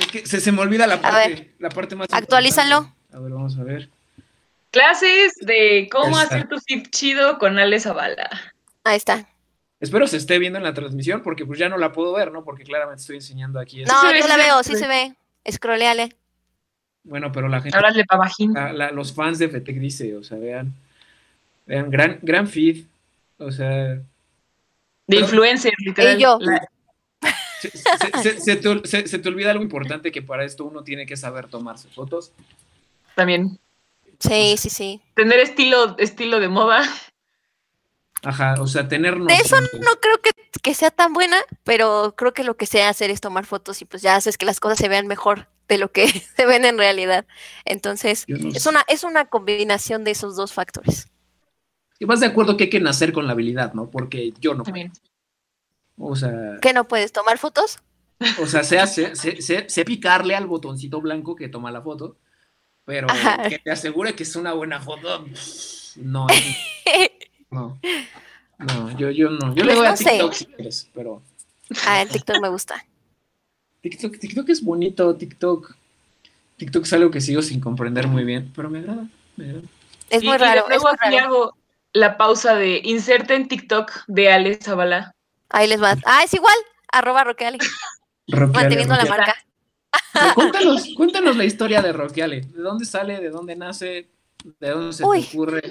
es 0.00 0.06
que 0.06 0.24
se, 0.24 0.40
se 0.40 0.52
me 0.52 0.62
olvida 0.62 0.86
la 0.86 1.02
parte, 1.02 1.54
la 1.58 1.68
parte 1.68 1.96
más. 1.96 2.08
Actualízalo. 2.12 2.76
importante. 2.76 3.14
A 3.14 3.20
ver, 3.20 3.30
vamos 3.30 3.58
a 3.58 3.62
ver. 3.62 3.90
Clases 4.70 5.34
de 5.42 5.90
cómo 5.92 6.16
hacer 6.16 6.48
tu 6.48 6.58
zip 6.60 6.88
chido 6.88 7.36
con 7.38 7.58
Ale 7.58 7.78
Zavala. 7.78 8.30
Ahí 8.82 8.96
está. 8.96 9.28
Espero 9.80 10.06
se 10.06 10.16
esté 10.16 10.38
viendo 10.38 10.58
en 10.58 10.64
la 10.64 10.72
transmisión 10.74 11.22
porque 11.22 11.44
pues 11.44 11.58
ya 11.58 11.68
no 11.68 11.76
la 11.76 11.92
puedo 11.92 12.12
ver, 12.14 12.32
¿no? 12.32 12.44
Porque 12.44 12.64
claramente 12.64 13.00
estoy 13.02 13.16
enseñando 13.16 13.60
aquí. 13.60 13.84
No, 13.84 14.02
ve, 14.08 14.16
yo 14.18 14.22
sí 14.22 14.28
la 14.28 14.36
veo, 14.36 14.62
sí 14.62 14.72
sí 14.72 14.78
se 14.78 14.88
ve. 14.88 15.14
Scrolleale. 15.50 16.16
Bueno, 17.04 17.30
pero 17.30 17.48
la 17.48 17.60
gente, 17.60 17.76
Háblale 17.76 18.04
pa' 18.04 18.16
bajín. 18.16 18.52
la- 18.54 18.72
la- 18.72 18.90
los 18.90 19.12
fans 19.12 19.38
de 19.38 19.48
Fetec 19.48 19.76
dice, 19.78 20.16
o 20.16 20.24
sea, 20.24 20.38
vean, 20.38 20.72
vean, 21.66 21.90
gran, 21.90 22.18
gran 22.22 22.48
feed, 22.48 22.84
o 23.38 23.50
sea, 23.52 24.00
De 25.08 25.14
Pero- 25.14 25.20
influencer, 25.20 25.72
literal. 25.78 26.18
Y 26.18 26.22
yo. 26.22 26.38
La- 26.40 26.66
se, 27.60 27.70
se- 27.70 28.22
se- 28.22 28.40
se 28.40 28.56
te, 28.56 28.86
se- 28.88 29.06
se 29.06 29.18
te 29.20 29.28
olvida 29.28 29.50
algo 29.52 29.62
importante 29.62 30.10
que 30.10 30.20
para 30.20 30.44
esto 30.44 30.64
uno 30.64 30.82
tiene 30.82 31.06
que 31.06 31.16
saber 31.16 31.46
tomarse 31.48 31.88
fotos. 31.88 32.32
también. 33.14 33.58
Sí, 34.18 34.56
sí, 34.58 34.68
sí. 34.70 35.00
Tener 35.14 35.38
estilo, 35.40 35.96
estilo 35.98 36.40
de 36.40 36.48
moda. 36.48 36.82
Ajá, 38.22 38.54
o 38.60 38.66
sea, 38.66 38.88
tener 38.88 39.16
De 39.18 39.34
eso 39.34 39.56
no 39.60 40.00
creo 40.00 40.20
que, 40.20 40.30
que 40.62 40.74
sea 40.74 40.90
tan 40.90 41.12
buena, 41.12 41.36
pero 41.64 42.14
creo 42.16 42.32
que 42.34 42.44
lo 42.44 42.56
que 42.56 42.66
sé 42.66 42.82
hacer 42.82 43.10
es 43.10 43.20
tomar 43.20 43.46
fotos 43.46 43.82
y 43.82 43.84
pues 43.84 44.02
ya 44.02 44.16
haces 44.16 44.36
que 44.38 44.46
las 44.46 44.58
cosas 44.58 44.78
se 44.78 44.88
vean 44.88 45.06
mejor 45.06 45.48
de 45.68 45.78
lo 45.78 45.92
que 45.92 46.08
se 46.36 46.46
ven 46.46 46.64
en 46.64 46.78
realidad. 46.78 47.26
Entonces, 47.64 48.24
no 48.28 48.50
es 48.52 48.62
sé. 48.62 48.68
una, 48.68 48.84
es 48.88 49.04
una 49.04 49.26
combinación 49.26 50.02
de 50.04 50.12
esos 50.12 50.34
dos 50.36 50.52
factores. 50.52 51.08
Y 51.98 52.04
vas 52.04 52.20
de 52.20 52.26
acuerdo 52.26 52.56
que 52.56 52.64
hay 52.64 52.70
que 52.70 52.80
nacer 52.80 53.12
con 53.12 53.26
la 53.26 53.32
habilidad, 53.32 53.72
¿no? 53.74 53.90
Porque 53.90 54.32
yo 54.40 54.54
no. 54.54 54.62
También. 54.64 54.92
O 55.98 56.14
sea, 56.16 56.56
¿Qué 56.60 56.72
no 56.72 56.86
puedes 56.88 57.12
tomar 57.12 57.38
fotos? 57.38 57.78
o 58.40 58.46
sea, 58.46 58.64
sé, 58.64 58.86
sé, 58.86 59.14
sé- 59.42 59.66
sé 59.68 59.84
picarle 59.84 60.34
al 60.34 60.46
botoncito 60.46 61.00
blanco 61.00 61.36
que 61.36 61.48
toma 61.48 61.70
la 61.70 61.82
foto, 61.82 62.16
pero 62.84 63.08
Ajá. 63.10 63.48
que 63.48 63.58
te 63.58 63.70
asegure 63.72 64.14
que 64.16 64.24
es 64.24 64.36
una 64.36 64.54
buena 64.54 64.80
foto, 64.80 65.26
no, 65.96 66.26
no. 67.56 67.78
No, 68.58 68.98
yo, 68.98 69.10
yo 69.10 69.30
no. 69.30 69.54
Yo 69.54 69.64
le 69.64 69.74
doy 69.74 69.86
a 69.86 69.90
no 69.90 69.96
sé. 69.96 70.10
TikTok 70.10 70.32
si 70.32 70.46
quieres, 70.46 70.88
pero 70.94 71.22
Ah, 71.86 72.00
el 72.02 72.08
TikTok 72.08 72.40
me 72.40 72.48
gusta. 72.48 72.84
TikTok, 73.82 74.18
TikTok 74.18 74.48
es 74.48 74.62
bonito, 74.62 75.14
TikTok. 75.16 75.74
TikTok 76.56 76.84
es 76.84 76.92
algo 76.92 77.10
que 77.10 77.20
sigo 77.20 77.42
sin 77.42 77.60
comprender 77.60 78.06
muy 78.06 78.24
bien, 78.24 78.50
pero 78.54 78.70
me 78.70 78.78
agrada. 78.78 79.06
Me 79.36 79.46
agrada. 79.46 79.66
Es 80.10 80.22
Y- 80.22 80.26
muy 80.26 80.36
y 80.36 80.38
raro. 80.38 80.64
Luego 80.68 80.88
aquí 80.88 81.16
hago 81.16 81.56
la 81.92 82.16
pausa 82.16 82.54
de 82.54 82.80
inserten 82.84 83.48
TikTok 83.48 83.90
de 84.06 84.30
Ale 84.32 84.54
Zavala. 84.62 85.14
Ahí 85.50 85.68
les 85.68 85.82
va. 85.82 85.96
Ah, 86.04 86.22
es 86.24 86.32
igual. 86.34 86.56
Arroba 86.92 87.24
Roqueale. 87.24 87.58
Roqueale, 88.28 88.52
Manteniendo 88.52 88.96
la 88.96 89.04
marca. 89.04 89.34
Pero 90.12 90.34
Cuéntanos, 90.34 90.88
cuéntanos 90.96 91.36
la 91.36 91.44
historia 91.44 91.82
de 91.82 91.92
Roqueale. 91.92 92.40
¿De 92.40 92.62
dónde 92.62 92.84
sale? 92.86 93.20
¿De 93.20 93.28
dónde 93.30 93.54
nace? 93.54 94.08
¿De 94.60 94.70
dónde 94.70 94.92
se 94.94 95.04
Uy. 95.04 95.22
te 95.22 95.28
ocurre? 95.36 95.62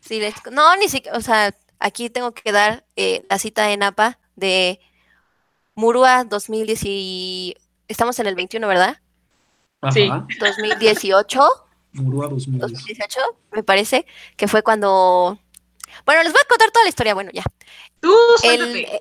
Sí, 0.00 0.18
les- 0.20 0.34
no, 0.50 0.76
ni 0.76 0.88
siquiera, 0.88 1.16
o 1.16 1.20
sea, 1.20 1.54
aquí 1.78 2.10
tengo 2.10 2.32
que 2.32 2.52
dar 2.52 2.84
eh, 2.96 3.24
la 3.28 3.38
cita 3.38 3.64
de 3.66 3.76
Napa 3.76 4.18
de 4.36 4.80
Murúa 5.74 6.24
2010 6.24 6.80
y 6.84 7.56
estamos 7.88 8.18
en 8.18 8.26
el 8.26 8.34
21, 8.34 8.66
¿verdad? 8.66 8.98
Ajá. 9.80 9.92
Sí. 9.92 10.08
2018, 10.38 11.40
Murúa 11.92 12.28
2010. 12.28 12.72
2018, 12.72 13.20
me 13.52 13.62
parece, 13.62 14.06
que 14.36 14.48
fue 14.48 14.62
cuando... 14.62 15.38
Bueno, 16.06 16.22
les 16.22 16.32
voy 16.32 16.40
a 16.44 16.48
contar 16.48 16.70
toda 16.70 16.84
la 16.84 16.88
historia, 16.88 17.14
bueno, 17.14 17.30
ya. 17.32 17.42
Tú, 18.00 18.14
El- 18.44 18.76
eh, 18.76 19.00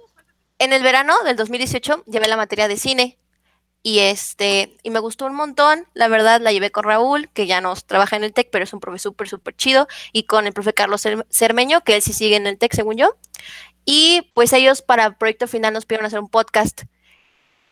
en 0.58 0.74
el 0.74 0.84
verano 0.84 1.14
del 1.24 1.36
2018 1.36 2.04
llevé 2.08 2.28
la 2.28 2.36
materia 2.38 2.68
de 2.68 2.78
cine 2.78 3.18
y 3.82 4.00
este 4.00 4.78
y 4.84 4.90
me 4.90 5.00
gustó 5.00 5.26
un 5.26 5.36
montón, 5.36 5.88
la 5.94 6.08
verdad 6.08 6.42
la 6.42 6.52
llevé 6.52 6.72
con 6.72 6.84
Raúl, 6.84 7.30
que 7.30 7.48
ya 7.48 7.62
no 7.62 7.74
trabaja 7.76 8.16
en 8.18 8.24
el 8.24 8.34
TEC, 8.34 8.50
pero 8.52 8.64
es 8.64 8.74
un 8.74 8.80
profe 8.80 9.00
súper, 9.00 9.30
súper 9.30 9.56
chido, 9.56 9.88
y 10.12 10.24
con 10.24 10.48
el 10.48 10.54
profe 10.54 10.74
Carlos 10.74 11.06
Cer- 11.06 11.26
Cermeño, 11.30 11.82
que 11.82 11.96
él 11.96 12.02
sí 12.02 12.14
sigue 12.14 12.36
en 12.36 12.48
el 12.48 12.58
TEC, 12.58 12.74
según 12.76 12.98
yo. 12.98 13.16
Y 13.86 14.32
pues 14.36 14.54
ellos 14.54 14.82
para 14.82 15.18
proyecto 15.18 15.48
final 15.48 15.74
nos 15.74 15.86
pidieron 15.86 16.06
hacer 16.06 16.20
un 16.20 16.30
podcast. 16.30 16.84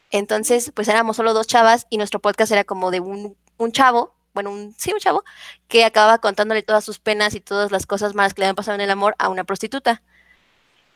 Entonces, 0.10 0.72
pues 0.74 0.88
éramos 0.88 1.18
solo 1.18 1.34
dos 1.34 1.48
chavas 1.48 1.86
y 1.90 1.98
nuestro 1.98 2.20
podcast 2.22 2.52
era 2.52 2.64
como 2.64 2.92
de 2.92 3.02
un, 3.02 3.36
un 3.58 3.72
chavo, 3.72 4.16
bueno, 4.34 4.52
un, 4.52 4.74
sí, 4.78 4.94
un 4.94 5.00
chavo, 5.00 5.24
que 5.68 5.84
acababa 5.84 6.20
contándole 6.20 6.64
todas 6.64 6.86
sus 6.86 7.00
penas 7.00 7.36
y 7.36 7.42
todas 7.42 7.72
las 7.72 7.86
cosas 7.86 8.16
malas 8.16 8.34
que 8.34 8.42
le 8.42 8.46
habían 8.46 8.56
pasado 8.56 8.76
en 8.76 8.82
el 8.82 8.90
amor 8.92 9.16
a 9.20 9.30
una 9.30 9.44
prostituta. 9.44 10.02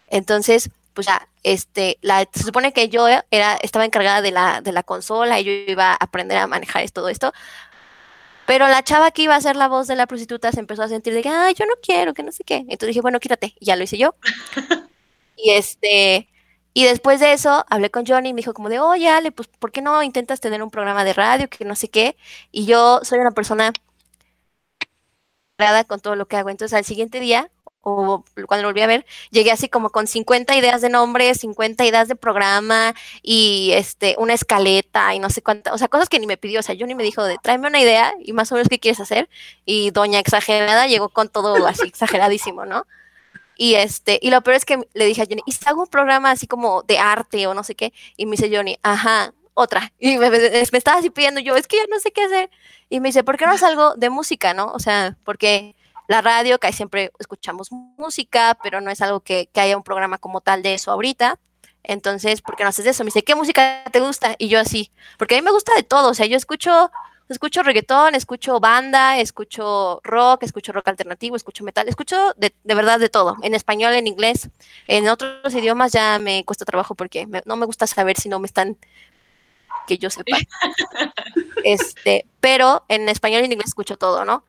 Entonces, 0.07 0.69
pues 0.93 1.07
ya, 1.07 1.27
este, 1.43 1.97
la, 2.01 2.27
se 2.33 2.43
supone 2.43 2.73
que 2.73 2.89
yo 2.89 3.07
era, 3.07 3.57
estaba 3.61 3.85
encargada 3.85 4.21
de 4.21 4.31
la, 4.31 4.61
de 4.61 4.71
la 4.71 4.83
consola 4.83 5.39
y 5.39 5.43
yo 5.45 5.51
iba 5.51 5.91
a 5.91 5.95
aprender 5.95 6.37
a 6.37 6.47
manejar 6.47 6.89
todo 6.91 7.09
esto. 7.09 7.33
Pero 8.45 8.67
la 8.67 8.83
chava 8.83 9.11
que 9.11 9.23
iba 9.23 9.35
a 9.35 9.37
hacer 9.37 9.55
la 9.55 9.67
voz 9.67 9.87
de 9.87 9.95
la 9.95 10.07
prostituta 10.07 10.51
se 10.51 10.59
empezó 10.59 10.83
a 10.83 10.87
sentir 10.89 11.13
de 11.13 11.21
que, 11.21 11.29
ay, 11.29 11.53
yo 11.53 11.65
no 11.65 11.73
quiero, 11.81 12.13
que 12.13 12.23
no 12.23 12.31
sé 12.31 12.43
qué. 12.43 12.57
Entonces 12.57 12.89
dije, 12.89 13.01
bueno, 13.01 13.19
quítate. 13.19 13.55
Y 13.59 13.65
ya 13.65 13.75
lo 13.75 13.83
hice 13.83 13.97
yo. 13.97 14.15
y 15.37 15.51
este, 15.51 16.27
y 16.73 16.85
después 16.85 17.19
de 17.19 17.33
eso 17.33 17.65
hablé 17.69 17.91
con 17.91 18.05
Johnny 18.05 18.29
y 18.29 18.33
me 18.33 18.39
dijo 18.39 18.53
como 18.53 18.69
de, 18.69 18.79
oye, 18.79 19.09
Ale, 19.09 19.31
pues, 19.31 19.47
¿por 19.47 19.71
qué 19.71 19.81
no 19.81 20.03
intentas 20.03 20.39
tener 20.41 20.63
un 20.63 20.71
programa 20.71 21.03
de 21.03 21.13
radio, 21.13 21.49
que 21.49 21.65
no 21.65 21.75
sé 21.75 21.89
qué? 21.89 22.17
Y 22.51 22.65
yo 22.65 23.01
soy 23.03 23.19
una 23.19 23.31
persona 23.31 23.73
con 25.87 25.99
todo 25.99 26.15
lo 26.15 26.27
que 26.27 26.37
hago. 26.37 26.49
Entonces 26.49 26.75
al 26.77 26.85
siguiente 26.85 27.19
día, 27.19 27.49
o 27.81 28.23
cuando 28.47 28.63
lo 28.63 28.69
volví 28.69 28.81
a 28.81 28.87
ver, 28.87 29.05
llegué 29.31 29.51
así 29.51 29.67
como 29.69 29.89
con 29.89 30.07
50 30.07 30.55
ideas 30.55 30.81
de 30.81 30.89
nombres, 30.89 31.39
50 31.39 31.85
ideas 31.85 32.07
de 32.07 32.15
programa 32.15 32.93
y 33.23 33.71
este 33.73 34.15
una 34.19 34.33
escaleta 34.33 35.13
y 35.15 35.19
no 35.19 35.29
sé 35.29 35.41
cuántas, 35.41 35.73
o 35.73 35.77
sea, 35.77 35.87
cosas 35.87 36.09
que 36.09 36.19
ni 36.19 36.27
me 36.27 36.37
pidió, 36.37 36.59
o 36.59 36.63
sea, 36.63 36.75
yo 36.75 36.85
ni 36.87 36.95
me 36.95 37.03
dijo 37.03 37.23
de 37.23 37.37
tráeme 37.41 37.67
una 37.67 37.79
idea 37.81 38.13
y 38.23 38.33
más 38.33 38.51
o 38.51 38.55
menos 38.55 38.69
qué 38.69 38.79
quieres 38.79 38.99
hacer 38.99 39.29
y 39.65 39.91
doña 39.91 40.19
exagerada 40.19 40.87
llegó 40.87 41.09
con 41.09 41.29
todo 41.29 41.65
así 41.67 41.87
exageradísimo, 41.87 42.65
¿no? 42.65 42.85
Y 43.55 43.75
este, 43.75 44.17
y 44.21 44.31
lo 44.31 44.41
peor 44.41 44.55
es 44.57 44.65
que 44.65 44.79
le 44.93 45.05
dije 45.05 45.21
a 45.21 45.25
Johnny, 45.29 45.43
¿y 45.45 45.51
si 45.51 45.59
hago 45.67 45.81
un 45.83 45.87
programa 45.87 46.31
así 46.31 46.47
como 46.47 46.83
de 46.83 46.97
arte 46.99 47.45
o 47.47 47.53
no 47.53 47.63
sé 47.63 47.75
qué? 47.75 47.93
Y 48.17 48.25
me 48.25 48.31
dice 48.31 48.49
Johnny, 48.55 48.77
ajá, 48.83 49.33
otra. 49.53 49.91
Y 49.99 50.17
me, 50.17 50.29
me- 50.31 50.39
me 50.71 50.77
estaba 50.77 50.97
así 50.99 51.09
pidiendo 51.09 51.39
yo, 51.41 51.55
es 51.55 51.67
que 51.67 51.77
ya 51.77 51.83
no 51.89 51.99
sé 51.99 52.11
qué 52.11 52.23
hacer. 52.23 52.49
Y 52.89 52.99
me 52.99 53.09
dice, 53.09 53.23
¿por 53.23 53.37
qué 53.37 53.45
no 53.45 53.53
es 53.53 53.63
algo 53.63 53.93
de 53.95 54.09
música, 54.09 54.53
no? 54.53 54.67
O 54.73 54.79
sea, 54.79 55.17
porque 55.23 55.75
la 56.11 56.21
radio, 56.21 56.59
que 56.59 56.67
ahí 56.67 56.73
siempre 56.73 57.11
escuchamos 57.19 57.69
música, 57.71 58.57
pero 58.63 58.81
no 58.81 58.91
es 58.91 59.01
algo 59.01 59.21
que, 59.21 59.47
que 59.53 59.61
haya 59.61 59.77
un 59.77 59.83
programa 59.83 60.17
como 60.19 60.41
tal 60.41 60.61
de 60.63 60.73
eso 60.75 60.91
ahorita. 60.91 61.39
Entonces, 61.83 62.41
¿por 62.41 62.55
qué 62.55 62.63
no 62.63 62.69
haces 62.69 62.85
eso? 62.85 63.03
Me 63.03 63.07
dice, 63.07 63.23
¿qué 63.23 63.35
música 63.35 63.83
te 63.91 63.99
gusta? 63.99 64.35
Y 64.37 64.49
yo 64.49 64.59
así, 64.59 64.91
porque 65.17 65.35
a 65.35 65.37
mí 65.39 65.43
me 65.45 65.51
gusta 65.51 65.73
de 65.75 65.83
todo, 65.83 66.09
o 66.09 66.13
sea, 66.13 66.27
yo 66.27 66.37
escucho, 66.37 66.91
escucho 67.27 67.63
reggaetón, 67.63 68.13
escucho 68.13 68.59
banda, 68.59 69.19
escucho 69.19 69.99
rock, 70.03 70.43
escucho 70.43 70.73
rock 70.73 70.89
alternativo, 70.89 71.35
escucho 71.35 71.63
metal, 71.63 71.87
escucho 71.89 72.33
de, 72.37 72.53
de 72.63 72.75
verdad 72.75 72.99
de 72.99 73.09
todo, 73.09 73.37
en 73.41 73.55
español, 73.55 73.93
en 73.93 74.05
inglés, 74.07 74.49
en 74.87 75.09
otros 75.09 75.53
idiomas 75.55 75.91
ya 75.91 76.19
me 76.19 76.45
cuesta 76.45 76.65
trabajo 76.65 76.93
porque 76.95 77.25
me- 77.25 77.41
no 77.45 77.55
me 77.55 77.65
gusta 77.65 77.87
saber 77.87 78.17
si 78.17 78.29
no 78.29 78.39
me 78.39 78.45
están, 78.47 78.77
que 79.87 79.97
yo 79.97 80.09
sepa. 80.09 80.37
Este, 81.63 82.25
pero 82.39 82.83
en 82.87 83.09
español 83.09 83.41
y 83.41 83.45
en 83.45 83.51
inglés 83.53 83.69
escucho 83.69 83.97
todo, 83.97 84.25
¿no? 84.25 84.45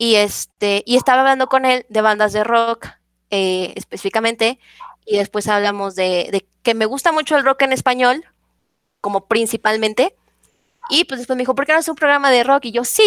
Y 0.00 0.14
este, 0.14 0.82
y 0.86 0.96
estaba 0.96 1.20
hablando 1.20 1.48
con 1.48 1.66
él 1.66 1.84
de 1.90 2.00
bandas 2.00 2.32
de 2.32 2.42
rock, 2.42 2.86
eh, 3.28 3.74
específicamente, 3.76 4.58
y 5.04 5.18
después 5.18 5.46
hablamos 5.46 5.94
de, 5.94 6.30
de 6.32 6.46
que 6.62 6.72
me 6.72 6.86
gusta 6.86 7.12
mucho 7.12 7.36
el 7.36 7.44
rock 7.44 7.60
en 7.62 7.74
español, 7.74 8.24
como 9.02 9.26
principalmente, 9.26 10.16
y 10.88 11.04
pues 11.04 11.20
después 11.20 11.36
me 11.36 11.42
dijo, 11.42 11.54
¿por 11.54 11.66
qué 11.66 11.72
no 11.72 11.78
haces 11.80 11.90
un 11.90 11.96
programa 11.96 12.30
de 12.30 12.44
rock? 12.44 12.64
Y 12.64 12.72
yo, 12.72 12.84
sí, 12.84 13.04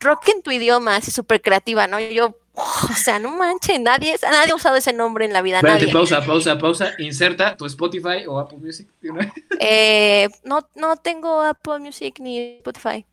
rock 0.00 0.30
en 0.30 0.42
tu 0.42 0.50
idioma, 0.50 0.96
así 0.96 1.12
súper 1.12 1.40
creativa, 1.42 1.86
¿no? 1.86 2.00
Y 2.00 2.12
yo, 2.12 2.36
"Oh, 2.54 2.88
o 2.90 2.94
sea, 2.94 3.20
no 3.20 3.30
manches, 3.36 3.78
nadie, 3.80 4.16
nadie 4.22 4.50
ha 4.52 4.56
usado 4.56 4.74
ese 4.76 4.92
nombre 4.92 5.24
en 5.24 5.32
la 5.32 5.42
vida, 5.42 5.58
Espérate, 5.58 5.82
nadie. 5.82 5.92
pausa, 5.92 6.24
pausa, 6.26 6.58
pausa. 6.58 6.92
Inserta 6.98 7.56
tu 7.56 7.66
Spotify 7.66 8.26
o 8.26 8.40
Apple 8.40 8.58
Music. 8.58 8.88
Eh, 9.60 10.28
no, 10.42 10.68
no 10.74 10.96
tengo 10.96 11.40
Apple 11.42 11.78
Music 11.78 12.16
ni 12.18 12.56
Spotify. 12.56 13.06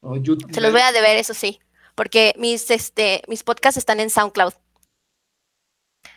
O 0.00 0.16
YouTube. 0.16 0.52
Se 0.52 0.60
los 0.60 0.72
voy 0.72 0.80
a 0.80 0.90
deber, 0.92 1.16
eso 1.16 1.32
sí, 1.32 1.60
porque 2.02 2.34
mis, 2.36 2.68
este, 2.72 3.22
mis 3.28 3.44
podcasts 3.44 3.78
están 3.78 4.00
en 4.00 4.10
SoundCloud. 4.10 4.54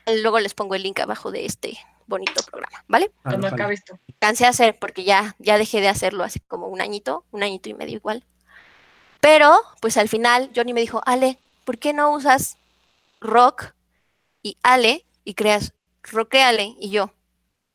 Luego 0.08 0.40
les 0.40 0.56
pongo 0.56 0.74
el 0.74 0.82
link 0.82 1.00
abajo 1.00 1.30
de 1.30 1.46
este 1.46 1.78
bonito 2.08 2.42
programa, 2.42 2.84
¿vale? 2.88 3.12
Ah, 3.18 3.30
Cuando 3.30 3.52
vale. 3.52 3.54
acabe 3.54 3.76
esto. 3.76 4.00
Cansé 4.18 4.46
de 4.46 4.50
hacer 4.50 4.80
porque 4.80 5.04
ya, 5.04 5.36
ya 5.38 5.60
dejé 5.60 5.82
de 5.82 5.88
hacerlo 5.88 6.24
hace 6.24 6.40
como 6.40 6.70
un 6.70 6.82
añito, 6.82 7.24
un 7.30 7.44
añito 7.44 7.70
y 7.70 7.76
medio 7.76 7.98
igual. 7.98 8.24
Pero, 9.20 9.56
pues 9.80 9.98
al 9.98 10.10
final, 10.10 10.50
Johnny 10.56 10.74
me 10.74 10.82
dijo, 10.82 11.04
Ale, 11.06 11.38
¿por 11.66 11.78
qué 11.78 11.94
no 11.94 12.10
usas 12.14 12.58
rock 13.22 13.76
y 14.42 14.58
Ale 14.64 15.06
y 15.24 15.36
creas 15.36 15.74
roqueale 16.02 16.76
y 16.80 16.90
yo? 16.90 17.14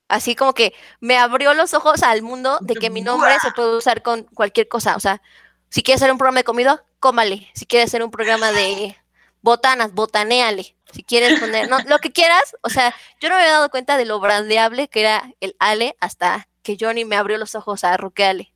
Así 0.08 0.34
como 0.34 0.52
que 0.52 0.74
me 0.98 1.16
abrió 1.16 1.54
los 1.54 1.74
ojos 1.74 2.02
al 2.02 2.22
mundo 2.22 2.58
de 2.61 2.74
que 2.74 2.90
mi 2.90 3.02
nombre 3.02 3.38
se 3.40 3.52
puede 3.52 3.76
usar 3.76 4.02
con 4.02 4.24
cualquier 4.24 4.66
cosa. 4.66 4.96
O 4.96 5.00
sea, 5.00 5.22
si 5.68 5.84
quieres 5.84 6.02
hacer 6.02 6.11
un 6.11 6.18
programa 6.18 6.40
de 6.40 6.44
comida, 6.44 6.84
cómale. 7.01 7.48
Si 7.55 7.66
quieres 7.66 7.88
hacer 7.88 8.05
un 8.05 8.11
programa 8.11 8.53
de, 8.53 8.96
botanas, 9.42 9.92
botanéale. 9.92 10.74
Si 10.92 11.03
quieres 11.03 11.38
poner, 11.38 11.68
no, 11.68 11.78
lo 11.86 11.98
que 11.98 12.12
quieras. 12.12 12.57
O 12.62 12.68
sea, 12.68 12.94
yo 13.20 13.28
no 13.28 13.36
me 13.36 13.42
había 13.42 13.55
dado 13.55 13.70
cuenta 13.70 13.96
de 13.96 14.05
lo 14.05 14.20
brandeable 14.20 14.88
que 14.88 15.01
era 15.01 15.32
el 15.40 15.57
Ale 15.59 15.96
hasta 16.01 16.48
que 16.62 16.76
Johnny 16.78 17.05
me 17.05 17.16
abrió 17.16 17.38
los 17.38 17.55
ojos 17.55 17.84
a 17.84 17.96
roqueale. 17.96 18.53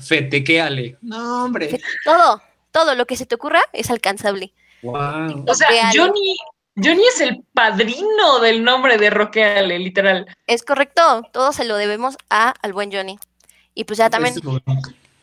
Fetequeale. 0.00 0.98
No, 1.02 1.44
hombre. 1.44 1.80
Todo, 2.04 2.42
todo 2.70 2.94
lo 2.94 3.06
que 3.06 3.16
se 3.16 3.26
te 3.26 3.34
ocurra 3.34 3.62
es 3.72 3.90
alcanzable. 3.90 4.52
Wow. 4.82 5.44
O 5.46 5.54
sea, 5.54 5.68
Johnny, 5.94 6.36
Johnny 6.76 7.02
es 7.06 7.20
el 7.20 7.42
padrino 7.52 8.38
del 8.40 8.62
nombre 8.62 8.98
de 8.98 9.10
Roqueale, 9.10 9.78
literal. 9.78 10.26
Es 10.46 10.62
correcto, 10.62 11.22
todo 11.32 11.52
se 11.52 11.64
lo 11.64 11.76
debemos 11.76 12.16
a 12.30 12.50
al 12.62 12.72
buen 12.72 12.92
Johnny. 12.92 13.18
Y 13.74 13.84
pues 13.84 13.98
ya 13.98 14.10
también, 14.10 14.34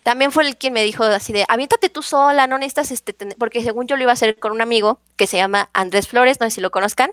también 0.03 0.31
fue 0.31 0.45
el 0.45 0.57
quien 0.57 0.73
me 0.73 0.83
dijo 0.83 1.03
así 1.03 1.33
de, 1.33 1.45
aviéntate 1.47 1.89
tú 1.89 2.03
sola, 2.03 2.45
no 2.47 2.57
necesitas 2.57 2.91
este, 2.91 3.13
porque 3.37 3.63
según 3.63 3.87
yo 3.87 3.95
lo 3.95 4.03
iba 4.03 4.11
a 4.11 4.13
hacer 4.13 4.37
con 4.37 4.51
un 4.51 4.61
amigo 4.61 4.99
que 5.15 5.27
se 5.27 5.37
llama 5.37 5.69
Andrés 5.73 6.07
Flores, 6.07 6.39
no 6.39 6.47
sé 6.47 6.51
si 6.51 6.61
lo 6.61 6.71
conozcan, 6.71 7.11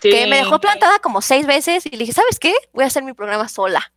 que 0.00 0.26
me 0.26 0.36
dejó 0.36 0.60
plantada 0.60 0.98
como 0.98 1.22
seis 1.22 1.46
veces 1.46 1.86
y 1.86 1.90
le 1.90 1.98
dije, 1.98 2.12
¿sabes 2.12 2.38
qué? 2.38 2.54
Voy 2.72 2.84
a 2.84 2.88
hacer 2.88 3.02
mi 3.02 3.12
programa 3.12 3.48
sola. 3.48 3.92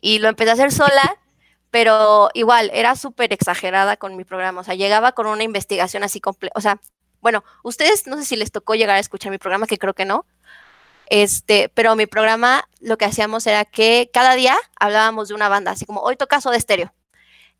Y 0.00 0.18
lo 0.18 0.28
empecé 0.28 0.50
a 0.50 0.54
hacer 0.54 0.72
sola, 0.72 1.18
pero 1.70 2.30
igual, 2.34 2.70
era 2.72 2.96
súper 2.96 3.32
exagerada 3.32 3.96
con 3.96 4.16
mi 4.16 4.24
programa, 4.24 4.60
o 4.60 4.64
sea, 4.64 4.74
llegaba 4.74 5.12
con 5.12 5.26
una 5.26 5.42
investigación 5.42 6.04
así 6.04 6.20
completa, 6.20 6.52
o 6.56 6.60
sea, 6.60 6.80
bueno, 7.20 7.42
ustedes 7.64 8.06
no 8.06 8.16
sé 8.16 8.24
si 8.24 8.36
les 8.36 8.52
tocó 8.52 8.74
llegar 8.74 8.96
a 8.96 9.00
escuchar 9.00 9.32
mi 9.32 9.38
programa, 9.38 9.66
que 9.66 9.78
creo 9.78 9.94
que 9.94 10.04
no. 10.04 10.26
Este, 11.08 11.68
pero 11.70 11.96
mi 11.96 12.06
programa 12.06 12.68
lo 12.80 12.98
que 12.98 13.04
hacíamos 13.04 13.46
era 13.46 13.64
que 13.64 14.10
cada 14.12 14.34
día 14.34 14.56
hablábamos 14.78 15.28
de 15.28 15.34
una 15.34 15.48
banda, 15.48 15.72
así 15.72 15.86
como 15.86 16.00
hoy 16.02 16.16
toca 16.16 16.40
Soda 16.40 16.58
Stereo. 16.60 16.92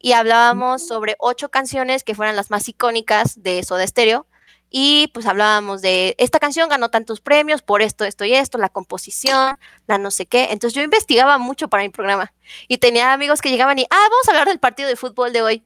Y 0.06 0.12
hablábamos 0.12 0.86
sobre 0.86 1.16
ocho 1.18 1.48
canciones 1.48 2.04
que 2.04 2.14
fueran 2.14 2.36
las 2.36 2.48
más 2.48 2.68
icónicas 2.68 3.42
de 3.42 3.64
Soda 3.64 3.84
Stereo. 3.84 4.28
Y 4.70 5.08
pues 5.12 5.26
hablábamos 5.26 5.82
de 5.82 6.14
esta 6.18 6.38
canción 6.38 6.68
ganó 6.68 6.90
tantos 6.90 7.20
premios 7.20 7.60
por 7.60 7.82
esto, 7.82 8.04
esto 8.04 8.24
y 8.24 8.32
esto, 8.32 8.56
la 8.56 8.68
composición, 8.68 9.58
la 9.88 9.98
no 9.98 10.12
sé 10.12 10.26
qué. 10.26 10.50
Entonces 10.52 10.74
yo 10.74 10.82
investigaba 10.82 11.38
mucho 11.38 11.66
para 11.66 11.82
mi 11.82 11.88
programa. 11.88 12.32
Y 12.68 12.78
tenía 12.78 13.12
amigos 13.12 13.40
que 13.40 13.50
llegaban 13.50 13.80
y, 13.80 13.86
ah, 13.90 14.06
vamos 14.08 14.28
a 14.28 14.30
hablar 14.30 14.46
del 14.46 14.60
partido 14.60 14.88
de 14.88 14.94
fútbol 14.94 15.32
de 15.32 15.42
hoy. 15.42 15.64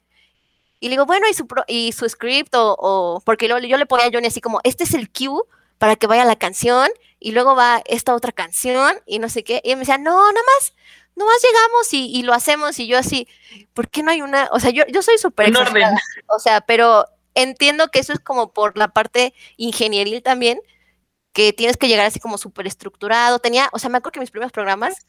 Y 0.80 0.86
le 0.86 0.92
digo, 0.92 1.04
bueno, 1.04 1.28
¿y 1.28 1.34
su, 1.34 1.46
pro- 1.46 1.66
y 1.68 1.92
su 1.92 2.08
script? 2.08 2.54
O, 2.56 3.20
porque 3.26 3.46
luego 3.46 3.66
yo 3.66 3.76
le 3.76 3.84
ponía 3.84 4.06
a 4.06 4.10
Johnny 4.10 4.28
así 4.28 4.40
como, 4.40 4.60
este 4.64 4.84
es 4.84 4.94
el 4.94 5.10
cue 5.12 5.42
para 5.76 5.96
que 5.96 6.06
vaya 6.06 6.24
la 6.24 6.36
canción, 6.36 6.88
y 7.18 7.32
luego 7.32 7.56
va 7.56 7.82
esta 7.84 8.14
otra 8.14 8.32
canción, 8.32 8.96
y 9.04 9.18
no 9.18 9.28
sé 9.28 9.44
qué. 9.44 9.60
Y 9.64 9.74
me 9.74 9.80
decía, 9.80 9.98
no, 9.98 10.16
nada 10.16 10.46
más, 10.56 10.74
nada 11.16 11.30
más 11.30 11.42
llegamos 11.42 11.94
y, 11.94 12.16
y 12.16 12.22
lo 12.22 12.32
hacemos. 12.32 12.78
Y 12.78 12.86
yo 12.86 12.98
así, 12.98 13.28
¿por 13.74 13.88
qué 13.88 14.02
no 14.02 14.10
hay 14.10 14.22
una? 14.22 14.48
O 14.52 14.60
sea, 14.60 14.70
yo, 14.70 14.84
yo 14.88 15.02
soy 15.02 15.18
súper 15.18 15.52
O 16.26 16.38
sea, 16.38 16.60
pero 16.60 17.06
entiendo 17.34 17.88
que 17.88 18.00
eso 18.00 18.12
es 18.12 18.20
como 18.20 18.52
por 18.52 18.76
la 18.76 18.88
parte 18.88 19.34
ingenieril 19.56 20.22
también, 20.22 20.60
que 21.32 21.52
tienes 21.52 21.76
que 21.76 21.88
llegar 21.88 22.06
así 22.06 22.20
como 22.20 22.38
súper 22.38 22.66
estructurado. 22.66 23.38
Tenía, 23.38 23.68
o 23.72 23.78
sea, 23.78 23.90
me 23.90 23.98
acuerdo 23.98 24.12
que 24.12 24.20
mis 24.20 24.30
primeros 24.30 24.52
programas, 24.52 25.06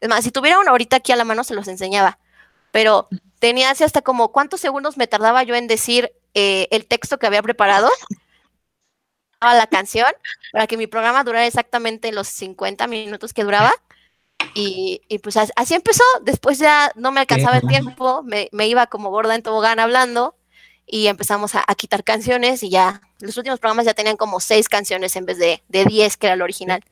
es 0.00 0.08
más, 0.08 0.24
si 0.24 0.30
tuviera 0.30 0.58
uno 0.58 0.70
ahorita 0.70 0.96
aquí 0.96 1.12
a 1.12 1.16
la 1.16 1.24
mano 1.24 1.44
se 1.44 1.54
los 1.54 1.68
enseñaba, 1.68 2.18
pero 2.70 3.08
tenía 3.38 3.70
así 3.70 3.84
hasta 3.84 4.02
como 4.02 4.32
cuántos 4.32 4.60
segundos 4.60 4.96
me 4.96 5.06
tardaba 5.06 5.42
yo 5.42 5.54
en 5.54 5.66
decir 5.66 6.12
eh, 6.34 6.68
el 6.70 6.86
texto 6.86 7.18
que 7.18 7.26
había 7.26 7.42
preparado 7.42 7.90
a 9.40 9.54
la 9.54 9.66
canción 9.66 10.06
para 10.52 10.66
que 10.66 10.76
mi 10.76 10.86
programa 10.86 11.24
durara 11.24 11.46
exactamente 11.46 12.12
los 12.12 12.28
50 12.28 12.86
minutos 12.86 13.32
que 13.32 13.44
duraba. 13.44 13.72
Y, 14.54 15.02
y 15.08 15.18
pues 15.20 15.36
as- 15.36 15.52
así 15.56 15.74
empezó. 15.74 16.02
Después 16.22 16.58
ya 16.58 16.92
no 16.96 17.12
me 17.12 17.20
alcanzaba 17.20 17.56
el 17.58 17.64
tiempo, 17.66 18.22
me, 18.24 18.48
me 18.52 18.68
iba 18.68 18.86
como 18.86 19.10
gorda 19.10 19.34
en 19.34 19.42
tobogán 19.42 19.78
hablando 19.80 20.36
y 20.86 21.06
empezamos 21.08 21.54
a, 21.54 21.64
a 21.66 21.74
quitar 21.74 22.04
canciones 22.04 22.62
y 22.62 22.70
ya 22.70 23.02
los 23.20 23.36
últimos 23.36 23.60
programas 23.60 23.86
ya 23.86 23.94
tenían 23.94 24.16
como 24.16 24.40
seis 24.40 24.68
canciones 24.68 25.16
en 25.16 25.26
vez 25.26 25.38
de, 25.38 25.62
de 25.68 25.84
10 25.84 26.16
que 26.16 26.26
era 26.28 26.34
el 26.34 26.42
original. 26.42 26.82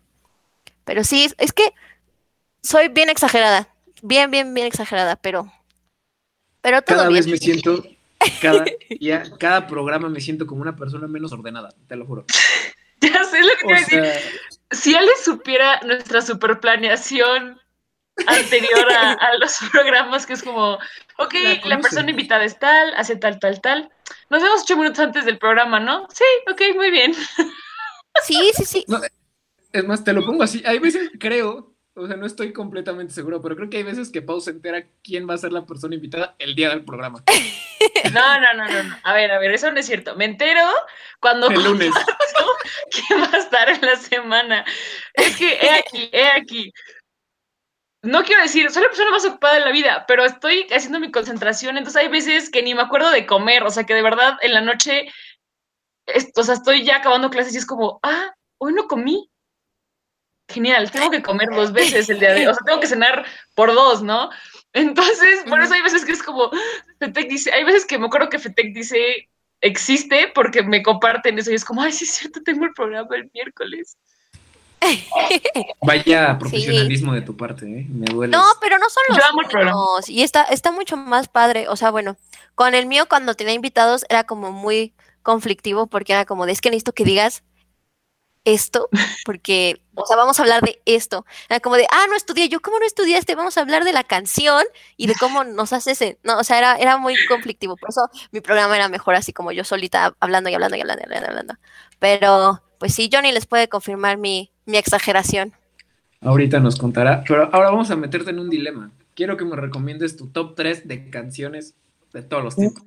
Pero 0.84 1.04
sí, 1.04 1.30
es 1.38 1.52
que 1.52 1.74
soy 2.62 2.88
bien 2.88 3.10
exagerada, 3.10 3.68
bien, 4.02 4.30
bien, 4.30 4.54
bien 4.54 4.66
exagerada, 4.66 5.16
pero, 5.16 5.52
pero 6.60 6.82
todo 6.82 7.04
Cada 7.04 7.08
bien. 7.08 7.24
vez 7.24 7.26
me 7.26 7.36
siento, 7.36 7.96
cada, 8.38 8.78
ya, 9.00 9.36
cada 9.38 9.66
programa 9.66 10.08
me 10.08 10.20
siento 10.20 10.46
como 10.46 10.62
una 10.62 10.76
persona 10.76 11.08
menos 11.08 11.32
ordenada, 11.32 11.74
te 11.88 11.96
lo 11.96 12.06
juro. 12.06 12.24
Ya 13.00 13.24
sé 13.24 13.40
lo 13.42 13.50
que 13.58 13.64
te 13.64 13.70
O 13.70 13.72
iba 13.72 13.76
a 13.78 13.80
decir. 13.80 14.04
Si 14.70 14.94
Ale 14.94 15.10
supiera 15.22 15.80
nuestra 15.84 16.20
superplaneación 16.22 17.60
anterior 18.26 18.92
a, 18.92 19.12
a 19.12 19.38
los 19.38 19.58
programas, 19.72 20.26
que 20.26 20.32
es 20.32 20.42
como, 20.42 20.78
ok, 21.18 21.34
La 21.64 21.80
persona 21.80 22.10
invitada 22.10 22.44
es 22.44 22.58
tal, 22.58 22.94
hace 22.94 23.16
tal, 23.16 23.38
tal, 23.38 23.60
tal. 23.60 23.90
Nos 24.30 24.42
vemos 24.42 24.62
ocho 24.62 24.76
minutos 24.76 25.00
antes 25.00 25.24
del 25.24 25.38
programa, 25.38 25.80
¿no? 25.80 26.06
Sí, 26.12 26.24
ok, 26.50 26.76
muy 26.76 26.90
bien. 26.90 27.14
Sí, 28.24 28.50
sí, 28.56 28.64
sí. 28.64 28.84
no, 28.88 29.00
es 29.72 29.84
más, 29.84 30.02
te 30.02 30.12
lo 30.12 30.24
pongo 30.24 30.42
así. 30.42 30.62
Hay 30.64 30.78
veces, 30.78 31.10
creo, 31.20 31.75
o 31.96 32.06
sea, 32.06 32.16
no 32.16 32.26
estoy 32.26 32.52
completamente 32.52 33.12
seguro, 33.14 33.40
pero 33.40 33.56
creo 33.56 33.70
que 33.70 33.78
hay 33.78 33.82
veces 33.82 34.10
que 34.10 34.22
Pau 34.22 34.40
se 34.40 34.50
entera 34.50 34.86
quién 35.02 35.28
va 35.28 35.34
a 35.34 35.38
ser 35.38 35.52
la 35.52 35.64
persona 35.64 35.94
invitada 35.94 36.36
el 36.38 36.54
día 36.54 36.70
del 36.70 36.84
programa. 36.84 37.22
No, 38.12 38.40
no, 38.40 38.54
no, 38.54 38.68
no, 38.68 38.82
no. 38.84 38.96
A 39.02 39.12
ver, 39.14 39.30
a 39.32 39.38
ver, 39.38 39.50
eso 39.50 39.70
no 39.70 39.78
es 39.80 39.86
cierto. 39.86 40.14
Me 40.16 40.24
entero 40.26 40.62
cuando 41.20 41.48
El 41.48 41.62
lunes. 41.62 41.92
quién 42.90 43.20
va 43.20 43.30
a 43.32 43.38
estar 43.38 43.68
en 43.68 43.80
la 43.80 43.96
semana. 43.96 44.64
Es 45.12 45.36
que 45.36 45.48
he 45.54 45.70
aquí, 45.70 46.08
he 46.12 46.26
aquí. 46.28 46.72
No 48.02 48.22
quiero 48.22 48.42
decir, 48.42 48.70
soy 48.70 48.82
la 48.82 48.88
persona 48.88 49.10
más 49.10 49.24
ocupada 49.24 49.54
de 49.54 49.60
la 49.60 49.72
vida, 49.72 50.04
pero 50.06 50.24
estoy 50.24 50.66
haciendo 50.70 51.00
mi 51.00 51.10
concentración, 51.10 51.76
entonces 51.76 52.00
hay 52.00 52.08
veces 52.08 52.48
que 52.50 52.62
ni 52.62 52.74
me 52.74 52.82
acuerdo 52.82 53.10
de 53.10 53.26
comer, 53.26 53.64
o 53.64 53.70
sea 53.70 53.84
que 53.84 53.94
de 53.94 54.02
verdad 54.02 54.38
en 54.42 54.54
la 54.54 54.60
noche, 54.60 55.08
es- 56.06 56.30
o 56.36 56.42
sea, 56.44 56.54
estoy 56.54 56.84
ya 56.84 56.96
acabando 56.98 57.30
clases 57.30 57.54
y 57.54 57.58
es 57.58 57.66
como, 57.66 57.98
ah, 58.04 58.32
hoy 58.58 58.72
no 58.72 58.86
comí. 58.86 59.28
Genial, 60.48 60.90
tengo 60.90 61.10
que 61.10 61.22
comer 61.22 61.48
dos 61.50 61.72
veces 61.72 62.08
el 62.08 62.20
día 62.20 62.34
de, 62.34 62.48
o 62.48 62.54
sea, 62.54 62.62
tengo 62.64 62.80
que 62.80 62.86
cenar 62.86 63.24
por 63.54 63.74
dos, 63.74 64.02
¿no? 64.02 64.30
Entonces, 64.72 65.42
por 65.48 65.60
eso 65.60 65.74
hay 65.74 65.82
veces 65.82 66.04
que 66.04 66.12
es 66.12 66.22
como, 66.22 66.50
Fetec 66.98 67.28
dice, 67.28 67.52
hay 67.52 67.64
veces 67.64 67.86
que 67.86 67.98
me 67.98 68.06
acuerdo 68.06 68.28
que 68.28 68.38
Fetec 68.38 68.74
dice, 68.74 69.28
existe 69.60 70.30
porque 70.34 70.62
me 70.62 70.82
comparten 70.82 71.38
eso 71.38 71.50
y 71.50 71.54
es 71.54 71.64
como, 71.64 71.82
ay, 71.82 71.92
sí 71.92 72.04
es 72.04 72.10
cierto, 72.10 72.42
tengo 72.42 72.64
el 72.64 72.74
programa 72.74 73.16
el 73.16 73.30
miércoles. 73.32 73.96
Vaya 75.82 76.38
profesionalismo 76.38 77.14
de 77.14 77.22
tu 77.22 77.36
parte, 77.36 77.64
¿eh? 77.66 77.86
Me 77.88 78.06
duele. 78.06 78.36
No, 78.36 78.44
pero 78.60 78.78
no 78.78 78.88
son 78.88 79.02
Yo 79.08 79.16
los 79.16 79.24
amo 79.24 79.42
el 79.42 79.48
programa. 79.48 79.72
mismos, 79.72 80.08
Y 80.08 80.22
está, 80.22 80.42
está 80.44 80.70
mucho 80.70 80.96
más 80.96 81.28
padre. 81.28 81.68
O 81.68 81.76
sea, 81.76 81.90
bueno, 81.90 82.16
con 82.54 82.74
el 82.74 82.86
mío 82.86 83.06
cuando 83.08 83.34
tenía 83.34 83.54
invitados 83.54 84.04
era 84.08 84.24
como 84.24 84.52
muy 84.52 84.94
conflictivo 85.22 85.86
porque 85.86 86.12
era 86.12 86.24
como 86.24 86.46
de 86.46 86.52
es 86.52 86.60
que 86.60 86.70
necesito 86.70 86.92
que 86.92 87.04
digas 87.04 87.42
esto, 88.46 88.88
porque, 89.26 89.82
o 89.94 90.06
sea, 90.06 90.16
vamos 90.16 90.38
a 90.38 90.42
hablar 90.42 90.62
de 90.62 90.80
esto. 90.86 91.26
Era 91.50 91.60
como 91.60 91.76
de, 91.76 91.86
ah, 91.90 92.06
no 92.08 92.16
estudié, 92.16 92.48
yo, 92.48 92.60
¿cómo 92.60 92.78
no 92.78 92.86
estudiaste? 92.86 93.34
Vamos 93.34 93.58
a 93.58 93.60
hablar 93.60 93.84
de 93.84 93.92
la 93.92 94.04
canción 94.04 94.64
y 94.96 95.08
de 95.08 95.14
cómo 95.16 95.44
nos 95.44 95.72
haces, 95.74 96.00
en-". 96.00 96.16
no, 96.22 96.38
o 96.38 96.44
sea, 96.44 96.58
era, 96.58 96.76
era 96.76 96.96
muy 96.96 97.14
conflictivo. 97.28 97.76
Por 97.76 97.90
eso 97.90 98.08
mi 98.30 98.40
programa 98.40 98.76
era 98.76 98.88
mejor 98.88 99.16
así 99.16 99.32
como 99.32 99.52
yo 99.52 99.64
solita 99.64 100.14
hablando 100.20 100.48
y 100.48 100.54
hablando 100.54 100.76
y 100.76 100.80
hablando 100.80 101.02
y 101.02 101.04
hablando. 101.04 101.26
y 101.26 101.28
hablando. 101.28 101.54
Pero, 101.98 102.62
pues 102.78 102.94
sí, 102.94 103.10
Johnny 103.12 103.32
les 103.32 103.46
puede 103.46 103.68
confirmar 103.68 104.16
mi, 104.16 104.52
mi 104.64 104.76
exageración. 104.76 105.52
Ahorita 106.20 106.60
nos 106.60 106.76
contará, 106.76 107.24
pero 107.26 107.50
ahora 107.52 107.70
vamos 107.70 107.90
a 107.90 107.96
meterte 107.96 108.30
en 108.30 108.38
un 108.38 108.48
dilema. 108.48 108.92
Quiero 109.14 109.36
que 109.36 109.44
me 109.44 109.56
recomiendes 109.56 110.16
tu 110.16 110.28
top 110.28 110.54
3 110.54 110.86
de 110.86 111.10
canciones 111.10 111.74
de 112.12 112.22
todos 112.22 112.44
los 112.44 112.54
tiempos. 112.54 112.84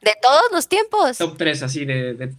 De 0.00 0.12
todos 0.22 0.44
los 0.52 0.68
tiempos. 0.68 1.18
Top 1.18 1.36
3 1.36 1.62
así 1.64 1.84
de, 1.84 2.14
de 2.14 2.34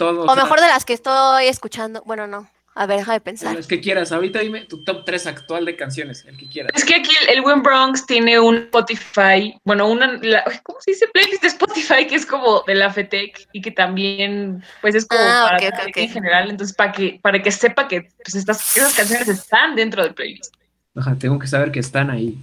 O 0.00 0.36
mejor 0.36 0.60
de 0.60 0.68
las 0.68 0.84
que 0.84 0.92
estoy 0.94 1.46
escuchando. 1.46 2.02
Bueno, 2.06 2.26
no. 2.26 2.48
A 2.74 2.86
ver, 2.86 2.98
deja 2.98 3.12
de 3.14 3.20
pensar. 3.20 3.56
Los 3.56 3.66
que 3.66 3.80
quieras. 3.80 4.12
Ahorita 4.12 4.38
dime 4.38 4.60
tu 4.66 4.84
top 4.84 5.04
3 5.04 5.26
actual 5.26 5.64
de 5.64 5.74
canciones, 5.74 6.24
el 6.26 6.36
que 6.36 6.46
quieras. 6.48 6.70
Es 6.76 6.84
que 6.84 6.94
aquí 6.94 7.10
el, 7.22 7.30
el 7.36 7.42
buen 7.42 7.60
Bronx 7.62 8.06
tiene 8.06 8.38
un 8.38 8.56
Spotify, 8.56 9.58
bueno, 9.64 9.88
una, 9.88 10.12
la- 10.22 10.44
¿cómo 10.62 10.78
se 10.80 10.92
dice? 10.92 11.08
Playlist 11.08 11.42
de 11.42 11.48
Spotify 11.48 12.06
que 12.06 12.14
es 12.14 12.24
como 12.24 12.62
de 12.68 12.76
la 12.76 12.92
FETEC 12.92 13.48
y 13.52 13.60
que 13.62 13.72
también, 13.72 14.62
pues 14.80 14.94
es 14.94 15.06
como 15.06 15.20
Ah, 15.20 15.46
para 15.50 15.56
ok, 15.56 15.62
la 15.62 15.68
ok, 15.70 15.74
FETEC 15.76 15.96
ok. 15.96 16.02
en 16.02 16.10
general, 16.12 16.50
entonces 16.50 16.76
para 16.76 16.92
que, 16.92 17.18
para 17.20 17.42
que 17.42 17.50
sepa 17.50 17.88
que 17.88 18.02
pues, 18.22 18.36
estas, 18.36 18.76
esas 18.76 18.94
canciones 18.94 19.26
están 19.26 19.74
dentro 19.74 20.04
del 20.04 20.14
playlist. 20.14 20.54
Ajá, 20.94 21.16
tengo 21.18 21.36
que 21.40 21.48
saber 21.48 21.72
que 21.72 21.80
están 21.80 22.10
ahí. 22.10 22.36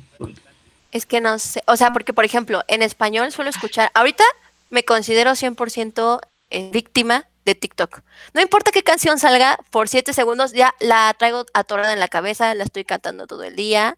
Es 0.92 1.06
que 1.06 1.22
no 1.22 1.40
sé. 1.40 1.64
O 1.68 1.78
sea, 1.78 1.94
porque, 1.94 2.12
por 2.14 2.26
ejemplo, 2.26 2.64
en 2.68 2.82
español 2.82 3.32
suelo 3.32 3.50
escuchar. 3.50 3.90
Ahorita 3.94 4.24
me 4.70 4.84
considero 4.84 5.32
100% 5.32 6.20
eh, 6.52 6.70
víctima 6.74 7.26
de 7.46 7.56
TikTok. 7.56 8.02
No 8.34 8.42
importa 8.42 8.72
qué 8.72 8.84
canción 8.84 9.20
salga, 9.20 9.58
por 9.70 9.88
7 9.88 10.14
segundos 10.14 10.52
ya 10.52 10.74
la 10.80 11.16
traigo 11.18 11.46
atorada 11.54 11.94
en 11.94 12.00
la 12.00 12.08
cabeza, 12.08 12.54
la 12.56 12.64
estoy 12.64 12.84
cantando 12.84 13.28
todo 13.28 13.44
el 13.44 13.56
día. 13.56 13.98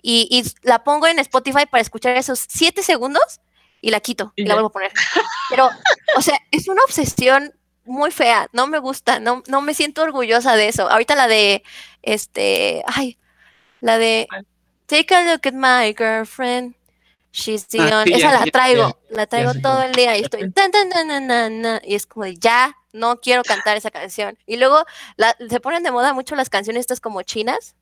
Y, 0.00 0.28
y 0.30 0.44
la 0.62 0.84
pongo 0.84 1.06
en 1.06 1.18
Spotify 1.18 1.66
para 1.66 1.80
escuchar 1.80 2.16
esos 2.16 2.44
7 2.48 2.82
segundos 2.82 3.40
y 3.80 3.90
la 3.90 4.00
quito 4.00 4.32
y 4.36 4.42
Y 4.42 4.46
la 4.46 4.54
vuelvo 4.54 4.68
a 4.68 4.72
poner. 4.72 4.92
Pero, 5.50 5.68
o 6.16 6.22
sea, 6.22 6.38
es 6.50 6.68
una 6.68 6.82
obsesión 6.84 7.52
muy 7.84 8.10
fea. 8.10 8.48
No 8.52 8.66
me 8.66 8.78
gusta, 8.78 9.18
no, 9.20 9.42
no 9.46 9.60
me 9.60 9.74
siento 9.74 10.02
orgullosa 10.02 10.56
de 10.56 10.68
eso. 10.68 10.88
Ahorita 10.88 11.14
la 11.14 11.28
de, 11.28 11.62
este, 12.02 12.82
ay, 12.86 13.18
la 13.80 13.98
de. 13.98 14.26
Take 14.86 15.14
a 15.14 15.24
look 15.24 15.46
at 15.46 15.54
my 15.54 15.94
girlfriend. 15.96 16.74
She's 17.36 17.66
the 17.66 17.80
Ah, 17.80 18.04
sí, 18.06 18.12
Esa 18.12 18.30
ya, 18.30 18.38
la 18.38 18.46
traigo, 18.46 18.88
ya. 19.10 19.16
la 19.16 19.26
traigo 19.26 19.54
todo 19.54 19.82
el 19.82 19.90
día 19.92 20.16
y 20.16 20.22
estoy 20.22 20.52
tan, 20.52 20.70
tan, 20.70 20.88
tan, 20.88 21.08
tan, 21.08 21.26
tan, 21.26 21.62
tan, 21.62 21.80
y 21.84 21.96
es 21.96 22.06
como 22.06 22.26
de 22.26 22.36
ya, 22.36 22.76
no 22.92 23.20
quiero 23.20 23.42
cantar 23.42 23.76
esa 23.76 23.90
canción. 23.90 24.38
Y 24.46 24.56
luego 24.56 24.84
la- 25.16 25.36
se 25.50 25.58
ponen 25.58 25.82
de 25.82 25.90
moda 25.90 26.12
mucho 26.12 26.36
las 26.36 26.48
canciones 26.48 26.80
estas 26.82 27.00
como 27.00 27.22
chinas 27.22 27.74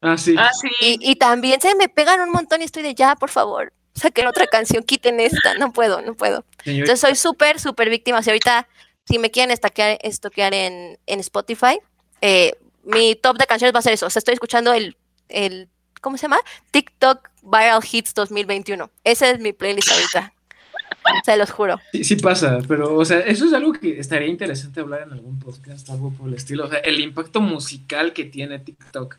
Ah, 0.00 0.16
sí. 0.16 0.36
Ah, 0.38 0.50
sí. 0.52 0.68
y, 0.80 1.10
y 1.10 1.16
también 1.16 1.60
se 1.60 1.74
me 1.74 1.88
pegan 1.88 2.20
un 2.20 2.30
montón 2.30 2.60
y 2.62 2.64
estoy 2.64 2.84
de 2.84 2.94
ya, 2.94 3.16
por 3.16 3.28
favor, 3.30 3.72
saquen 3.94 4.26
otra 4.28 4.46
canción, 4.46 4.84
quiten 4.84 5.18
esta, 5.20 5.54
no 5.54 5.72
puedo, 5.72 6.00
no 6.02 6.14
puedo. 6.14 6.44
Señor- 6.64 6.80
Entonces 6.82 7.00
soy 7.00 7.16
súper, 7.16 7.58
súper 7.58 7.90
víctima. 7.90 8.22
Si 8.22 8.30
ahorita, 8.30 8.68
si 9.04 9.18
me 9.18 9.30
quieren 9.32 9.50
estaquear, 9.50 9.98
estoquear 10.02 10.54
en, 10.54 10.98
en 11.06 11.20
Spotify, 11.20 11.80
eh, 12.20 12.52
mi 12.84 13.16
top 13.16 13.36
de 13.36 13.46
canciones 13.46 13.74
va 13.74 13.80
a 13.80 13.82
ser 13.82 13.92
eso. 13.94 14.06
O 14.06 14.10
sea, 14.10 14.20
estoy 14.20 14.34
escuchando 14.34 14.72
el, 14.72 14.96
el, 15.28 15.68
¿cómo 16.02 16.18
se 16.18 16.22
llama? 16.24 16.38
TikTok 16.70 17.30
Viral 17.42 17.80
Hits 17.90 18.12
2021. 18.12 18.90
Ese 19.04 19.30
es 19.30 19.40
mi 19.40 19.54
playlist 19.54 19.90
ahorita. 19.90 20.34
Se 21.24 21.36
los 21.38 21.50
juro. 21.50 21.80
Sí, 21.92 22.04
sí 22.04 22.16
pasa, 22.16 22.58
pero, 22.68 22.94
o 22.94 23.04
sea, 23.04 23.20
eso 23.20 23.46
es 23.46 23.52
algo 23.54 23.72
que 23.72 23.98
estaría 23.98 24.28
interesante 24.28 24.80
hablar 24.80 25.02
en 25.02 25.12
algún 25.12 25.38
podcast, 25.38 25.88
algo 25.88 26.12
por 26.12 26.28
el 26.28 26.34
estilo. 26.34 26.66
O 26.66 26.68
sea, 26.68 26.78
el 26.80 27.00
impacto 27.00 27.40
musical 27.40 28.12
que 28.12 28.24
tiene 28.24 28.58
TikTok. 28.58 29.16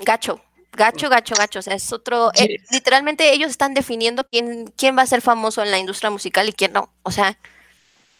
Gacho, 0.00 0.42
gacho, 0.72 1.08
gacho, 1.08 1.34
gacho. 1.36 1.58
O 1.60 1.62
sea, 1.62 1.74
es 1.74 1.92
otro. 1.92 2.32
eh, 2.34 2.56
literalmente 2.70 3.32
ellos 3.32 3.50
están 3.50 3.72
definiendo 3.72 4.24
quién, 4.30 4.72
quién 4.76 4.96
va 4.98 5.02
a 5.02 5.06
ser 5.06 5.20
famoso 5.22 5.62
en 5.62 5.70
la 5.70 5.78
industria 5.78 6.10
musical 6.10 6.48
y 6.48 6.52
quién 6.52 6.72
no. 6.72 6.92
O 7.02 7.10
sea, 7.12 7.38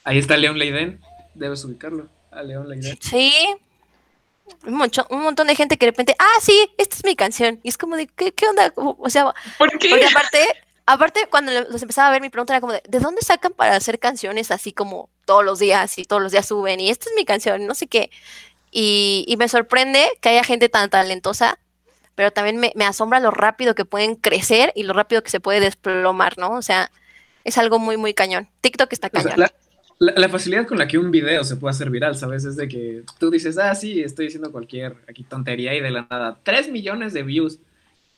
Ahí 0.05 0.19
está 0.19 0.37
León 0.37 0.59
Leiden, 0.59 1.01
debes 1.35 1.65
ubicarlo, 1.65 2.09
a 2.31 2.43
León 2.43 2.69
Leiden. 2.69 2.99
sí. 3.01 3.33
Un, 4.67 4.75
moncho- 4.75 5.07
un 5.11 5.23
montón 5.23 5.47
de 5.47 5.55
gente 5.57 5.77
que 5.77 5.87
de 5.87 5.93
repente, 5.93 6.15
ah, 6.19 6.39
sí, 6.41 6.69
esta 6.79 6.97
es 6.97 7.05
mi 7.05 7.17
canción. 7.17 7.61
Y 7.63 7.69
es 7.69 7.79
como 7.79 7.97
de, 7.97 8.07
¿qué, 8.07 8.33
qué 8.33 8.47
onda? 8.47 8.73
O 8.77 9.09
sea, 9.11 9.35
¿Por 9.59 9.77
qué? 9.79 9.89
Porque 9.91 10.07
aparte, 10.07 10.47
aparte 10.87 11.27
cuando 11.31 11.53
los 11.53 11.81
empezaba 11.83 12.09
a 12.09 12.11
ver, 12.11 12.21
mi 12.21 12.29
pregunta 12.31 12.53
era 12.55 12.61
como 12.61 12.73
de, 12.73 12.83
¿de 12.87 12.99
dónde 13.01 13.23
sacan 13.23 13.53
para 13.53 13.77
hacer 13.77 13.99
canciones 13.99 14.51
así 14.51 14.73
como 14.73 15.09
todos 15.25 15.45
los 15.45 15.59
días 15.59 15.99
y 15.99 16.05
todos 16.05 16.21
los 16.23 16.33
días 16.33 16.47
suben 16.47 16.81
y 16.81 16.91
esta 16.91 17.09
es 17.09 17.17
mi 17.17 17.25
canción, 17.25 17.67
no 17.67 17.75
sé 17.75 17.87
qué? 17.87 18.11
Y, 18.71 19.25
y 19.29 19.37
me 19.37 19.49
sorprende 19.49 20.11
que 20.21 20.31
haya 20.31 20.45
gente 20.45 20.69
tan 20.69 20.89
talentosa, 20.91 21.59
pero 22.15 22.31
también 22.33 22.57
me, 22.59 22.73
me 22.75 22.85
asombra 22.85 23.21
lo 23.21 23.31
rápido 23.31 23.75
que 23.75 23.85
pueden 23.85 24.17
crecer 24.17 24.73
y 24.75 24.83
lo 24.85 24.93
rápido 24.93 25.23
que 25.23 25.31
se 25.31 25.41
puede 25.41 25.61
desplomar, 25.61 26.39
¿no? 26.39 26.53
O 26.53 26.63
sea, 26.63 26.91
es 27.45 27.59
algo 27.59 27.79
muy, 27.79 27.97
muy 27.97 28.15
cañón. 28.15 28.49
TikTok 28.61 28.93
está 28.93 29.09
O 29.09 29.11
sea, 29.21 29.23
cañón. 29.23 29.41
la, 29.41 29.53
la- 30.03 30.15
la 30.17 30.29
facilidad 30.29 30.67
con 30.67 30.79
la 30.79 30.89
que 30.89 30.99
un 30.99 31.13
video 31.13 31.45
se 31.45 31.55
puede 31.57 31.71
hacer 31.71 31.89
viral, 31.89 32.17
¿sabes? 32.17 32.45
Es 32.45 32.57
de 32.57 32.67
que 32.67 33.05
tú 33.21 33.31
dices, 33.31 33.57
ah, 33.57 33.73
sí, 33.75 34.01
estoy 34.03 34.27
diciendo 34.27 34.51
cualquier 34.51 34.97
aquí 35.09 35.23
tontería 35.23 35.75
y 35.75 35.81
de 35.81 35.91
la 35.93 36.07
nada, 36.11 36.39
3 36.43 36.71
millones 36.71 37.13
de 37.13 37.23
views. 37.23 37.59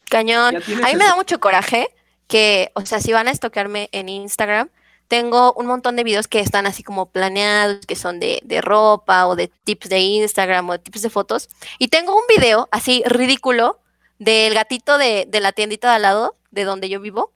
Cañón. 0.09 0.57
A 0.57 0.61
mí 0.61 0.97
me 0.97 1.05
da 1.05 1.15
mucho 1.15 1.39
coraje 1.41 1.89
que, 2.27 2.71
o 2.75 2.87
sea, 2.87 3.01
si 3.01 3.13
van 3.13 3.29
a 3.29 3.33
estoquearme 3.33 3.91
en 3.93 4.09
Instagram, 4.09 4.71
tengo 5.09 5.53
un 5.53 5.67
montón 5.67 5.97
de 5.97 6.05
videos 6.05 6.27
que 6.27 6.41
están 6.41 6.65
así 6.67 6.83
como 6.83 7.11
planeados, 7.11 7.85
que 7.87 7.97
son 7.97 8.19
de, 8.19 8.41
de 8.45 8.63
ropa 8.63 9.27
o 9.27 9.37
de 9.37 9.49
tips 9.65 9.91
de 9.91 9.99
Instagram 10.01 10.71
o 10.71 10.73
de 10.73 10.79
tips 10.79 11.03
de 11.03 11.11
fotos. 11.11 11.51
Y 11.79 11.89
tengo 11.89 12.17
un 12.17 12.25
video 12.35 12.67
así 12.73 13.03
ridículo 13.05 13.79
del 14.19 14.55
gatito 14.55 14.97
de, 14.97 15.27
de 15.29 15.41
la 15.41 15.53
tiendita 15.53 15.91
de 15.91 15.97
al 15.97 16.03
lado, 16.03 16.35
de 16.51 16.65
donde 16.65 16.89
yo 16.89 17.01
vivo, 17.01 17.31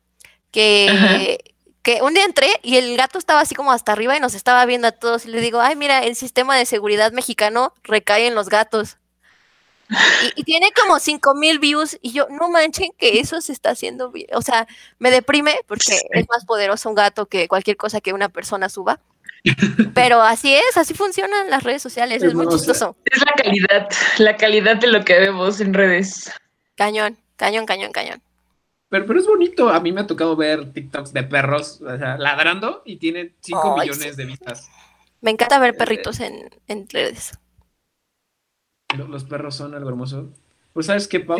que, 0.50 1.38
que 1.82 2.02
un 2.02 2.14
día 2.14 2.24
entré 2.24 2.48
y 2.62 2.76
el 2.76 2.96
gato 2.96 3.18
estaba 3.18 3.40
así 3.40 3.54
como 3.54 3.72
hasta 3.72 3.92
arriba 3.92 4.16
y 4.16 4.20
nos 4.20 4.34
estaba 4.34 4.64
viendo 4.66 4.88
a 4.88 4.92
todos 4.92 5.26
y 5.26 5.28
le 5.28 5.40
digo, 5.40 5.60
ay, 5.60 5.76
mira, 5.76 6.04
el 6.04 6.16
sistema 6.16 6.56
de 6.56 6.66
seguridad 6.66 7.12
mexicano 7.12 7.72
recae 7.82 8.26
en 8.26 8.34
los 8.34 8.48
gatos. 8.48 8.96
Y, 10.34 10.40
y 10.40 10.44
tiene 10.44 10.70
como 10.72 10.98
5 10.98 11.34
mil 11.34 11.58
views 11.58 11.96
y 12.02 12.12
yo, 12.12 12.26
no 12.28 12.50
manchen 12.50 12.90
que 12.98 13.20
eso 13.20 13.40
se 13.40 13.52
está 13.52 13.70
haciendo 13.70 14.10
bien. 14.10 14.28
O 14.34 14.42
sea, 14.42 14.66
me 14.98 15.10
deprime 15.10 15.56
porque 15.66 15.98
es 16.10 16.28
más 16.28 16.44
poderoso 16.44 16.90
un 16.90 16.94
gato 16.94 17.26
que 17.26 17.48
cualquier 17.48 17.76
cosa 17.76 18.00
que 18.00 18.12
una 18.12 18.28
persona 18.28 18.68
suba. 18.68 19.00
Pero 19.94 20.20
así 20.20 20.54
es, 20.54 20.76
así 20.76 20.94
funcionan 20.94 21.50
las 21.50 21.62
redes 21.62 21.82
sociales, 21.82 22.22
es 22.22 22.34
muy 22.34 22.46
o 22.46 22.50
sea, 22.50 22.58
chistoso. 22.58 22.96
Es 23.04 23.20
la 23.24 23.32
calidad, 23.32 23.88
la 24.18 24.36
calidad 24.36 24.76
de 24.76 24.88
lo 24.88 25.04
que 25.04 25.18
vemos 25.18 25.60
en 25.60 25.74
redes. 25.74 26.30
Cañón, 26.74 27.16
cañón, 27.36 27.66
cañón, 27.66 27.92
cañón. 27.92 28.22
Pero, 28.90 29.06
pero 29.06 29.20
es 29.20 29.26
bonito, 29.26 29.68
a 29.68 29.80
mí 29.80 29.92
me 29.92 30.00
ha 30.00 30.06
tocado 30.06 30.34
ver 30.34 30.72
TikToks 30.72 31.12
de 31.12 31.22
perros 31.24 31.80
o 31.82 31.98
sea, 31.98 32.16
ladrando 32.16 32.82
y 32.86 32.96
tienen 32.96 33.34
5 33.40 33.74
Ay, 33.78 33.88
millones 33.88 34.10
sí. 34.12 34.16
de 34.16 34.24
vistas. 34.24 34.70
Me 35.20 35.30
encanta 35.30 35.58
ver 35.58 35.76
perritos 35.76 36.20
en, 36.20 36.48
en 36.68 36.88
redes. 36.88 37.32
Lo- 38.96 39.08
Los 39.08 39.24
perros 39.24 39.54
son 39.56 39.74
algo 39.74 39.88
hermoso. 39.90 40.32
Pues, 40.72 40.86
¿sabes 40.86 41.06
qué, 41.08 41.20
Pau? 41.20 41.38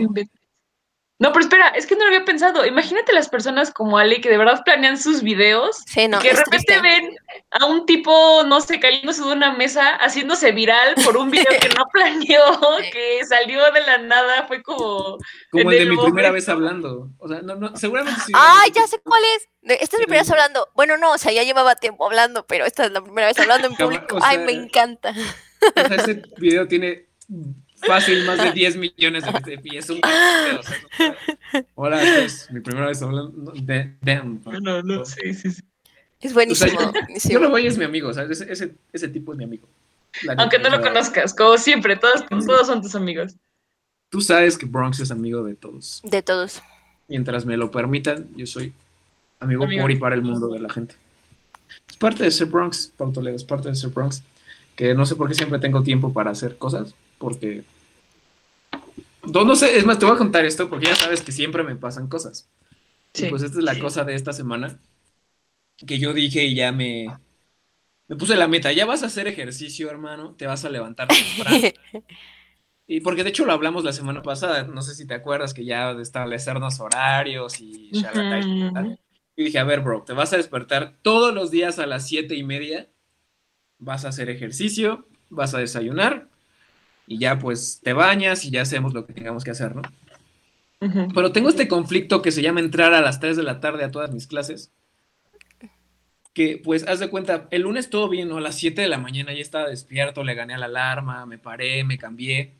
No, 1.20 1.32
pero 1.32 1.44
espera, 1.44 1.68
es 1.70 1.84
que 1.86 1.96
no 1.96 2.02
lo 2.02 2.08
había 2.08 2.24
pensado. 2.24 2.64
Imagínate 2.64 3.12
las 3.12 3.28
personas 3.28 3.72
como 3.72 3.98
Ale 3.98 4.20
que 4.20 4.30
de 4.30 4.38
verdad 4.38 4.62
planean 4.64 4.96
sus 4.96 5.20
videos 5.22 5.82
Sí, 5.86 6.06
no, 6.06 6.18
y 6.18 6.22
que 6.22 6.28
de 6.28 6.36
repente 6.36 6.64
triste. 6.66 6.80
ven 6.80 7.16
a 7.50 7.66
un 7.66 7.86
tipo, 7.86 8.44
no 8.46 8.60
sé, 8.60 8.78
cayéndose 8.78 9.22
de 9.24 9.32
una 9.32 9.52
mesa, 9.52 9.96
haciéndose 9.96 10.52
viral 10.52 10.94
por 11.04 11.16
un 11.16 11.30
video 11.30 11.50
que 11.60 11.70
no 11.70 11.86
planeó, 11.92 12.60
que 12.92 13.24
salió 13.28 13.70
de 13.72 13.80
la 13.80 13.98
nada, 13.98 14.46
fue 14.46 14.62
como... 14.62 15.18
Como 15.50 15.70
el 15.72 15.78
de 15.78 15.86
mi 15.86 15.96
primera 15.96 16.30
vez 16.30 16.48
hablando. 16.48 17.10
O 17.18 17.28
sea, 17.28 17.42
no, 17.42 17.56
no, 17.56 17.76
seguramente 17.76 18.20
sí. 18.24 18.32
¡Ay, 18.36 18.70
ya 18.72 18.86
sé 18.86 19.00
cuál 19.00 19.22
es! 19.36 19.48
Esta 19.80 19.96
es 19.96 20.00
mi 20.00 20.04
primera 20.04 20.22
vez 20.22 20.30
hablando. 20.30 20.68
Bueno, 20.76 20.98
no, 20.98 21.12
o 21.12 21.18
sea, 21.18 21.32
ya 21.32 21.42
llevaba 21.42 21.74
tiempo 21.74 22.06
hablando, 22.06 22.46
pero 22.46 22.64
esta 22.64 22.84
es 22.84 22.92
la 22.92 23.02
primera 23.02 23.26
vez 23.26 23.38
hablando 23.40 23.66
en 23.66 23.74
público. 23.74 24.18
o 24.18 24.20
¡Ay, 24.22 24.38
me 24.38 24.52
encanta! 24.52 25.10
O 25.10 25.88
sea, 25.88 25.96
ese 25.96 26.22
video 26.36 26.68
tiene 26.68 27.08
fácil 27.86 28.24
más 28.24 28.38
de 28.42 28.52
10 28.52 28.76
millones 28.76 29.24
de 29.24 29.32
vistas 29.32 29.64
y 29.64 29.76
es 29.76 29.90
un 29.90 30.00
o 30.04 30.62
sea, 30.62 31.64
no- 31.76 31.96
es 31.96 32.50
mi 32.50 32.60
primera 32.60 32.86
vez 32.86 33.00
hablando 33.02 33.52
de, 33.52 33.94
de- 34.00 34.22
No, 34.60 34.82
no, 34.82 35.04
sí, 35.04 35.34
sí, 35.34 35.50
sí. 35.50 35.62
Es 36.20 36.32
O 36.32 36.34
sea, 36.34 36.34
buenísimo, 36.34 36.80
yo, 36.80 36.90
buenísimo. 36.92 37.32
yo 37.32 37.40
lo 37.40 37.50
voy 37.50 37.66
es 37.66 37.78
mi 37.78 37.84
amigo, 37.84 38.12
¿sabes? 38.12 38.40
Ese, 38.40 38.52
ese, 38.52 38.74
ese 38.92 39.08
tipo 39.08 39.32
es 39.32 39.38
mi 39.38 39.44
amigo. 39.44 39.68
La 40.24 40.32
Aunque 40.34 40.58
no 40.58 40.68
lo 40.70 40.80
conozcas, 40.80 41.32
como 41.34 41.56
siempre, 41.58 41.96
todos, 41.96 42.24
todos 42.44 42.66
son 42.66 42.82
tus 42.82 42.94
amigos. 42.94 43.34
Tú 44.10 44.20
sabes 44.20 44.56
que 44.58 44.66
Bronx 44.66 44.98
es 45.00 45.10
amigo 45.10 45.44
de 45.44 45.54
todos. 45.54 46.00
De 46.02 46.22
todos. 46.22 46.60
Mientras 47.08 47.44
me 47.46 47.56
lo 47.56 47.70
permitan, 47.70 48.28
yo 48.36 48.46
soy 48.46 48.72
amigo, 49.38 49.64
Amigo. 49.64 49.82
por 49.82 49.90
y 49.92 49.96
para 49.96 50.14
el 50.16 50.22
mundo 50.22 50.48
de 50.48 50.58
la 50.60 50.70
gente. 50.70 50.96
Es 51.88 51.96
parte 51.96 52.24
de 52.24 52.30
ser 52.30 52.48
Bronx, 52.48 52.92
Pau 52.96 53.12
Toledo, 53.12 53.36
es 53.36 53.44
parte 53.44 53.68
de 53.68 53.76
ser 53.76 53.90
Bronx. 53.90 54.22
Que 54.74 54.94
no 54.94 55.06
sé 55.06 55.14
por 55.14 55.28
qué 55.28 55.34
siempre 55.34 55.58
tengo 55.58 55.82
tiempo 55.82 56.12
para 56.12 56.30
hacer 56.30 56.56
cosas, 56.56 56.94
porque... 57.18 57.64
No, 59.32 59.44
no 59.44 59.56
sé, 59.56 59.76
es 59.76 59.84
más, 59.84 59.98
te 59.98 60.06
voy 60.06 60.14
a 60.14 60.18
contar 60.18 60.44
esto 60.44 60.70
porque 60.70 60.86
ya 60.86 60.94
sabes 60.94 61.22
que 61.22 61.32
siempre 61.32 61.62
me 61.62 61.76
pasan 61.76 62.08
cosas. 62.08 62.48
Y 63.14 63.20
Sí. 63.20 63.26
pues 63.26 63.42
esta 63.42 63.58
es 63.58 63.64
la 63.64 63.78
cosa 63.78 64.04
de 64.04 64.14
esta 64.14 64.32
semana 64.32 64.78
que 65.86 65.98
yo 65.98 66.12
dije 66.12 66.44
y 66.44 66.54
ya 66.54 66.72
me, 66.72 67.08
me 68.06 68.16
puse 68.16 68.36
la 68.36 68.48
meta. 68.48 68.72
Ya 68.72 68.86
vas 68.86 69.02
a 69.02 69.06
hacer 69.06 69.26
ejercicio, 69.28 69.90
hermano, 69.90 70.34
te 70.36 70.46
vas 70.46 70.64
a 70.64 70.70
levantar 70.70 71.08
temprano. 71.08 71.68
Y 72.90 73.00
porque 73.02 73.22
de 73.22 73.28
hecho 73.28 73.44
lo 73.44 73.52
hablamos 73.52 73.84
la 73.84 73.92
semana 73.92 74.22
pasada, 74.22 74.62
no 74.62 74.80
sé 74.80 74.94
si 74.94 75.06
te 75.06 75.12
acuerdas 75.12 75.52
que 75.52 75.62
ya 75.66 75.92
de 75.92 76.02
establecernos 76.02 76.80
horarios 76.80 77.60
y. 77.60 77.90
Y 79.36 79.44
dije, 79.44 79.58
a 79.58 79.64
ver, 79.64 79.82
bro, 79.82 80.04
te 80.04 80.14
vas 80.14 80.32
a 80.32 80.38
despertar 80.38 80.94
todos 81.02 81.34
los 81.34 81.50
días 81.50 81.78
a 81.78 81.86
las 81.86 82.08
siete 82.08 82.34
y 82.34 82.44
media, 82.44 82.88
vas 83.78 84.06
a 84.06 84.08
hacer 84.08 84.30
ejercicio, 84.30 85.06
vas 85.28 85.52
a 85.52 85.58
desayunar 85.58 86.28
y 87.08 87.18
ya 87.18 87.38
pues 87.38 87.80
te 87.82 87.94
bañas 87.94 88.44
y 88.44 88.50
ya 88.50 88.62
hacemos 88.62 88.92
lo 88.92 89.06
que 89.06 89.14
tengamos 89.14 89.42
que 89.42 89.50
hacer, 89.50 89.74
¿no? 89.74 89.82
Pero 91.12 91.32
tengo 91.32 91.48
este 91.48 91.66
conflicto 91.66 92.22
que 92.22 92.30
se 92.30 92.42
llama 92.42 92.60
entrar 92.60 92.92
a 92.94 93.00
las 93.00 93.18
3 93.18 93.36
de 93.36 93.42
la 93.42 93.58
tarde 93.58 93.82
a 93.82 93.90
todas 93.90 94.12
mis 94.12 94.28
clases. 94.28 94.70
Que 96.34 96.60
pues 96.62 96.86
haz 96.86 97.00
de 97.00 97.08
cuenta, 97.08 97.48
el 97.50 97.62
lunes 97.62 97.90
todo 97.90 98.08
bien, 98.08 98.28
¿no? 98.28 98.36
A 98.36 98.40
las 98.40 98.56
7 98.56 98.82
de 98.82 98.88
la 98.88 98.98
mañana 98.98 99.32
ya 99.32 99.40
estaba 99.40 99.68
despierto, 99.70 100.22
le 100.22 100.34
gané 100.34 100.54
a 100.54 100.58
la 100.58 100.66
alarma, 100.66 101.24
me 101.26 101.38
paré, 101.38 101.82
me 101.82 101.98
cambié. 101.98 102.52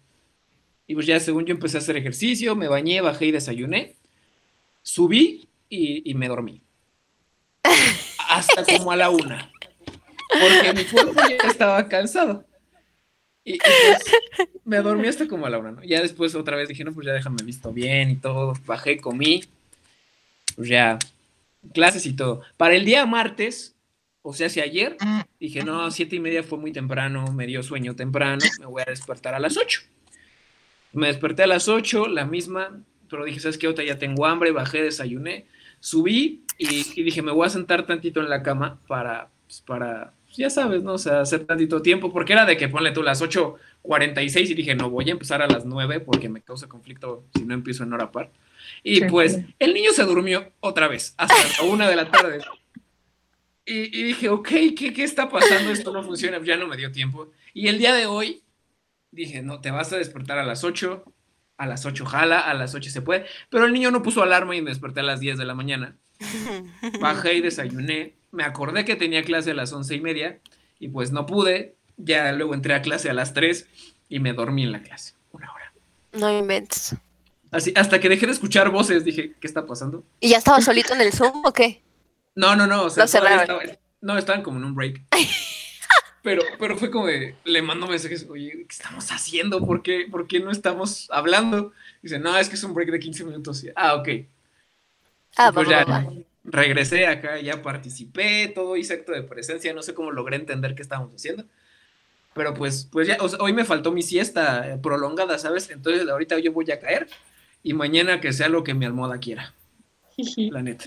Y 0.87 0.95
pues 0.95 1.07
ya 1.07 1.21
según 1.21 1.45
yo 1.45 1.55
empecé 1.55 1.77
a 1.77 1.81
hacer 1.81 1.97
ejercicio, 1.97 2.57
me 2.57 2.69
bañé, 2.69 3.03
bajé 3.03 3.27
y 3.27 3.33
desayuné. 3.33 3.97
Subí 4.83 5.47
y, 5.69 6.11
y 6.11 6.15
me 6.15 6.27
dormí. 6.27 6.63
Hasta 8.31 8.65
como 8.65 8.91
a 8.91 8.97
la 8.97 9.11
una. 9.11 9.53
Porque 10.29 10.73
mi 10.73 10.85
cuerpo 10.85 11.21
ya 11.29 11.49
estaba 11.49 11.87
cansado. 11.87 12.48
Y, 13.49 13.55
y, 13.55 13.59
pues 13.59 14.51
me 14.65 14.79
dormí 14.79 15.09
hasta 15.09 15.27
como 15.27 15.47
a 15.47 15.51
la 15.51 15.59
una, 15.59 15.73
¿no? 15.73 15.83
Ya 15.83 16.03
después 16.03 16.35
otra 16.35 16.57
vez 16.57 16.69
dije, 16.69 16.85
no, 16.85 16.93
pues 16.93 17.07
ya 17.07 17.13
déjame 17.13 17.43
visto 17.45 17.73
bien 17.73 18.11
y 18.11 18.17
todo. 18.17 18.53
Bajé, 18.67 18.99
comí. 18.99 19.43
Pues 20.55 20.69
ya, 20.69 20.99
clases 21.73 22.05
y 22.05 22.15
todo. 22.15 22.43
Para 22.57 22.75
el 22.75 22.85
día 22.85 23.07
martes, 23.07 23.75
o 24.23 24.35
sea, 24.35 24.49
si 24.51 24.61
ayer, 24.61 24.97
dije, 25.41 25.65
no, 25.65 25.91
siete 25.91 26.17
y 26.17 26.21
media 26.21 26.43
fue 26.43 26.59
muy 26.59 26.73
temprano, 26.73 27.33
me 27.33 27.47
dio 27.47 27.63
sueño 27.63 27.97
temprano, 27.97 28.45
me 28.61 28.67
voy 28.67 28.83
a 28.83 28.91
despertar 28.91 29.35
a 29.35 29.39
las 29.39 29.57
ocho. 29.57 29.81
Me 30.93 31.07
desperté 31.07 31.45
a 31.45 31.47
las 31.47 31.69
ocho, 31.69 32.09
la 32.09 32.27
misma, 32.27 32.83
pero 33.09 33.25
dije, 33.25 33.41
¿sabes 33.41 33.57
qué? 33.57 33.69
Otra 33.69 33.85
ya 33.85 33.99
tengo 33.99 34.27
hambre, 34.27 34.51
bajé, 34.51 34.83
desayuné, 34.83 35.47
subí 35.81 36.45
y, 36.59 36.87
y 36.95 37.03
dije, 37.03 37.23
me 37.23 37.33
voy 37.33 37.47
a 37.47 37.51
sentar 37.51 37.87
tantito 37.87 38.21
en 38.21 38.29
la 38.29 38.43
cama 38.43 38.81
para, 38.87 39.31
pues, 39.47 39.63
para, 39.63 40.13
ya 40.37 40.51
sabes, 40.51 40.83
¿no? 40.83 40.95
O 40.95 40.99
sea, 40.99 41.21
hacer 41.21 41.45
tantito 41.45 41.83
tiempo, 41.83 42.13
porque 42.13 42.33
era 42.33 42.45
de 42.47 42.57
que 42.57 42.69
ponle 42.69 42.93
tú 42.93 43.03
las 43.03 43.23
8.46 43.23 44.51
y 44.51 44.55
dije, 44.55 44.75
no, 44.75 44.91
voy 44.91 45.09
a 45.09 45.13
empezar 45.13 45.43
a 45.43 45.47
las 45.49 45.65
9 45.65 46.01
porque 46.01 46.29
me 46.29 46.43
causa 46.43 46.69
conflicto 46.69 47.25
si 47.35 47.45
no 47.45 47.55
empiezo 47.55 47.85
en 47.85 47.93
hora 47.93 48.11
par. 48.13 48.31
Y 48.83 48.97
Sí. 48.97 49.05
pues 49.09 49.39
el 49.59 49.75
niño 49.75 49.93
se 49.93 50.05
durmió 50.05 50.53
otra 50.61 50.89
vez 50.89 51.15
hasta 51.17 51.35
la 51.63 51.69
una 51.71 51.89
de 51.89 51.97
la 51.97 52.11
tarde. 52.11 52.41
Y, 53.65 53.99
y 53.99 54.03
dije, 54.03 54.29
ok, 54.29 54.49
¿qué, 54.77 54.93
¿qué 54.95 55.05
está 55.05 55.29
pasando? 55.29 55.71
Esto 55.71 55.93
no 55.93 56.03
funciona, 56.03 56.41
ya 56.43 56.57
no 56.57 56.67
me 56.67 56.77
dio 56.77 56.91
tiempo. 56.93 57.31
Y 57.53 57.69
el 57.69 57.79
día 57.79 57.95
de 57.95 58.07
hoy 58.07 58.43
dije, 59.11 59.43
no, 59.43 59.61
te 59.61 59.71
vas 59.71 59.93
a 59.93 59.97
despertar 59.99 60.39
a 60.39 60.45
las 60.45 60.65
8, 60.65 61.05
a 61.59 61.67
las 61.67 61.85
8 61.87 62.05
jala, 62.07 62.41
a 62.41 62.55
las 62.55 62.75
8 62.75 62.91
se 62.91 63.03
puede. 63.03 63.27
Pero 63.51 63.65
el 63.67 63.73
niño 63.73 63.91
no 63.91 64.03
puso 64.03 64.23
alarma 64.23 64.55
y 64.57 64.63
me 64.63 64.71
desperté 64.71 65.01
a 65.01 65.05
las 65.05 65.21
10 65.21 65.39
de 65.39 65.45
la 65.45 65.55
mañana. 65.55 65.97
Bajé 67.01 67.35
y 67.35 67.41
desayuné. 67.41 68.15
Me 68.31 68.45
acordé 68.45 68.85
que 68.85 68.97
tenía 68.97 69.23
clase 69.25 69.53
a 69.53 69.55
las 69.55 69.73
once 69.73 69.95
y 69.95 70.01
media 70.01 70.39
y 70.79 70.89
pues 70.89 71.13
no 71.13 71.27
pude. 71.27 71.75
Ya 71.97 72.31
luego 72.33 72.55
entré 72.55 72.75
a 72.75 72.83
clase 72.83 73.11
a 73.11 73.15
las 73.15 73.35
3 73.35 73.67
y 74.09 74.21
me 74.21 74.33
dormí 74.33 74.63
en 74.65 74.73
la 74.73 74.83
clase. 74.83 75.15
Una 75.33 75.53
hora. 75.53 75.73
No 76.13 76.31
inventes. 76.31 76.95
Así, 77.51 77.73
hasta 77.77 77.99
que 77.99 78.09
dejé 78.09 78.27
de 78.27 78.33
escuchar 78.33 78.71
voces, 78.71 79.05
dije, 79.05 79.33
¿qué 79.41 79.47
está 79.47 79.67
pasando? 79.67 80.05
¿Y 80.21 80.29
ya 80.29 80.39
estaba 80.39 80.61
solito 80.61 80.93
en 80.95 81.01
el 81.01 81.13
Zoom 81.13 81.45
o 81.45 81.53
qué? 81.53 81.83
No, 82.35 82.55
no, 82.55 82.67
no. 82.67 82.85
O 82.85 82.91
sea, 82.91 83.05
estaba- 83.05 83.47
no, 84.01 84.17
estaban 84.19 84.43
como 84.43 84.59
en 84.59 84.65
un 84.65 84.75
break. 84.75 85.01
Pero, 86.21 86.43
pero 86.59 86.77
fue 86.77 86.91
como 86.91 87.07
de, 87.07 87.37
le 87.45 87.63
mando 87.63 87.87
mensajes, 87.87 88.27
oye, 88.29 88.51
¿qué 88.51 88.67
estamos 88.75 89.11
haciendo? 89.13 89.65
¿Por 89.65 89.83
qué, 89.83 90.07
por 90.11 90.27
qué 90.27 90.41
no 90.41 90.51
estamos 90.51 91.09
hablando? 91.11 91.73
Dice, 92.03 92.19
no, 92.19 92.37
es 92.37 92.49
que 92.49 92.57
es 92.57 92.63
un 92.65 92.75
break 92.75 92.91
de 92.91 92.99
15 92.99 93.25
minutos. 93.25 93.65
Ah, 93.77 93.95
ok. 93.95 94.09
Ah, 95.37 95.53
pues 95.55 95.69
ya 95.69 95.85
va, 95.85 96.01
va. 96.01 96.13
Regresé 96.51 97.07
acá, 97.07 97.41
ya 97.41 97.63
participé, 97.63 98.49
todo 98.55 98.77
hice 98.77 98.95
acto 98.95 99.13
de 99.13 99.23
presencia, 99.23 99.73
no 99.75 99.83
sé 99.83 99.95
cómo 99.95 100.11
logré 100.11 100.37
entender 100.37 100.75
qué 100.75 100.83
estábamos 100.83 101.15
haciendo. 101.15 101.45
Pero 102.35 102.55
pues, 102.55 102.89
pues 102.91 103.09
ya, 103.09 103.17
o 103.21 103.29
sea, 103.29 103.39
hoy 103.41 103.53
me 103.53 103.65
faltó 103.65 103.93
mi 103.93 104.03
siesta 104.03 104.69
eh, 104.69 104.79
prolongada, 104.79 105.39
¿sabes? 105.39 105.71
Entonces 105.71 106.09
ahorita 106.09 106.39
yo 106.39 106.53
voy 106.53 106.71
a 106.71 106.79
caer 106.81 107.09
y 107.63 107.75
mañana 107.75 108.21
que 108.21 108.33
sea 108.33 108.49
lo 108.49 108.63
que 108.65 108.75
mi 108.75 108.87
almohada 108.87 109.19
quiera, 109.19 109.55
la 110.51 110.63
neta. 110.63 110.87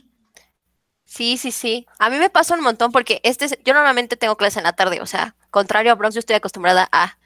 Sí, 1.06 1.38
sí, 1.38 1.52
sí. 1.52 1.86
A 2.00 2.10
mí 2.10 2.18
me 2.18 2.30
pasa 2.30 2.56
un 2.56 2.62
montón 2.64 2.92
porque 2.92 3.20
este, 3.24 3.46
es- 3.46 3.58
yo 3.66 3.74
normalmente 3.74 4.16
tengo 4.16 4.38
clase 4.38 4.60
en 4.60 4.64
la 4.64 4.74
tarde, 4.74 5.02
o 5.02 5.06
sea, 5.06 5.36
contrario 5.50 5.92
a 5.92 5.96
Bronx, 5.96 6.16
yo 6.16 6.20
estoy 6.20 6.36
acostumbrada 6.38 6.88
a 6.92 7.18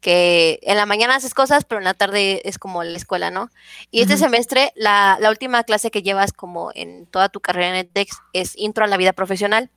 que 0.00 0.60
en 0.62 0.76
la 0.76 0.86
mañana 0.86 1.16
haces 1.16 1.34
cosas, 1.34 1.64
pero 1.64 1.78
en 1.78 1.84
la 1.84 1.94
tarde 1.94 2.42
es 2.44 2.58
como 2.58 2.84
la 2.84 2.96
escuela, 2.96 3.30
¿no? 3.30 3.50
Y 3.90 4.02
este 4.02 4.14
Ujú. 4.14 4.24
semestre, 4.24 4.72
la, 4.76 5.16
la 5.20 5.30
última 5.30 5.64
clase 5.64 5.90
que 5.90 6.02
llevas 6.02 6.32
como 6.32 6.70
en 6.74 7.06
toda 7.06 7.28
tu 7.28 7.40
carrera 7.40 7.70
en 7.70 7.76
EdTech 7.76 8.10
es 8.32 8.52
Intro 8.56 8.84
a 8.84 8.88
la 8.88 8.96
Vida 8.96 9.12
Profesional, 9.12 9.70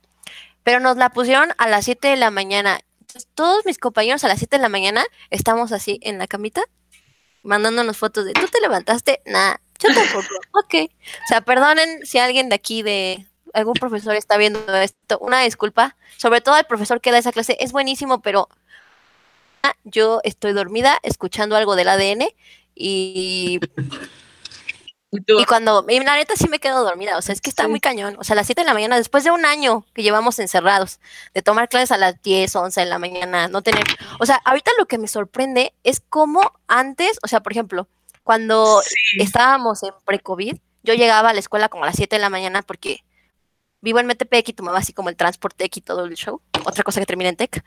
pero 0.62 0.80
nos 0.80 0.96
la 0.96 1.10
pusieron 1.10 1.50
a 1.56 1.66
las 1.68 1.86
7 1.86 2.08
de 2.08 2.16
la 2.16 2.30
mañana. 2.30 2.80
Entonces, 3.00 3.26
todos 3.34 3.64
mis 3.64 3.78
compañeros 3.78 4.22
a 4.24 4.28
las 4.28 4.38
7 4.38 4.56
de 4.56 4.62
la 4.62 4.68
mañana 4.68 5.04
estamos 5.30 5.72
así 5.72 5.98
en 6.02 6.18
la 6.18 6.26
camita, 6.26 6.62
mandándonos 7.42 7.96
fotos 7.96 8.26
de, 8.26 8.34
¿tú 8.34 8.46
te 8.48 8.60
levantaste? 8.60 9.22
Nah, 9.24 9.54
yo 9.78 9.88
tampoco. 9.94 10.28
ok. 10.52 10.90
O 11.24 11.26
sea, 11.26 11.40
perdonen 11.40 12.04
si 12.04 12.18
alguien 12.18 12.50
de 12.50 12.56
aquí, 12.56 12.82
de 12.82 13.26
algún 13.54 13.74
profesor 13.74 14.14
está 14.14 14.36
viendo 14.36 14.60
esto, 14.76 15.18
una 15.20 15.40
disculpa, 15.40 15.96
sobre 16.18 16.40
todo 16.40 16.54
al 16.54 16.66
profesor 16.66 17.00
que 17.00 17.12
da 17.12 17.18
esa 17.18 17.32
clase, 17.32 17.56
es 17.60 17.72
buenísimo, 17.72 18.20
pero 18.20 18.48
yo 19.84 20.20
estoy 20.24 20.52
dormida 20.52 20.98
escuchando 21.02 21.56
algo 21.56 21.76
del 21.76 21.88
ADN 21.88 22.28
y, 22.74 23.60
Y 25.10 25.46
cuando, 25.46 25.86
y 25.88 25.98
la 26.00 26.16
neta 26.16 26.34
sí 26.36 26.48
me 26.50 26.58
quedo 26.58 26.84
dormida, 26.84 27.16
o 27.16 27.22
sea, 27.22 27.32
es 27.32 27.40
que 27.40 27.48
está 27.48 27.62
Sí. 27.64 27.70
muy 27.70 27.80
cañón, 27.80 28.16
o 28.18 28.24
sea, 28.24 28.34
a 28.34 28.36
las 28.36 28.46
7 28.46 28.60
de 28.60 28.66
la 28.66 28.74
mañana, 28.74 28.96
después 28.98 29.24
de 29.24 29.30
un 29.30 29.46
año 29.46 29.86
que 29.94 30.02
llevamos 30.02 30.38
encerrados, 30.38 31.00
de 31.32 31.40
tomar 31.40 31.70
clases 31.70 31.92
a 31.92 31.96
las 31.96 32.20
10, 32.22 32.54
11 32.54 32.80
de 32.80 32.86
la 32.86 32.98
mañana, 32.98 33.48
no 33.48 33.62
tener, 33.62 33.84
o 34.20 34.26
sea, 34.26 34.36
ahorita 34.44 34.70
lo 34.78 34.84
que 34.84 34.98
me 34.98 35.08
sorprende 35.08 35.72
es 35.82 36.02
cómo 36.10 36.52
antes, 36.66 37.18
o 37.22 37.28
sea, 37.28 37.40
por 37.40 37.52
ejemplo, 37.52 37.88
cuando 38.22 38.82
sí. 38.84 39.22
estábamos 39.22 39.82
en 39.82 39.94
pre-COVID, 40.04 40.58
yo 40.82 40.92
llegaba 40.94 41.30
a 41.30 41.32
la 41.32 41.40
escuela 41.40 41.70
como 41.70 41.84
a 41.84 41.86
las 41.86 41.96
7 41.96 42.16
de 42.16 42.20
la 42.20 42.28
mañana 42.28 42.60
porque 42.60 43.02
vivo 43.80 44.00
en 44.00 44.06
Metepec 44.06 44.48
y 44.48 44.52
tomaba 44.52 44.78
así 44.78 44.92
como 44.92 45.08
el 45.08 45.16
transporte 45.16 45.68
y 45.72 45.80
todo 45.80 46.04
el 46.04 46.14
show, 46.14 46.40
otra 46.64 46.82
cosa 46.82 47.00
que 47.00 47.06
termina 47.06 47.30
en 47.30 47.36
tech. 47.36 47.64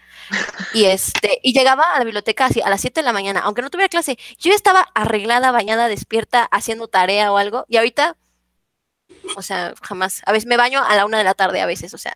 Y 0.74 0.86
este, 0.86 1.39
y 1.43 1.53
llegaba 1.53 1.84
a 1.93 1.99
la 1.99 2.05
biblioteca 2.05 2.45
así 2.45 2.62
a 2.62 2.70
las 2.70 2.82
7 2.82 2.99
de 3.01 3.05
la 3.05 3.14
mañana, 3.14 3.41
aunque 3.41 3.62
no 3.62 3.70
tuviera 3.70 3.89
clase, 3.89 4.18
yo 4.38 4.49
ya 4.49 4.55
estaba 4.55 4.88
arreglada, 4.93 5.51
bañada, 5.51 5.88
despierta, 5.88 6.43
haciendo 6.51 6.88
tarea 6.88 7.32
o 7.32 7.38
algo, 7.38 7.66
y 7.70 7.78
ahorita, 7.78 8.18
o 9.36 9.41
sea, 9.41 9.74
jamás, 9.82 10.22
a 10.26 10.32
veces 10.32 10.47
me 10.47 10.57
baño 10.57 10.84
a 10.84 10.95
la 10.95 11.05
una 11.05 11.18
de 11.18 11.24
la 11.24 11.34
tarde 11.34 11.62
a 11.62 11.66
veces, 11.66 11.93
o 11.93 11.97
sea, 11.97 12.16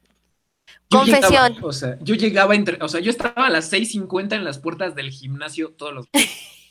Yo 0.90 1.00
Confesión. 1.00 1.54
llegaba, 1.54 1.68
o 1.68 1.74
sea, 1.74 1.98
yo 2.02 2.16
llegaba 2.16 2.56
entre, 2.56 2.78
o 2.84 2.88
sea, 2.88 3.00
yo 3.00 3.10
estaba 3.12 3.48
a 3.48 3.50
las 3.50 3.72
6:50 3.72 4.36
en 4.36 4.44
las 4.44 4.60
puertas 4.60 4.94
del 4.96 5.10
gimnasio 5.12 5.72
todos 5.72 5.94
los 5.94 6.12
días. 6.12 6.30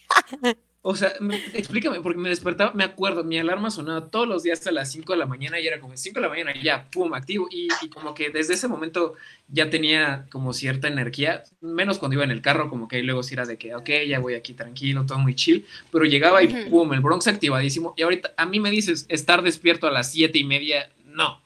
O 0.86 0.94
sea, 0.94 1.14
me- 1.18 1.42
explícame, 1.54 2.02
porque 2.02 2.18
me 2.18 2.28
despertaba, 2.28 2.72
me 2.74 2.84
acuerdo, 2.84 3.24
mi 3.24 3.38
alarma 3.38 3.70
sonaba 3.70 4.10
todos 4.10 4.28
los 4.28 4.42
días 4.42 4.66
a 4.66 4.70
las 4.70 4.92
5 4.92 5.14
de 5.14 5.18
la 5.18 5.24
mañana 5.24 5.58
y 5.58 5.66
era 5.66 5.80
como 5.80 5.96
5 5.96 6.16
de 6.16 6.20
la 6.20 6.28
mañana 6.28 6.52
y 6.54 6.62
ya, 6.62 6.84
pum, 6.90 7.14
activo. 7.14 7.48
Y, 7.50 7.68
y 7.80 7.88
como 7.88 8.12
que 8.12 8.28
desde 8.28 8.52
ese 8.52 8.68
momento 8.68 9.14
ya 9.48 9.70
tenía 9.70 10.26
como 10.30 10.52
cierta 10.52 10.88
energía, 10.88 11.42
menos 11.62 11.98
cuando 11.98 12.16
iba 12.16 12.24
en 12.24 12.30
el 12.32 12.42
carro, 12.42 12.68
como 12.68 12.86
que 12.86 12.96
ahí 12.96 13.02
luego 13.02 13.22
sí 13.22 13.32
era 13.32 13.46
de 13.46 13.56
que, 13.56 13.74
ok, 13.74 13.88
ya 14.06 14.18
voy 14.18 14.34
aquí 14.34 14.52
tranquilo, 14.52 15.06
todo 15.06 15.18
muy 15.18 15.34
chill, 15.34 15.64
pero 15.90 16.04
llegaba 16.04 16.42
y 16.42 16.48
pum, 16.68 16.92
el 16.92 17.00
Bronx 17.00 17.28
activadísimo. 17.28 17.94
Y 17.96 18.02
ahorita 18.02 18.34
a 18.36 18.44
mí 18.44 18.60
me 18.60 18.70
dices 18.70 19.06
estar 19.08 19.40
despierto 19.40 19.86
a 19.86 19.90
las 19.90 20.12
7 20.12 20.38
y 20.38 20.44
media, 20.44 20.90
no, 21.06 21.40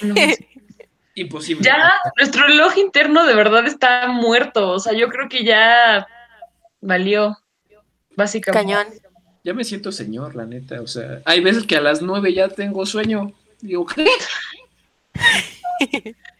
No, 0.00 0.14
imposible. 1.14 1.62
Ya, 1.62 1.92
nuestro 2.18 2.46
reloj 2.46 2.78
interno 2.78 3.26
de 3.26 3.34
verdad 3.34 3.66
está 3.66 4.08
muerto. 4.08 4.70
O 4.70 4.78
sea, 4.80 4.94
yo 4.94 5.08
creo 5.10 5.28
que 5.28 5.44
ya 5.44 6.06
valió, 6.80 7.36
básicamente. 8.16 8.72
cañón. 8.74 8.86
Ya 9.44 9.52
me 9.54 9.64
siento 9.64 9.92
señor, 9.92 10.34
la 10.36 10.46
neta. 10.46 10.80
O 10.80 10.86
sea, 10.86 11.20
hay 11.24 11.40
veces 11.40 11.64
que 11.64 11.76
a 11.76 11.80
las 11.80 12.00
nueve 12.00 12.32
ya 12.32 12.48
tengo 12.48 12.86
sueño. 12.86 13.32
Digo, 13.60 13.84
¿qué? 13.86 14.06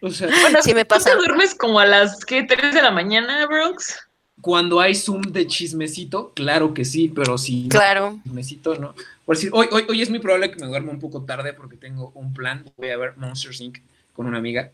O 0.01 0.09
sea, 0.09 0.29
Bueno, 0.41 0.59
Sí 0.63 0.73
me 0.73 0.85
¿tú 0.85 0.95
te 1.03 1.13
duermes 1.15 1.55
como 1.55 1.79
a 1.79 1.85
las, 1.85 2.23
¿qué? 2.25 2.43
3 2.43 2.73
de 2.73 2.81
la 2.81 2.91
mañana, 2.91 3.45
Brooks? 3.47 3.99
cuando 4.41 4.79
hay 4.79 4.93
Zoom 4.93 5.21
de 5.23 5.47
chismecito, 5.47 6.31
claro 6.35 6.71
que 6.73 6.85
sí, 6.85 7.07
pero 7.13 7.35
si 7.37 7.63
no, 7.63 7.69
Claro. 7.69 8.19
chismecito 8.23 8.75
no. 8.75 8.93
Por 9.25 9.35
decir, 9.37 9.49
hoy, 9.53 9.67
hoy, 9.71 9.85
hoy 9.89 10.01
es 10.03 10.09
muy 10.11 10.19
probable 10.19 10.51
que 10.51 10.59
me 10.59 10.67
duerma 10.67 10.91
un 10.91 10.99
poco 10.99 11.23
tarde 11.23 11.53
porque 11.53 11.77
tengo 11.77 12.11
un 12.13 12.31
plan. 12.31 12.63
Voy 12.77 12.89
a 12.91 12.97
ver 12.97 13.17
Monsters 13.17 13.59
Inc. 13.61 13.79
con 14.13 14.27
una 14.27 14.37
amiga 14.37 14.69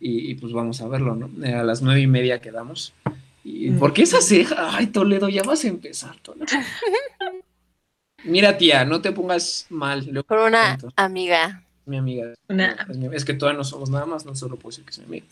y, 0.00 0.30
y, 0.30 0.34
pues 0.34 0.52
vamos 0.52 0.82
a 0.82 0.88
verlo, 0.88 1.14
¿no? 1.14 1.30
Eh, 1.46 1.54
A 1.54 1.62
las 1.62 1.80
nueve 1.80 2.00
y 2.02 2.06
media 2.06 2.40
quedamos. 2.42 2.92
¿Y 3.48 3.70
por 3.70 3.92
qué 3.92 4.02
esa 4.02 4.20
ceja? 4.20 4.76
Ay, 4.76 4.88
Toledo, 4.88 5.28
ya 5.28 5.44
vas 5.44 5.64
a 5.64 5.68
empezar, 5.68 6.16
Toledo. 6.18 6.46
Mira, 8.24 8.58
tía, 8.58 8.84
no 8.84 9.00
te 9.00 9.12
pongas 9.12 9.66
mal. 9.70 10.24
Con 10.26 10.38
una 10.40 10.76
cuento. 10.78 10.92
amiga. 10.96 11.62
mi 11.84 11.96
amiga. 11.96 12.34
Una- 12.48 12.76
Es, 13.12 13.24
que 13.24 13.34
todavía 13.34 13.58
no 13.58 13.62
somos 13.64 13.88
nada 13.88 14.04
más, 14.04 14.26
no 14.26 14.34
solo 14.34 14.56
puedo 14.56 14.70
decir 14.70 14.84
que 14.84 14.90
es 14.90 14.98
mi 14.98 15.04
amiga. 15.04 15.26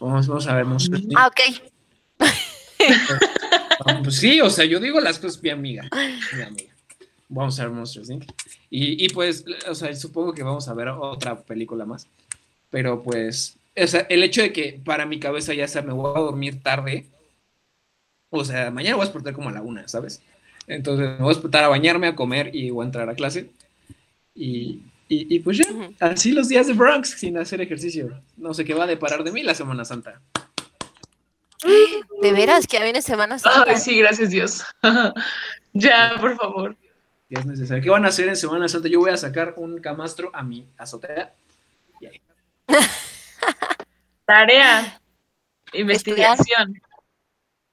Vamos, 0.00 0.26
vamos 0.26 0.46
a 0.46 0.54
ver, 0.54 0.64
Monsters 0.64 1.02
Inc. 1.02 1.12
Ah, 1.16 1.26
ok. 1.26 1.40
Pues 4.02 4.16
sí, 4.16 4.40
o 4.40 4.48
sea, 4.50 4.64
yo 4.64 4.80
digo 4.80 4.98
las 5.00 5.18
cosas, 5.18 5.42
mi 5.42 5.50
amiga. 5.50 5.88
Mi 6.34 6.42
amiga. 6.42 6.74
Vamos 7.28 7.60
a 7.60 7.64
ver 7.64 7.72
Monsters 7.72 8.08
Inc. 8.10 8.24
Y, 8.70 9.04
y 9.04 9.08
pues, 9.10 9.44
o 9.68 9.74
sea, 9.74 9.94
supongo 9.94 10.32
que 10.32 10.42
vamos 10.42 10.66
a 10.68 10.74
ver 10.74 10.88
otra 10.88 11.38
película 11.42 11.84
más. 11.84 12.06
Pero 12.70 13.02
pues, 13.02 13.58
o 13.76 13.86
sea, 13.86 14.06
el 14.08 14.22
hecho 14.22 14.40
de 14.40 14.52
que 14.52 14.80
para 14.82 15.04
mi 15.04 15.20
cabeza 15.20 15.52
ya 15.52 15.68
sea, 15.68 15.82
me 15.82 15.92
voy 15.92 16.10
a 16.16 16.20
dormir 16.20 16.62
tarde. 16.62 17.06
O 18.30 18.44
sea, 18.44 18.70
mañana 18.70 18.96
voy 18.96 19.02
a 19.02 19.06
despertar 19.06 19.34
como 19.34 19.48
a 19.48 19.52
la 19.52 19.62
una, 19.62 19.88
¿sabes? 19.88 20.22
Entonces 20.66 21.08
me 21.08 21.16
voy 21.16 21.26
a 21.26 21.34
despertar 21.34 21.64
a 21.64 21.68
bañarme, 21.68 22.08
a 22.08 22.14
comer 22.14 22.54
y 22.54 22.70
voy 22.70 22.84
a 22.84 22.86
entrar 22.86 23.08
a 23.08 23.14
clase. 23.14 23.50
Y, 24.34 24.82
y, 25.08 25.34
y 25.34 25.38
pues 25.40 25.58
ya, 25.58 25.66
así 26.00 26.32
los 26.32 26.48
días 26.48 26.66
de 26.66 26.74
Bronx 26.74 27.10
sin 27.10 27.38
hacer 27.38 27.60
ejercicio. 27.60 28.20
No 28.36 28.52
sé 28.52 28.64
qué 28.64 28.74
va 28.74 28.84
a 28.84 28.88
deparar 28.88 29.24
de 29.24 29.32
mí 29.32 29.42
la 29.42 29.54
Semana 29.54 29.84
Santa. 29.84 30.20
De 32.20 32.32
veras, 32.32 32.66
que 32.66 32.78
ya 32.78 32.84
viene 32.84 33.02
Semana 33.02 33.38
Santa. 33.38 33.64
Ay, 33.66 33.78
sí, 33.78 33.98
gracias 33.98 34.30
Dios. 34.30 34.64
ya, 35.72 36.14
por 36.20 36.36
favor. 36.36 36.76
Es 37.30 37.44
necesario. 37.44 37.82
¿Qué 37.82 37.90
van 37.90 38.04
a 38.04 38.08
hacer 38.08 38.28
en 38.28 38.36
Semana 38.36 38.68
Santa? 38.68 38.88
Yo 38.88 39.00
voy 39.00 39.10
a 39.10 39.16
sacar 39.16 39.54
un 39.56 39.80
camastro 39.80 40.30
a 40.34 40.42
mi 40.42 40.66
azotea. 40.76 41.34
Tarea, 44.24 45.00
investigación, 45.72 46.80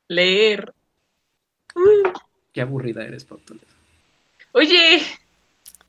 leer. 0.08 0.74
Qué 2.54 2.62
aburrida 2.62 3.04
eres, 3.04 3.26
Pau 3.26 3.38
Toledo. 3.40 3.66
Oye, 4.54 5.02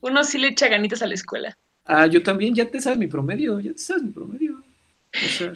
uno 0.01 0.23
sí 0.23 0.37
le 0.37 0.49
echa 0.49 0.67
ganitas 0.67 1.01
a 1.01 1.07
la 1.07 1.13
escuela. 1.13 1.57
Ah, 1.85 2.05
yo 2.07 2.21
también, 2.21 2.53
ya 2.53 2.69
te 2.69 2.81
sabes 2.81 2.99
mi 2.99 3.07
promedio, 3.07 3.59
ya 3.59 3.71
te 3.71 3.77
sabes 3.79 4.03
mi 4.03 4.11
promedio. 4.11 4.61
O 5.13 5.27
sea, 5.29 5.53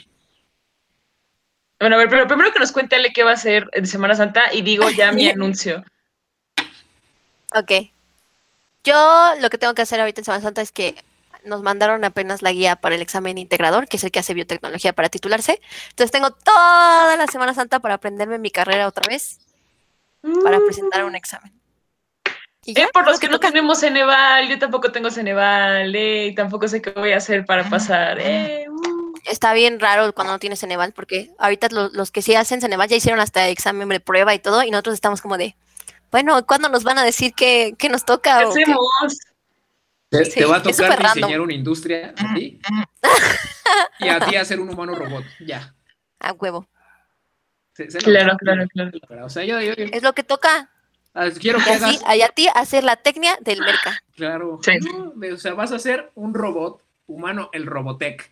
Bueno, 1.79 1.95
a 1.95 1.99
ver, 1.99 2.09
pero 2.09 2.27
primero 2.27 2.53
que 2.53 2.59
nos 2.59 2.71
cuente 2.71 2.95
Ale 2.95 3.11
qué 3.11 3.23
va 3.23 3.31
a 3.31 3.33
hacer 3.33 3.69
en 3.73 3.85
Semana 3.85 4.15
Santa 4.15 4.53
y 4.53 4.61
digo 4.61 4.89
ya 4.89 5.11
mi 5.11 5.27
anuncio. 5.29 5.83
Ok. 7.53 7.71
Yo 8.85 9.31
lo 9.41 9.49
que 9.49 9.57
tengo 9.57 9.73
que 9.73 9.81
hacer 9.81 9.99
ahorita 9.99 10.21
en 10.21 10.25
Semana 10.25 10.41
Santa 10.43 10.61
es 10.61 10.71
que 10.71 10.95
nos 11.43 11.61
mandaron 11.61 12.03
apenas 12.03 12.41
la 12.41 12.51
guía 12.51 12.75
para 12.75 12.95
el 12.95 13.01
examen 13.01 13.37
integrador, 13.37 13.87
que 13.87 13.97
es 13.97 14.03
el 14.03 14.11
que 14.11 14.19
hace 14.19 14.33
biotecnología 14.33 14.93
para 14.93 15.09
titularse. 15.09 15.61
Entonces 15.89 16.11
tengo 16.11 16.31
toda 16.31 17.15
la 17.17 17.27
Semana 17.27 17.53
Santa 17.53 17.79
para 17.79 17.95
aprenderme 17.95 18.37
mi 18.39 18.51
carrera 18.51 18.87
otra 18.87 19.03
vez, 19.07 19.39
para 20.43 20.59
presentar 20.59 21.03
un 21.03 21.15
examen. 21.15 21.51
Y 22.63 22.75
ya, 22.75 22.83
Eh, 22.83 22.89
por 22.93 23.05
los 23.07 23.19
que 23.19 23.27
no 23.27 23.39
tenemos 23.39 23.79
Ceneval, 23.79 24.47
yo 24.47 24.59
tampoco 24.59 24.91
tengo 24.91 25.09
Ceneval, 25.09 25.95
eh, 25.95 26.27
y 26.27 26.35
tampoco 26.35 26.67
sé 26.67 26.81
qué 26.81 26.91
voy 26.91 27.11
a 27.11 27.17
hacer 27.17 27.45
para 27.45 27.67
pasar. 27.69 28.19
Eh. 28.19 28.67
Está 29.25 29.53
bien 29.53 29.79
raro 29.79 30.13
cuando 30.13 30.33
no 30.33 30.39
tienes 30.39 30.59
Ceneval, 30.59 30.93
porque 30.93 31.31
ahorita 31.39 31.69
lo- 31.71 31.89
los, 31.89 32.11
que 32.11 32.21
sí 32.21 32.35
hacen 32.35 32.61
Ceneval 32.61 32.87
ya 32.87 32.95
hicieron 32.97 33.19
hasta 33.19 33.47
examen 33.47 33.89
de 33.89 33.99
prueba 33.99 34.33
y 34.35 34.39
todo, 34.39 34.63
y 34.63 34.69
nosotros 34.71 34.93
estamos 34.93 35.21
como 35.21 35.37
de, 35.37 35.55
bueno, 36.11 36.45
¿cuándo 36.45 36.69
nos 36.69 36.83
van 36.83 36.97
a 36.99 37.03
decir 37.03 37.33
qué, 37.33 37.73
qué 37.79 37.89
nos 37.89 38.05
toca? 38.05 38.39
¿Qué 38.39 38.45
o 38.45 38.53
qué? 38.53 38.75
Te, 40.11 40.25
Sí, 40.25 40.39
te 40.41 40.45
va 40.45 40.57
a 40.57 40.61
tocar 40.61 40.89
random. 40.99 41.13
diseñar 41.15 41.39
una 41.39 41.53
industria 41.53 42.13
a 42.17 42.33
ti 42.35 42.59
y 43.99 44.07
a 44.09 44.19
ti 44.19 44.35
hacer 44.35 44.59
un 44.59 44.67
humano 44.69 44.93
robot. 44.93 45.23
Ya. 45.39 45.73
A 46.19 46.33
huevo. 46.33 46.67
Se- 47.73 47.89
se 47.89 47.99
lo- 48.01 48.05
Claro, 48.05 48.37
claro, 48.37 48.65
claro. 49.07 49.25
O 49.25 49.29
sea, 49.29 49.45
yo, 49.45 49.61
yo- 49.61 49.73
yo- 49.73 49.85
Es 49.85 50.03
lo 50.03 50.11
que 50.11 50.23
toca. 50.23 50.69
ah, 51.13 51.29
quiero 51.39 51.59
Y 51.59 51.63
que 51.63 51.69
así, 51.71 51.99
hagas, 52.05 52.29
a 52.29 52.33
ti 52.33 52.47
hacer 52.53 52.83
la 52.83 52.97
técnica 52.97 53.37
del 53.39 53.61
merca. 53.61 54.03
claro, 54.17 54.59
Sí. 54.61 54.71
no, 54.81 55.13
de- 55.15 55.31
o 55.31 55.37
sea, 55.37 55.53
vas 55.53 55.71
a 55.71 55.79
ser 55.79 56.11
un 56.15 56.33
robot 56.33 56.81
humano, 57.07 57.49
el 57.53 57.65
Robotech. 57.65 58.29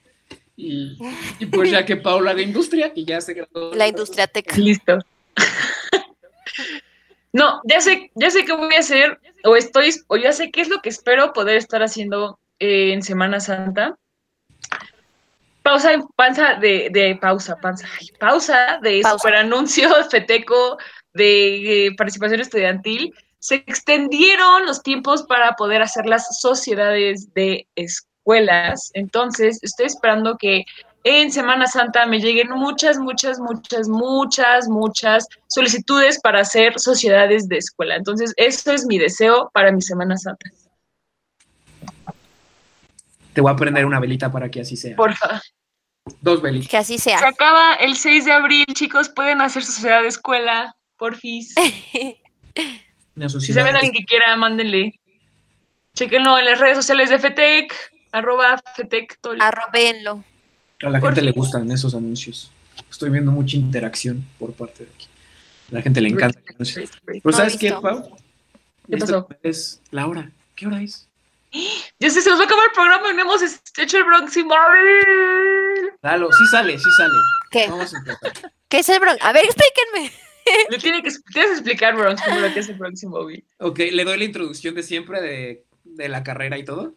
Y, 0.58 0.98
y 1.40 1.46
pues 1.46 1.72
ya 1.72 1.86
que 1.86 1.96
Paula 1.96 2.32
haga 2.32 2.42
industria 2.42 2.92
y 2.94 3.06
ya 3.06 3.22
se 3.22 3.34
graduó. 3.36 3.74
La 3.74 3.88
industria 3.88 4.28
tech. 4.28 4.54
Listo. 4.58 5.00
No, 7.32 7.62
ya 7.64 7.80
sé, 7.80 8.12
ya 8.16 8.32
sé 8.32 8.44
qué 8.44 8.54
voy 8.54 8.74
a 8.74 8.80
hacer, 8.80 9.20
o 9.44 9.56
estoy, 9.56 9.92
o 10.08 10.18
ya 10.18 10.34
sé 10.34 10.52
qué 10.52 10.62
es 10.62 10.70
lo 10.70 10.82
que 10.82 10.90
espero 10.90 11.34
poder 11.34 11.58
estar 11.58 11.84
haciendo 11.84 12.40
eh, 12.60 12.92
en 12.94 13.04
Semana 13.04 13.40
Santa. 13.40 13.96
Pausa, 15.62 15.92
panza 16.16 16.56
de, 16.56 16.90
de 16.92 17.18
pausa, 17.22 17.56
panza, 17.58 17.88
ay, 18.00 18.08
pausa 18.20 18.80
de 18.82 19.02
Pausa. 19.02 19.18
super 19.18 19.36
anuncio 19.36 19.90
feteco 20.10 20.78
de 21.14 21.88
eh, 21.88 21.96
participación 21.96 22.40
estudiantil. 22.42 23.14
Se 23.38 23.56
extendieron 23.56 24.66
los 24.66 24.82
tiempos 24.82 25.24
para 25.24 25.54
poder 25.54 25.82
hacer 25.82 26.06
las 26.08 26.40
sociedades 26.40 27.34
de 27.34 27.68
escuelas. 27.76 28.90
Entonces, 28.94 29.60
estoy 29.62 29.86
esperando 29.86 30.38
que 30.38 30.66
en 31.04 31.32
Semana 31.32 31.68
Santa 31.68 32.06
me 32.06 32.20
lleguen 32.20 32.50
muchas, 32.50 32.98
muchas, 32.98 33.40
muchas, 33.40 33.88
muchas, 33.88 34.68
muchas 34.68 35.28
solicitudes 35.48 36.20
para 36.20 36.42
hacer 36.42 36.80
sociedades 36.80 37.48
de 37.48 37.58
escuela. 37.58 37.96
Entonces, 37.96 38.34
eso 38.38 38.72
es 38.72 38.86
mi 38.86 38.98
deseo 38.98 39.50
para 39.54 39.72
mi 39.72 39.82
Semana 39.82 40.18
Santa. 40.18 40.50
Te 43.34 43.42
voy 43.42 43.52
a 43.52 43.56
prender 43.56 43.86
una 43.86 44.00
velita 44.00 44.32
para 44.32 44.50
que 44.50 44.62
así 44.62 44.76
sea. 44.76 44.96
Porfa. 44.96 45.42
Dos 46.22 46.42
velitas. 46.42 46.70
Que 46.70 46.78
así 46.78 46.98
Se 46.98 47.12
sea. 47.12 47.28
acaba 47.28 47.76
el 47.76 47.96
6 47.96 48.26
de 48.26 48.32
abril, 48.32 48.66
chicos. 48.74 49.10
Pueden 49.10 49.42
hacer 49.42 49.64
su 49.64 49.72
sociedad 49.72 50.02
de 50.02 50.08
escuela, 50.08 50.76
porfis. 50.98 51.54
Si 53.40 53.52
saben 53.52 53.76
a 53.76 53.80
alguien 53.80 53.94
que 53.94 54.06
quiera, 54.06 54.34
mándenle. 54.38 54.98
Chequenlo 55.94 56.38
en 56.38 56.46
las 56.46 56.58
redes 56.58 56.78
sociales 56.78 57.10
de 57.10 57.20
FETEC, 57.20 57.74
arroba 58.14 58.62
FETEC. 58.78 59.20
Tol. 59.20 59.42
Arrobenlo. 59.42 60.24
A 60.84 60.90
la 60.90 61.02
gente 61.02 61.22
le 61.22 61.32
gustan 61.32 61.70
esos 61.72 61.94
anuncios. 61.94 62.52
Estoy 62.90 63.10
viendo 63.10 63.32
mucha 63.32 63.58
interacción 63.58 64.26
por 64.38 64.54
parte 64.54 64.86
de 64.86 64.92
aquí. 64.92 65.08
A 65.72 65.76
la 65.76 65.82
gente 65.82 66.00
le 66.02 66.10
encanta. 66.10 66.40
Pero 66.58 67.30
he 67.30 67.34
¿sabes 67.34 67.58
qué. 67.58 67.72
Pau? 67.72 68.18
¿Qué 68.90 68.98
pasó? 68.98 69.28
Es 69.44 69.82
la 69.92 70.08
hora. 70.08 70.32
¿Qué 70.56 70.68
hora 70.68 70.82
es? 70.82 71.08
Ya 72.02 72.10
sé, 72.10 72.22
se 72.22 72.30
nos 72.30 72.40
va 72.40 72.44
a 72.44 72.46
acabar 72.46 72.64
el 72.68 72.74
programa 72.74 73.12
y 73.12 73.16
no 73.16 73.22
hemos 73.24 73.42
hecho 73.78 73.98
el 73.98 74.06
próximo 74.06 74.54
abril. 74.54 75.92
Dalo, 76.02 76.32
sí 76.32 76.46
sale, 76.50 76.80
sí 76.80 76.90
sale. 76.96 77.14
¿Qué? 77.52 77.68
Vamos 77.70 77.94
a 77.94 77.98
empezar. 77.98 78.52
¿Qué 78.70 78.80
es 78.80 78.88
el 78.88 79.00
Bronx? 79.02 79.22
A 79.22 79.34
ver, 79.34 79.44
explíquenme. 79.44 80.14
Le 80.70 80.78
tiene 80.78 81.04
que, 81.04 81.10
tienes 81.10 81.50
que 81.50 81.56
explicar, 81.56 81.98
Bronx, 81.98 82.22
primero 82.22 82.54
qué 82.54 82.62
es 82.62 82.70
el 82.70 82.78
próximo 82.78 83.18
abril. 83.18 83.44
Ok, 83.58 83.80
le 83.92 84.06
doy 84.06 84.18
la 84.18 84.24
introducción 84.24 84.76
de 84.76 84.84
siempre 84.84 85.22
de, 85.22 85.66
de 85.84 86.08
la 86.08 86.24
carrera 86.24 86.58
y 86.58 86.64
todo. 86.64 86.96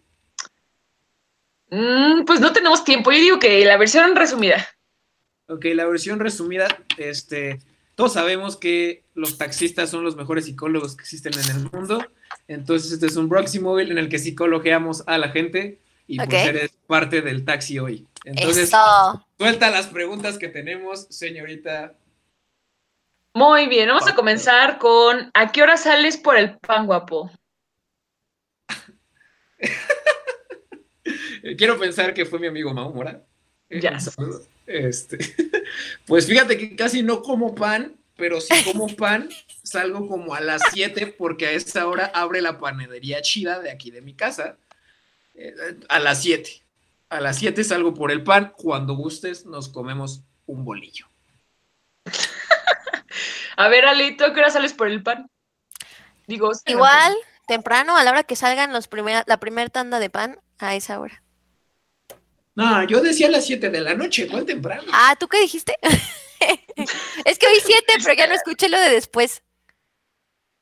Mm, 1.72 2.26
pues 2.26 2.38
no 2.38 2.52
tenemos 2.52 2.84
tiempo. 2.84 3.10
Yo 3.12 3.18
digo 3.18 3.38
que 3.38 3.64
la 3.64 3.78
versión 3.78 4.14
resumida. 4.14 4.68
Ok, 5.46 5.64
la 5.74 5.86
versión 5.86 6.20
resumida, 6.20 6.68
este, 6.98 7.60
todos 7.94 8.12
sabemos 8.12 8.58
que 8.58 9.04
los 9.14 9.38
taxistas 9.38 9.88
son 9.88 10.04
los 10.04 10.14
mejores 10.14 10.44
psicólogos 10.44 10.94
que 10.94 11.02
existen 11.02 11.32
en 11.32 11.56
el 11.56 11.70
mundo. 11.72 12.06
Entonces, 12.46 12.92
este 12.92 13.06
es 13.06 13.16
un 13.16 13.30
Broxy 13.30 13.58
Móvil 13.58 13.90
en 13.90 13.96
el 13.96 14.10
que 14.10 14.18
psicologeamos 14.18 15.02
a 15.06 15.16
la 15.16 15.30
gente 15.30 15.80
y 16.06 16.20
Ok. 16.20 16.28
pues 16.28 16.46
eres 16.46 16.70
parte 16.86 17.22
del 17.22 17.46
taxi 17.46 17.78
hoy. 17.78 18.06
Entonces, 18.26 18.68
Eso. 18.68 19.26
suelta 19.38 19.70
las 19.70 19.86
preguntas 19.86 20.36
que 20.36 20.48
tenemos, 20.48 21.06
señorita. 21.08 21.94
Muy 23.32 23.66
bien, 23.66 23.88
vamos 23.88 24.06
a 24.06 24.14
comenzar 24.14 24.76
con 24.78 25.30
¿a 25.32 25.52
qué 25.52 25.62
hora 25.62 25.78
sales 25.78 26.18
por 26.18 26.36
el 26.36 26.58
pan 26.58 26.84
guapo? 26.84 27.30
Quiero 31.58 31.78
pensar 31.78 32.14
que 32.14 32.24
fue 32.24 32.38
mi 32.38 32.46
amigo 32.46 32.72
Mau 32.72 32.92
Mora. 32.92 33.22
Eh, 33.68 33.80
Ya. 33.80 33.98
Este, 34.66 35.18
pues 36.06 36.26
fíjate 36.26 36.56
que 36.56 36.76
casi 36.76 37.02
no 37.02 37.22
como 37.22 37.54
pan, 37.54 37.96
pero 38.16 38.40
si 38.40 38.54
como 38.64 38.86
pan, 38.96 39.28
salgo 39.62 40.06
como 40.08 40.34
a 40.34 40.40
las 40.40 40.62
7 40.72 41.14
porque 41.18 41.46
a 41.46 41.52
esa 41.52 41.86
hora 41.86 42.06
abre 42.14 42.40
la 42.40 42.58
panadería 42.58 43.22
chida 43.22 43.60
de 43.60 43.70
aquí 43.70 43.90
de 43.90 44.02
mi 44.02 44.14
casa. 44.14 44.56
Eh, 45.34 45.54
a 45.88 45.98
las 45.98 46.22
7. 46.22 46.62
A 47.08 47.20
las 47.20 47.38
7 47.38 47.64
salgo 47.64 47.94
por 47.94 48.10
el 48.10 48.22
pan. 48.22 48.52
Cuando 48.56 48.94
gustes, 48.94 49.46
nos 49.46 49.68
comemos 49.68 50.22
un 50.46 50.64
bolillo. 50.64 51.06
A 53.56 53.68
ver, 53.68 53.84
Ale, 53.84 54.12
¿tú 54.12 54.24
a 54.24 54.32
qué 54.32 54.40
hora 54.40 54.50
sales 54.50 54.72
por 54.72 54.88
el 54.88 55.02
pan? 55.02 55.30
Digo, 56.26 56.52
Igual, 56.66 57.14
temprano, 57.46 57.96
a 57.96 58.04
la 58.04 58.10
hora 58.10 58.22
que 58.22 58.36
salgan 58.36 58.72
los 58.72 58.88
primera, 58.88 59.24
la 59.26 59.38
primera 59.38 59.68
tanda 59.68 59.98
de 59.98 60.08
pan, 60.08 60.40
a 60.58 60.74
esa 60.74 60.98
hora. 60.98 61.22
No, 62.54 62.84
yo 62.86 63.00
decía 63.00 63.28
a 63.28 63.30
las 63.30 63.46
7 63.46 63.70
de 63.70 63.80
la 63.80 63.94
noche, 63.94 64.28
¿cuál 64.28 64.44
temprano? 64.44 64.82
Ah, 64.92 65.16
¿tú 65.18 65.26
qué 65.28 65.40
dijiste? 65.40 65.74
es 67.24 67.38
que 67.38 67.46
hoy 67.46 67.58
siete, 67.64 67.94
pero 68.02 68.14
ya 68.14 68.26
no 68.26 68.34
escuché 68.34 68.68
lo 68.68 68.78
de 68.80 68.90
después. 68.90 69.42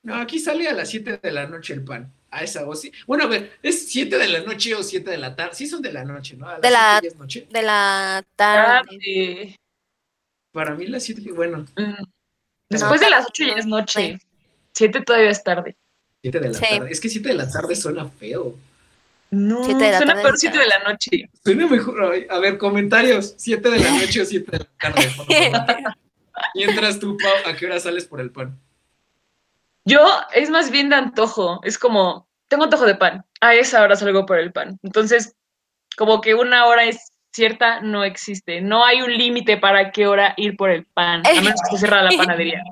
No, 0.03 0.15
aquí 0.17 0.39
sale 0.39 0.69
a 0.69 0.73
las 0.73 0.89
7 0.89 1.19
de 1.19 1.33
la 1.33 1.47
noche 1.47 1.75
el 1.75 1.85
pan. 1.85 2.13
A 2.31 2.45
esa 2.45 2.65
o 2.67 2.75
sí. 2.77 2.93
Bueno, 3.09 3.25
a 3.25 3.27
ver, 3.27 3.59
¿es 3.63 3.89
7 3.91 4.17
de 4.17 4.29
la 4.29 4.41
noche 4.41 4.73
o 4.75 4.83
7 4.85 5.11
de 5.11 5.19
la 5.19 5.35
tarde? 5.35 5.55
Sí 5.55 5.67
son 5.67 5.83
de 5.83 5.93
la 5.93 6.05
noche, 6.05 6.37
¿no? 6.37 6.49
A 6.49 6.53
las 6.53 6.61
De 6.63 6.71
la- 6.71 7.01
es 7.03 7.17
noche. 7.17 7.49
De 7.51 7.63
la 7.63 8.25
tarde. 8.37 8.89
tarde. 8.89 9.57
Para 10.53 10.75
mí 10.77 10.87
las 10.87 11.03
7, 11.03 11.33
bueno, 11.33 11.67
Mm. 11.77 12.05
Después 12.69 13.01
de 13.01 13.11
las 13.11 13.27
8 13.27 13.45
ya 13.45 13.55
es 13.55 13.67
noche. 13.67 14.21
7 14.73 15.01
todavía 15.03 15.31
es 15.31 15.43
tarde. 15.43 15.77
7 16.23 16.39
de 16.39 16.49
la 16.51 16.55
Sí. 16.55 16.65
tarde. 16.71 16.93
Es 16.93 17.01
que 17.01 17.09
7 17.09 17.29
de 17.31 17.35
la 17.35 17.51
tarde 17.51 17.75
suena 17.75 18.09
feo. 18.09 18.57
No, 19.31 19.63
Siete 19.65 19.85
de 19.85 19.91
la 19.93 19.97
suena 19.99 20.15
peor 20.15 20.35
es 20.35 20.41
7 20.41 20.59
de 20.59 20.67
la 20.67 20.79
noche. 20.81 21.31
Suena 21.45 21.67
mejor. 21.69 22.27
A 22.29 22.39
ver, 22.41 22.59
comentarios. 22.59 23.35
7 23.39 23.71
de 23.71 23.79
la 23.79 23.91
noche 23.99 24.23
o 24.23 24.25
7 24.25 24.51
de 24.51 24.59
la 24.59 24.65
tarde. 24.79 25.09
por 25.17 25.27
favor. 25.27 25.95
Mientras 26.55 26.99
tú, 26.99 27.17
Pau, 27.17 27.53
¿a 27.53 27.57
qué 27.57 27.67
hora 27.67 27.79
sales 27.79 28.07
por 28.07 28.21
el 28.21 28.31
pan? 28.33 28.59
Yo 29.85 30.05
es 30.35 30.51
más 30.51 30.71
bien 30.71 30.89
de 30.89 30.97
antojo. 30.97 31.61
Es 31.63 31.79
como, 31.79 32.29
tengo 32.49 32.65
antojo 32.65 32.87
de 32.87 32.97
pan. 32.97 33.25
A 33.41 33.55
esa 33.55 33.83
hora 33.83 33.95
salgo 33.97 34.27
por 34.27 34.39
el 34.39 34.53
pan. 34.53 34.79
Entonces, 34.83 35.37
como 35.97 36.21
que 36.21 36.35
una 36.35 36.67
hora 36.67 36.85
es 36.85 37.13
cierta, 37.33 37.81
no 37.81 38.03
existe. 38.05 38.61
No 38.61 38.85
hay 38.85 39.03
un 39.03 39.17
límite 39.17 39.57
para 39.57 39.93
qué 39.93 40.07
hora 40.07 40.35
ir 40.37 40.57
por 40.57 40.71
el 40.71 40.85
pan. 40.87 41.23
A 41.27 41.41
menos 41.41 41.61
que 41.69 41.77
se 41.77 41.79
cierra 41.79 42.03
la 42.03 42.11
panadería. 42.17 42.63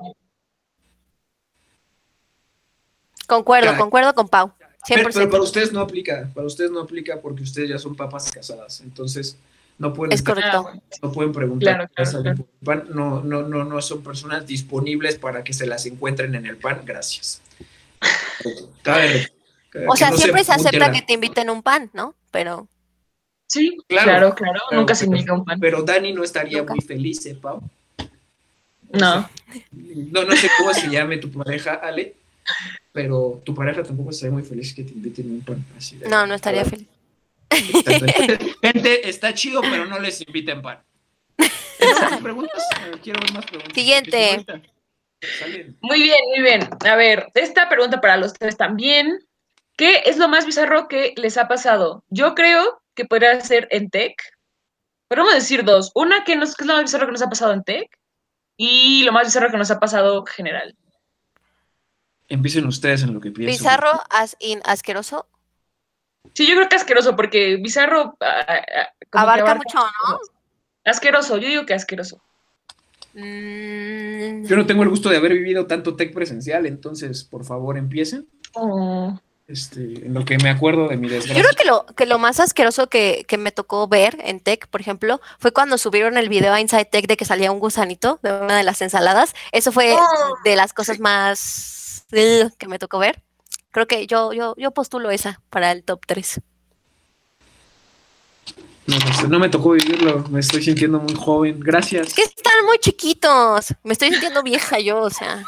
Concuerdo, 3.27 3.77
concuerdo 3.77 4.13
con 4.13 4.27
Pau. 4.27 4.51
Pero, 4.87 5.09
100%. 5.09 5.13
pero 5.13 5.29
para 5.29 5.43
ustedes 5.43 5.71
no 5.73 5.81
aplica. 5.81 6.29
Para 6.33 6.47
ustedes 6.47 6.71
no 6.71 6.79
aplica 6.81 7.19
porque 7.21 7.43
ustedes 7.43 7.69
ya 7.69 7.77
son 7.79 7.95
papas 7.95 8.31
casadas. 8.31 8.81
Entonces, 8.81 9.37
no 9.77 9.93
pueden, 9.93 10.13
Es 10.13 10.23
correcto. 10.23 10.69
Ah, 10.73 10.79
no 11.01 11.11
pueden 11.11 11.31
preguntar. 11.31 11.75
Claro, 11.75 11.87
qué 11.89 11.93
claro, 11.95 12.11
sale 12.11 12.35
por 12.35 12.45
el 12.45 12.65
pan. 12.65 12.85
No, 12.89 13.21
no, 13.23 13.41
no, 13.43 13.63
no 13.65 13.81
son 13.81 14.01
personas 14.03 14.45
disponibles 14.47 15.17
para 15.17 15.43
que 15.43 15.53
se 15.53 15.65
las 15.65 15.85
encuentren 15.85 16.33
en 16.35 16.45
el 16.45 16.57
pan. 16.57 16.81
Gracias. 16.85 17.41
Cabe- 18.83 19.31
O 19.87 19.95
sea, 19.95 20.09
no 20.11 20.17
siempre 20.17 20.43
se 20.43 20.51
acepta 20.53 20.91
que 20.91 21.01
te 21.01 21.13
inviten 21.13 21.49
un 21.49 21.61
pan, 21.61 21.89
¿no? 21.93 22.15
Pero 22.31 22.67
Sí, 23.47 23.77
Claro. 23.87 24.05
claro, 24.11 24.35
claro. 24.35 24.59
Claro, 24.69 24.79
Nunca 24.81 24.93
se 24.95 25.05
pero- 25.05 25.15
niega 25.17 25.33
un 25.33 25.43
pan. 25.45 25.59
Pero 25.59 25.81
Dani 25.81 26.13
no 26.13 26.23
estaría 26.23 26.59
Nunca. 26.59 26.75
muy 26.75 26.83
feliz, 26.85 27.25
¿eh, 27.25 27.35
Pau? 27.35 27.61
No. 28.91 29.29
No, 29.71 30.23
no 30.23 30.35
sé 30.35 30.49
cómo 30.57 30.73
se 30.73 30.87
llame 30.89 31.17
tu 31.17 31.31
pareja, 31.31 31.73
Ale, 31.75 32.15
pero 33.01 33.41
tu 33.45 33.55
pareja 33.55 33.81
tampoco 33.81 34.09
estaría 34.09 34.33
muy 34.33 34.43
feliz 34.43 34.73
que 34.75 34.83
te 34.83 34.91
inviten 34.91 35.31
un 35.31 35.41
pan. 35.41 35.65
Así 35.77 35.95
de- 35.95 36.09
no, 36.09 36.27
no 36.27 36.33
estaría 36.35 36.65
feliz. 36.65 36.85
Gente, 38.61 39.07
está 39.07 39.33
chido, 39.33 39.61
pero 39.61 39.85
no 39.85 39.99
les 39.99 40.19
inviten 40.19 40.61
pan. 40.61 40.83
¿Esas 41.37 42.09
son 42.09 42.21
preguntas? 42.21 42.61
Quiero 43.01 43.21
ver 43.21 43.31
más 43.31 43.45
preguntas. 43.45 43.73
Siguiente. 43.73 44.45
Muy 45.79 46.03
bien, 46.03 46.17
muy 46.27 46.41
bien. 46.41 46.69
A 46.85 46.95
ver, 46.97 47.27
esta 47.35 47.69
pregunta 47.69 48.01
para 48.01 48.17
los 48.17 48.33
tres 48.33 48.57
también. 48.57 49.17
¿Qué 49.77 50.03
es 50.05 50.17
lo 50.17 50.27
más 50.27 50.45
bizarro 50.45 50.89
que 50.89 51.13
les 51.15 51.37
ha 51.37 51.47
pasado? 51.47 52.03
Yo 52.09 52.35
creo 52.35 52.81
que 52.95 53.05
podría 53.05 53.39
ser 53.39 53.69
en 53.71 53.89
Tech. 53.89 54.21
Podemos 55.07 55.33
decir 55.33 55.63
dos. 55.63 55.91
Una, 55.95 56.25
que 56.25 56.35
nos, 56.35 56.53
¿qué 56.53 56.63
es 56.65 56.67
lo 56.67 56.73
más 56.73 56.83
bizarro 56.83 57.05
que 57.05 57.13
nos 57.13 57.21
ha 57.21 57.29
pasado 57.29 57.53
en 57.53 57.63
Tech? 57.63 57.89
Y 58.57 59.03
lo 59.03 59.13
más 59.13 59.27
bizarro 59.27 59.49
que 59.49 59.57
nos 59.57 59.71
ha 59.71 59.79
pasado 59.79 60.17
en 60.19 60.25
general. 60.25 60.75
Empiecen 62.29 62.65
ustedes 62.67 63.03
en 63.03 63.13
lo 63.13 63.19
que 63.19 63.31
pienso. 63.31 63.51
Bizarro, 63.63 63.91
as 64.09 64.37
in 64.39 64.61
asqueroso. 64.63 65.27
Sí, 66.33 66.47
yo 66.47 66.55
creo 66.55 66.69
que 66.69 66.75
asqueroso, 66.75 67.15
porque 67.15 67.57
bizarro. 67.57 68.15
ah, 68.21 68.45
ah, 68.47 68.93
que 68.99 69.19
Abarca 69.19 69.55
mucho, 69.55 69.77
¿no? 69.77 70.19
Asqueroso, 70.85 71.37
yo 71.37 71.47
digo 71.47 71.65
que 71.65 71.73
asqueroso. 71.73 72.21
Mm, 73.13 74.45
Yo 74.45 74.55
no 74.55 74.65
tengo 74.67 74.83
el 74.83 74.89
gusto 74.89 75.09
de 75.09 75.17
haber 75.17 75.33
vivido 75.33 75.65
tanto 75.65 75.95
tech 75.95 76.13
presencial, 76.13 76.65
entonces, 76.67 77.23
por 77.23 77.43
favor, 77.43 77.77
empiecen. 77.77 78.27
Oh. 78.53 79.19
Este, 79.49 80.05
en 80.05 80.13
lo 80.13 80.23
que 80.25 80.37
me 80.37 80.49
acuerdo 80.51 80.87
de 80.89 80.95
mi 80.97 81.07
Yo 81.09 81.15
desgracia. 81.15 81.41
creo 81.43 81.55
que 81.57 81.65
lo, 81.65 81.85
que 81.95 82.05
lo 82.05 82.19
más 82.19 82.39
asqueroso 82.39 82.87
que, 82.87 83.25
que 83.27 83.39
me 83.39 83.51
tocó 83.51 83.87
ver 83.87 84.15
en 84.23 84.39
Tech, 84.39 84.67
por 84.67 84.79
ejemplo, 84.79 85.19
fue 85.39 85.51
cuando 85.51 85.79
subieron 85.79 86.17
el 86.17 86.29
video 86.29 86.53
a 86.53 86.61
Inside 86.61 86.85
Tech 86.85 87.07
de 87.07 87.17
que 87.17 87.25
salía 87.25 87.51
un 87.51 87.57
gusanito 87.59 88.19
de 88.21 88.31
una 88.31 88.55
de 88.57 88.63
las 88.63 88.79
ensaladas. 88.83 89.33
Eso 89.51 89.71
fue 89.71 89.95
Oh. 89.95 90.35
de 90.43 90.55
las 90.55 90.71
cosas 90.73 90.99
más 90.99 92.05
ugh, 92.11 92.51
que 92.59 92.67
me 92.67 92.77
tocó 92.77 92.99
ver. 92.99 93.23
Creo 93.71 93.87
que 93.87 94.05
yo, 94.05 94.33
yo, 94.33 94.53
yo 94.55 94.69
postulo 94.71 95.09
esa 95.09 95.41
para 95.49 95.71
el 95.71 95.83
top 95.83 96.01
3. 96.05 96.41
No, 98.87 98.97
no 98.97 99.13
sé, 99.13 99.27
no 99.27 99.37
me 99.39 99.49
tocó 99.49 99.71
vivirlo, 99.71 100.25
me 100.29 100.39
estoy 100.39 100.63
sintiendo 100.63 100.99
muy 100.99 101.13
joven. 101.13 101.59
Gracias. 101.59 102.13
Que 102.13 102.23
están 102.23 102.65
muy 102.65 102.79
chiquitos. 102.79 103.73
Me 103.83 103.93
estoy 103.93 104.09
sintiendo 104.11 104.41
vieja 104.41 104.79
yo, 104.79 104.99
o 105.01 105.09
sea. 105.11 105.43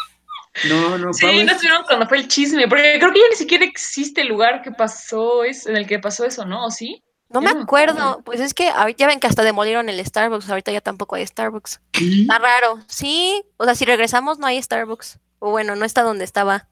No, 0.68 0.98
no, 0.98 1.14
Sí, 1.14 1.26
Pau, 1.26 1.34
no 1.46 1.52
estuvieron 1.52 1.84
cuando 1.84 2.08
fue 2.08 2.18
el 2.18 2.28
chisme, 2.28 2.68
porque 2.68 2.98
creo 3.00 3.14
que 3.14 3.20
ya 3.20 3.26
ni 3.30 3.36
siquiera 3.36 3.64
existe 3.66 4.22
el 4.22 4.28
lugar 4.28 4.62
que 4.62 4.72
pasó, 4.72 5.44
es, 5.44 5.66
en 5.66 5.78
el 5.78 5.88
que 5.88 6.00
pasó 6.00 6.26
eso, 6.26 6.46
¿no? 6.46 6.66
¿O 6.66 6.72
sí? 6.72 7.02
No 7.30 7.40
me 7.40 7.50
acuerdo. 7.50 8.22
Pues 8.26 8.42
es 8.42 8.54
que 8.54 8.70
ahorita 8.70 8.98
ya 8.98 9.08
ven 9.08 9.20
que 9.22 9.28
hasta 9.28 9.44
demolieron 9.44 9.88
el 9.88 10.06
Starbucks. 10.06 10.50
Ahorita 10.50 10.74
ya 10.74 10.82
tampoco 10.82 11.16
hay 11.16 11.26
Starbucks. 11.26 11.80
¿qué? 11.92 12.24
Está 12.24 12.40
raro. 12.40 12.80
Sí. 12.88 13.42
O 13.56 13.64
sea, 13.64 13.74
si 13.74 13.86
regresamos 13.86 14.38
no 14.38 14.48
hay 14.48 14.62
Starbucks. 14.62 15.18
O 15.40 15.52
bueno, 15.52 15.78
no 15.78 15.86
está 15.86 16.04
donde 16.04 16.26
estaba. 16.26 16.68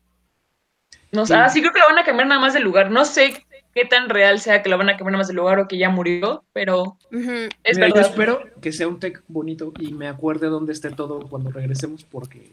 No 1.13 1.25
sé. 1.25 1.33
Sí. 1.33 1.39
Ah, 1.41 1.49
sí, 1.49 1.61
creo 1.61 1.71
que 1.71 1.79
lo 1.79 1.85
van 1.85 1.99
a 1.99 2.03
cambiar 2.03 2.27
nada 2.27 2.41
más 2.41 2.53
de 2.53 2.59
lugar. 2.59 2.91
No 2.91 3.05
sé 3.05 3.45
qué 3.73 3.85
tan 3.85 4.09
real 4.09 4.41
sea 4.41 4.61
que 4.61 4.67
lo 4.69 4.77
van 4.77 4.89
a 4.89 4.97
cambiar 4.97 5.13
nada 5.13 5.19
más 5.19 5.27
de 5.29 5.33
lugar 5.33 5.59
o 5.59 5.67
que 5.69 5.77
ya 5.77 5.89
murió, 5.89 6.43
pero 6.51 6.97
Ujú. 7.11 7.47
es 7.63 7.77
Mira, 7.77 7.87
yo 7.87 7.93
verdad. 7.93 8.11
espero 8.11 8.43
que 8.61 8.73
sea 8.73 8.89
un 8.89 8.99
tech 8.99 9.23
bonito 9.29 9.71
y 9.79 9.93
me 9.93 10.09
acuerde 10.09 10.47
dónde 10.47 10.73
esté 10.73 10.89
todo 10.91 11.21
cuando 11.29 11.51
regresemos, 11.51 12.03
porque. 12.03 12.51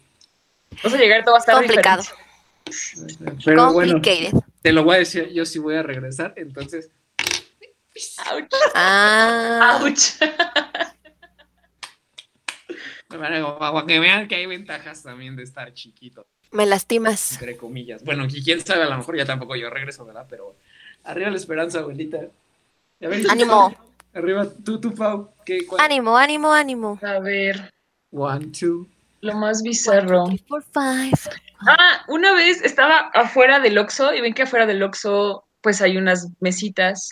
Vas 0.83 0.93
a 0.95 0.97
llegar 0.97 1.23
todo 1.25 1.33
va 1.35 1.39
a 1.39 1.41
estar 1.41 1.55
Complicado. 1.57 2.03
diferente. 2.65 3.43
Pero 3.45 3.73
bueno, 3.73 3.93
Complicated. 3.95 4.39
te 4.63 4.73
lo 4.73 4.85
voy 4.85 4.97
a 4.97 4.99
decir, 4.99 5.29
yo 5.33 5.47
sí 5.47 5.59
voy 5.59 5.77
a 5.77 5.83
regresar, 5.83 6.35
entonces. 6.37 6.91
Ouch. 8.31 8.47
Ah. 8.75 9.79
Ouch. 9.83 10.01
Para 13.09 13.87
que 13.87 14.01
vean 14.01 14.27
que 14.29 14.35
hay 14.35 14.47
ventajas 14.47 15.03
también 15.03 15.37
de 15.37 15.45
estar 15.45 15.73
chiquito, 15.73 16.27
Me 16.51 16.67
lastimas. 16.67 17.33
entre 17.33 17.57
comillas. 17.57 18.03
Bueno, 18.05 18.27
y 18.29 18.43
quién 18.43 18.61
sabe, 18.65 18.83
a 18.83 18.89
lo 18.91 18.97
mejor 18.97 19.17
ya 19.17 19.25
tampoco 19.25 19.55
yo 19.57 19.71
regreso, 19.71 20.05
¿verdad? 20.05 20.27
Pero 20.29 20.57
arriba 21.05 21.31
la 21.31 21.37
esperanza, 21.37 21.79
abuelita. 21.81 22.19
A 22.19 23.07
ver, 23.09 23.31
Ánimo. 23.31 23.75
Arriba, 24.13 24.47
tú, 24.65 24.81
tú, 24.81 24.95
Pau. 24.95 25.31
¿qué? 25.45 25.67
Ánimo, 25.79 26.17
ánimo, 26.17 26.53
ánimo. 26.53 26.99
A 27.03 27.19
ver, 27.21 27.73
One, 28.11 28.47
two. 28.47 28.89
Lo 29.27 29.35
más 29.35 29.63
bizarro. 29.63 30.25
Three, 30.27 30.45
four, 30.49 30.65
five. 30.73 31.13
Ah, 31.61 32.05
una 32.09 32.33
vez 32.33 32.63
estaba 32.63 33.11
afuera 33.15 33.61
del 33.61 33.79
Oxxo 33.79 34.15
y 34.15 34.21
ven 34.21 34.35
que 34.35 34.43
afuera 34.43 34.67
del 34.67 34.83
Oxxo 34.83 35.45
pues 35.61 35.83
hay 35.83 35.97
unas 35.97 36.29
mesitas. 36.41 37.11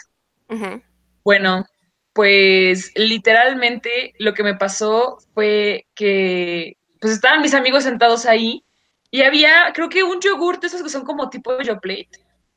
Ujú. 0.48 0.80
Bueno, 1.24 1.66
pues 2.12 2.92
literalmente 2.94 4.14
lo 4.18 4.34
que 4.34 4.44
me 4.44 4.54
pasó 4.54 5.18
fue 5.34 5.86
que 5.94 6.76
pues 7.00 7.12
estaban 7.12 7.42
mis 7.42 7.54
amigos 7.54 7.84
sentados 7.84 8.24
ahí 8.24 8.64
y 9.10 9.22
había 9.22 9.72
creo 9.74 9.88
que 9.88 10.04
un 10.04 10.20
yogur 10.20 10.60
de 10.60 10.68
esos 10.68 10.82
que 10.82 10.88
son 10.88 11.04
como 11.04 11.28
tipo 11.28 11.60
Yoplait 11.60 12.08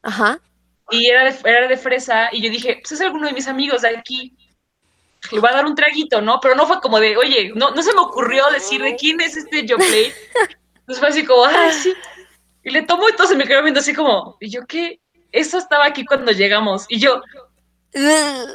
Ajá. 0.04 0.40
y 0.92 1.08
era 1.08 1.26
de, 1.26 1.36
era 1.50 1.68
de 1.68 1.78
fresa 1.78 2.30
y 2.32 2.42
yo 2.42 2.50
dije, 2.50 2.78
pues 2.82 2.92
es 2.94 3.02
alguno 3.02 3.28
de 3.28 3.34
mis 3.34 3.48
amigos 3.48 3.82
de 3.82 3.90
aquí. 3.90 4.38
Le 5.32 5.40
voy 5.40 5.50
a 5.50 5.54
dar 5.54 5.66
un 5.66 5.76
traguito, 5.76 6.22
¿no? 6.22 6.40
Pero 6.42 6.56
no 6.56 6.66
fue 6.68 6.80
como 6.82 7.00
de, 7.00 7.18
oye, 7.18 7.52
no, 7.56 7.72
no 7.72 7.82
se 7.84 7.94
me 7.94 8.00
ocurrió 8.02 8.50
decir 8.52 8.82
de 8.82 8.96
quién 8.96 9.20
es 9.22 9.36
este 9.38 9.66
Yoplait. 9.66 10.14
Entonces 10.80 11.00
fue 11.00 11.08
así 11.10 11.26
como, 11.26 11.46
ay, 11.46 11.74
sí. 11.74 11.94
Y 12.64 12.72
le 12.72 12.84
tomo 12.84 13.08
y 13.10 13.14
todo 13.16 13.28
se 13.28 13.36
me 13.36 13.46
quedó 13.46 13.62
viendo 13.62 13.80
así 13.80 13.94
como, 13.94 14.38
¿y 14.40 14.50
yo 14.50 14.66
qué? 14.68 15.00
Eso 15.32 15.58
estaba 15.58 15.86
aquí 15.86 16.06
cuando 16.06 16.32
llegamos. 16.32 16.86
Y 16.90 17.00
yo, 17.00 17.22
no. 17.94 18.46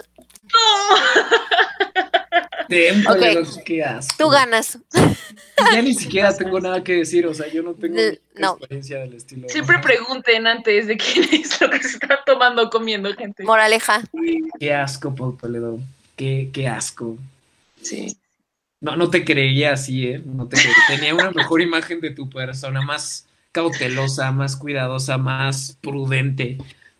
Témpale, 2.69 3.31
Ok. 3.31 3.35
los- 3.35 3.59
qué 3.59 3.83
asco. 3.85 4.15
Tú 4.19 4.29
ganas. 4.31 4.79
Ya 5.73 5.83
ni 5.83 5.95
siquiera 5.95 6.35
tengo 6.37 6.59
nada 6.61 6.83
que 6.83 6.95
decir, 6.95 7.27
o 7.27 7.35
sea, 7.35 7.47
yo 7.49 7.63
no 7.63 7.75
tengo 7.75 7.97
no. 8.35 8.53
experiencia 8.57 8.99
del 8.99 9.15
estilo. 9.15 9.49
Siempre 9.49 9.79
pregunten 9.79 10.47
antes 10.47 10.87
de 10.87 10.97
quién 10.97 11.29
es 11.33 11.61
lo 11.61 11.71
que 11.71 11.83
se 11.83 11.89
está 11.97 12.23
tomando 12.25 12.63
o 12.65 12.71
comiendo, 12.71 13.13
gente. 13.15 13.43
Moraleja. 13.45 14.03
Qué 14.59 14.75
asco, 14.75 15.15
Pau 15.15 15.37
Toledo. 15.37 15.79
Qué, 16.23 16.51
qué 16.53 16.69
asco. 16.69 17.19
Sí. 17.81 18.17
No, 18.81 18.95
no 18.95 19.11
te 19.11 19.25
creía 19.25 19.73
así, 19.73 20.07
¿eh? 20.07 20.23
No 20.25 20.47
te 20.47 20.57
creía. 20.57 20.75
Tenía 20.87 21.15
una 21.17 21.33
mejor 21.33 21.61
imagen 21.61 22.01
de 22.01 22.11
tu 22.11 22.31
persona, 22.31 22.81
más 22.81 23.27
cautelosa, 23.51 24.31
más 24.31 24.55
cuidadosa, 24.57 25.19
más 25.19 25.77
prudente. 25.81 26.59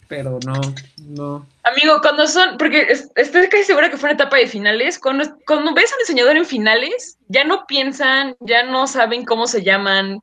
Pero 0.09 0.41
no, 0.45 0.61
no. 1.07 1.47
Amigo, 1.63 2.01
cuando 2.03 2.27
son, 2.27 2.59
porque 2.59 2.81
es- 2.91 3.13
estoy 3.15 3.49
casi 3.49 3.63
segura 3.63 3.91
que 3.91 3.97
fue 3.97 4.09
una 4.11 4.15
etapa 4.21 4.39
de 4.39 4.49
finales, 4.49 4.99
cuando, 4.99 5.25
cuando 5.47 5.73
ves 5.73 5.93
a 5.93 5.95
un 5.95 6.01
diseñador 6.01 6.37
en 6.37 6.45
finales, 6.45 7.17
ya 7.29 7.45
no 7.45 7.65
piensan, 7.69 8.35
ya 8.41 8.65
no 8.65 8.89
saben 8.89 9.25
cómo 9.25 9.47
se 9.47 9.63
llaman, 9.63 10.21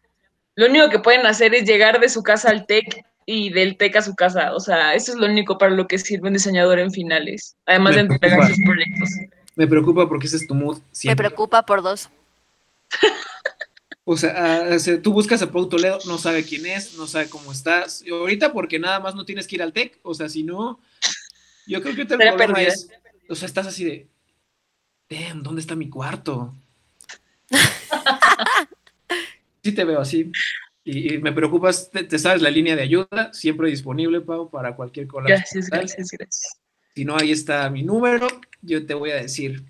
lo 0.56 0.66
único 0.66 0.90
que 0.90 1.00
pueden 1.00 1.26
hacer 1.26 1.56
es 1.56 1.64
llegar 1.64 2.02
de 2.02 2.10
su 2.10 2.22
casa 2.22 2.50
al 2.50 2.66
TEC 2.66 3.02
y 3.26 3.52
del 3.52 3.78
TEC 3.78 3.98
a 3.98 4.02
su 4.02 4.16
casa, 4.16 4.56
o 4.56 4.60
sea, 4.60 4.96
eso 4.96 5.12
es 5.12 5.18
lo 5.18 5.28
único 5.28 5.58
para 5.58 5.74
lo 5.74 5.88
que 5.88 6.00
sirve 6.00 6.28
un 6.28 6.34
diseñador 6.34 6.80
en 6.80 6.92
finales, 6.92 7.56
además 7.66 7.96
de 7.96 8.02
entregar 8.02 8.40
preocupa. 8.40 8.56
sus 8.56 8.66
proyectos. 8.66 9.10
Me 9.56 9.68
preocupa 9.68 10.10
porque 10.10 10.28
ese 10.28 10.38
es 10.38 10.48
tu 10.48 10.56
mood 10.56 10.80
Me 11.04 11.16
preocupa 11.16 11.64
por 11.64 11.82
dos. 11.82 12.10
O 14.06 14.18
sea, 14.18 14.34
ah, 14.36 14.78
tú 15.04 15.14
buscas 15.14 15.44
a 15.44 15.52
Pau 15.52 15.70
Toledo, 15.70 16.00
no 16.08 16.18
sabe 16.18 16.44
quién 16.44 16.66
es, 16.66 16.98
no 16.98 17.06
sabe 17.06 17.30
cómo 17.30 17.52
estás. 17.52 18.02
Y 18.04 18.10
ahorita 18.10 18.52
porque 18.52 18.80
nada 18.80 19.00
más 19.00 19.14
no 19.14 19.24
tienes 19.24 19.48
que 19.48 19.58
ir 19.58 19.62
al 19.62 19.74
TEC, 19.74 20.00
o 20.02 20.16
sea, 20.16 20.28
si 20.28 20.42
no, 20.42 20.80
yo 21.68 21.84
creo 21.84 21.96
que 21.96 22.06
te 22.06 22.18
problema 22.18 22.64
es, 22.64 22.90
o 23.30 23.36
sea, 23.36 23.46
estás 23.46 23.68
así 23.68 23.86
de, 23.86 24.08
damn, 25.10 25.44
¿dónde 25.44 25.62
está 25.62 25.76
mi 25.76 25.90
cuarto? 25.90 26.54
sí 29.64 29.72
te 29.72 29.84
veo 29.84 30.02
así. 30.02 30.32
Y, 30.92 31.14
y 31.14 31.18
me 31.20 31.32
preocupas, 31.32 31.92
te, 31.92 32.04
te 32.04 32.18
sabes 32.18 32.42
la 32.42 32.50
línea 32.50 32.76
de 32.76 32.82
ayuda, 32.82 33.32
siempre 33.32 33.70
disponible, 33.70 34.22
Pau, 34.22 34.50
para 34.50 34.76
cualquier 34.76 35.08
colapso. 35.08 35.36
Gracias, 35.36 35.70
gracias, 35.70 36.10
gracias. 36.12 36.60
Si 36.96 37.06
no, 37.06 37.16
ahí 37.16 37.32
está 37.32 37.70
mi 37.70 37.84
número, 37.84 38.28
yo 38.62 38.84
te 38.86 38.96
voy 38.96 39.12
a 39.12 39.16
decir, 39.16 39.64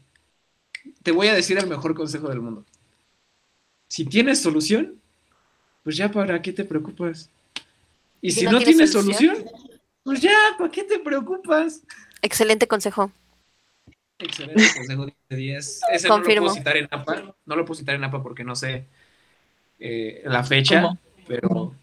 te 1.04 1.12
voy 1.12 1.28
a 1.28 1.34
decir 1.34 1.58
el 1.58 1.68
mejor 1.68 1.94
consejo 1.94 2.30
del 2.30 2.40
mundo. 2.40 2.66
Si 3.90 4.06
tienes 4.06 4.40
solución, 4.40 5.02
pues 5.84 5.98
ya 5.98 6.10
para 6.10 6.42
qué 6.42 6.54
te 6.54 6.64
preocupas. 6.64 7.30
Y 8.22 8.32
Si 8.32 8.42
si 8.42 8.46
no 8.46 8.54
no, 8.54 8.60
tienes 8.60 8.92
solución, 8.92 9.38
pues 10.04 10.22
ya, 10.22 10.38
¿para 10.58 10.72
qué 10.72 10.84
te 10.84 11.00
preocupas? 11.00 11.82
Excelente 12.22 12.68
consejo. 12.68 13.12
Excelente 14.18 14.64
consejo 14.76 15.06
de 15.30 15.36
10. 15.36 15.82
Ese 15.92 16.08
no 16.08 16.16
lo 16.18 16.22
Confirmo. 16.24 16.46
puedo 16.48 16.56
citar 16.58 16.78
en 16.78 16.88
APA, 16.92 17.36
no 17.46 17.56
lo 17.56 17.66
puedo 17.66 17.78
citar 17.80 17.96
en 17.96 18.04
APA 18.06 18.24
porque 18.24 18.44
no 18.44 18.56
sé 18.56 18.86
eh, 19.80 20.22
la 20.26 20.44
fecha, 20.44 20.82
¿Cómo? 20.82 20.98
Pero, 21.30 21.76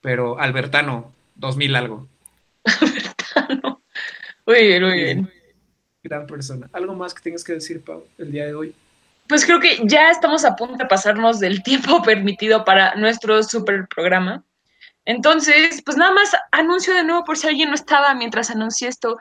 pero 0.00 0.38
Albertano, 0.40 1.12
2000 1.36 1.76
algo. 1.76 2.08
Muy 4.46 4.66
bien, 4.66 4.82
muy 4.82 4.94
bien. 4.94 5.32
Gran 6.02 6.26
persona. 6.26 6.68
¿Algo 6.72 6.94
más 6.94 7.14
que 7.14 7.22
tengas 7.22 7.44
que 7.44 7.52
decir, 7.52 7.84
Pau, 7.84 8.04
el 8.18 8.32
día 8.32 8.46
de 8.46 8.54
hoy? 8.54 8.74
Pues 9.28 9.46
creo 9.46 9.60
que 9.60 9.78
ya 9.84 10.10
estamos 10.10 10.44
a 10.44 10.56
punto 10.56 10.76
de 10.76 10.86
pasarnos 10.86 11.38
del 11.38 11.62
tiempo 11.62 12.02
permitido 12.02 12.64
para 12.64 12.96
nuestro 12.96 13.44
super 13.44 13.86
programa. 13.86 14.42
Entonces, 15.04 15.80
pues 15.84 15.96
nada 15.96 16.10
más 16.10 16.34
anuncio 16.50 16.94
de 16.94 17.04
nuevo 17.04 17.22
por 17.22 17.36
si 17.36 17.46
alguien 17.46 17.68
no 17.68 17.76
estaba 17.76 18.12
mientras 18.14 18.50
anuncié 18.50 18.88
esto. 18.88 19.18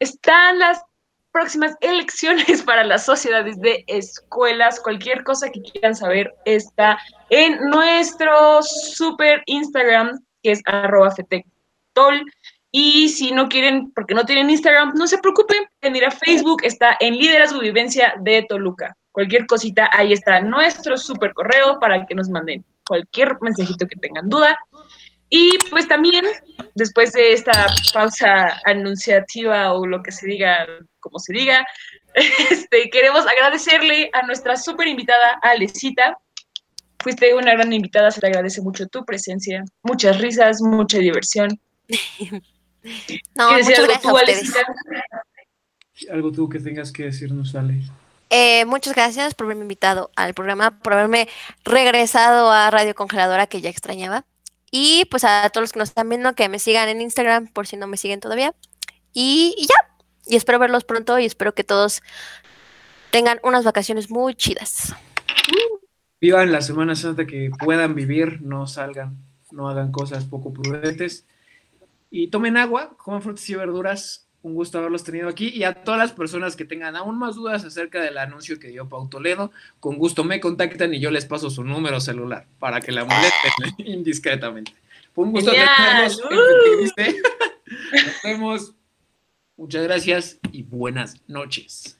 Están 0.00 0.58
las 0.58 0.82
próximas 1.30 1.76
elecciones 1.80 2.62
para 2.66 2.82
las 2.82 3.04
sociedades 3.04 3.60
de 3.60 3.84
escuelas. 3.86 4.80
Cualquier 4.80 5.22
cosa 5.22 5.52
que 5.52 5.62
quieran 5.62 5.94
saber 5.94 6.34
está 6.44 6.98
en 7.30 7.58
nuestro 7.70 8.62
super 8.62 9.42
Instagram, 9.46 10.18
que 10.42 10.52
es 10.52 10.62
arroba 10.66 11.10
fetectol. 11.10 12.24
Y 12.70 13.08
si 13.08 13.32
no 13.32 13.48
quieren, 13.48 13.92
porque 13.92 14.14
no 14.14 14.26
tienen 14.26 14.50
Instagram, 14.50 14.92
no 14.94 15.06
se 15.06 15.18
preocupen, 15.18 15.64
pueden 15.80 15.96
ir 15.96 16.04
a 16.04 16.10
Facebook, 16.10 16.62
está 16.64 16.96
en 17.00 17.16
Liderazgo 17.16 17.60
Vivencia 17.60 18.14
de 18.20 18.44
Toluca. 18.46 18.94
Cualquier 19.10 19.46
cosita, 19.46 19.88
ahí 19.92 20.12
está 20.12 20.40
nuestro 20.40 20.98
super 20.98 21.32
correo 21.32 21.78
para 21.80 22.04
que 22.04 22.14
nos 22.14 22.28
manden 22.28 22.64
cualquier 22.86 23.36
mensajito 23.40 23.86
que 23.86 23.96
tengan 23.96 24.28
duda. 24.28 24.56
Y 25.30 25.58
pues 25.70 25.86
también, 25.88 26.24
después 26.74 27.12
de 27.12 27.32
esta 27.32 27.66
pausa 27.92 28.60
anunciativa 28.64 29.72
o 29.74 29.86
lo 29.86 30.02
que 30.02 30.10
se 30.10 30.26
diga, 30.26 30.66
como 31.00 31.18
se 31.18 31.34
diga, 31.34 31.66
este, 32.50 32.88
queremos 32.90 33.26
agradecerle 33.26 34.10
a 34.14 34.26
nuestra 34.26 34.56
super 34.56 34.86
invitada, 34.86 35.38
Alecita, 35.42 36.18
fuiste 37.00 37.34
una 37.34 37.52
gran 37.54 37.72
invitada, 37.72 38.10
se 38.10 38.20
te 38.20 38.26
agradece 38.26 38.60
mucho 38.60 38.86
tu 38.86 39.04
presencia, 39.04 39.64
muchas 39.82 40.18
risas, 40.18 40.60
mucha 40.60 40.98
diversión. 40.98 41.60
no, 43.34 43.52
muchas 43.52 43.86
gracias 43.86 44.04
a 44.04 44.12
ustedes. 44.12 44.52
Algo 46.10 46.32
tú 46.32 46.48
que 46.48 46.60
tengas 46.60 46.92
que 46.92 47.04
decirnos, 47.04 47.54
Ale. 47.54 47.82
Eh, 48.30 48.64
muchas 48.66 48.94
gracias 48.94 49.34
por 49.34 49.46
haberme 49.46 49.62
invitado 49.62 50.10
al 50.14 50.34
programa, 50.34 50.78
por 50.78 50.92
haberme 50.92 51.28
regresado 51.64 52.52
a 52.52 52.70
Radio 52.70 52.94
Congeladora 52.94 53.46
que 53.46 53.60
ya 53.60 53.70
extrañaba. 53.70 54.24
Y 54.70 55.06
pues 55.06 55.24
a 55.24 55.48
todos 55.50 55.62
los 55.62 55.72
que 55.72 55.78
nos 55.78 55.88
están 55.88 56.08
viendo, 56.08 56.34
que 56.34 56.48
me 56.48 56.58
sigan 56.58 56.88
en 56.88 57.00
Instagram 57.00 57.48
por 57.48 57.66
si 57.66 57.76
no 57.76 57.86
me 57.86 57.96
siguen 57.96 58.20
todavía. 58.20 58.54
Y, 59.14 59.54
y 59.56 59.66
ya, 59.66 59.96
y 60.26 60.36
espero 60.36 60.58
verlos 60.58 60.84
pronto 60.84 61.18
y 61.18 61.24
espero 61.24 61.54
que 61.54 61.64
todos 61.64 62.02
tengan 63.10 63.40
unas 63.42 63.64
vacaciones 63.64 64.10
muy 64.10 64.34
chidas. 64.34 64.94
Vivan 66.20 66.50
la 66.50 66.60
Semana 66.60 66.96
Santa 66.96 67.26
que 67.26 67.50
puedan 67.64 67.94
vivir, 67.94 68.42
no 68.42 68.66
salgan, 68.66 69.16
no 69.52 69.68
hagan 69.68 69.92
cosas 69.92 70.24
poco 70.24 70.52
prudentes. 70.52 71.26
Y 72.10 72.28
tomen 72.28 72.56
agua, 72.56 72.96
coman 72.96 73.22
frutas 73.22 73.48
y 73.48 73.54
verduras. 73.54 74.24
Un 74.42 74.54
gusto 74.54 74.78
haberlos 74.78 75.04
tenido 75.04 75.28
aquí. 75.28 75.48
Y 75.48 75.64
a 75.64 75.84
todas 75.84 75.98
las 75.98 76.12
personas 76.12 76.56
que 76.56 76.64
tengan 76.64 76.96
aún 76.96 77.18
más 77.18 77.36
dudas 77.36 77.64
acerca 77.64 78.00
del 78.00 78.18
anuncio 78.18 78.58
que 78.58 78.68
dio 78.68 78.88
Pau 78.88 79.08
Toledo, 79.08 79.52
con 79.80 79.98
gusto 79.98 80.24
me 80.24 80.40
contactan 80.40 80.94
y 80.94 81.00
yo 81.00 81.10
les 81.10 81.26
paso 81.26 81.50
su 81.50 81.64
número 81.64 82.00
celular 82.00 82.46
para 82.58 82.80
que 82.80 82.92
la 82.92 83.04
molesten 83.04 83.74
indiscretamente. 83.86 84.72
Fue 85.14 85.24
un 85.24 85.32
gusto 85.32 85.50
tenerlos. 85.50 86.22
Nos 87.92 88.22
vemos. 88.24 88.74
Muchas 89.56 89.82
gracias 89.82 90.38
y 90.52 90.62
buenas 90.62 91.16
noches. 91.26 91.96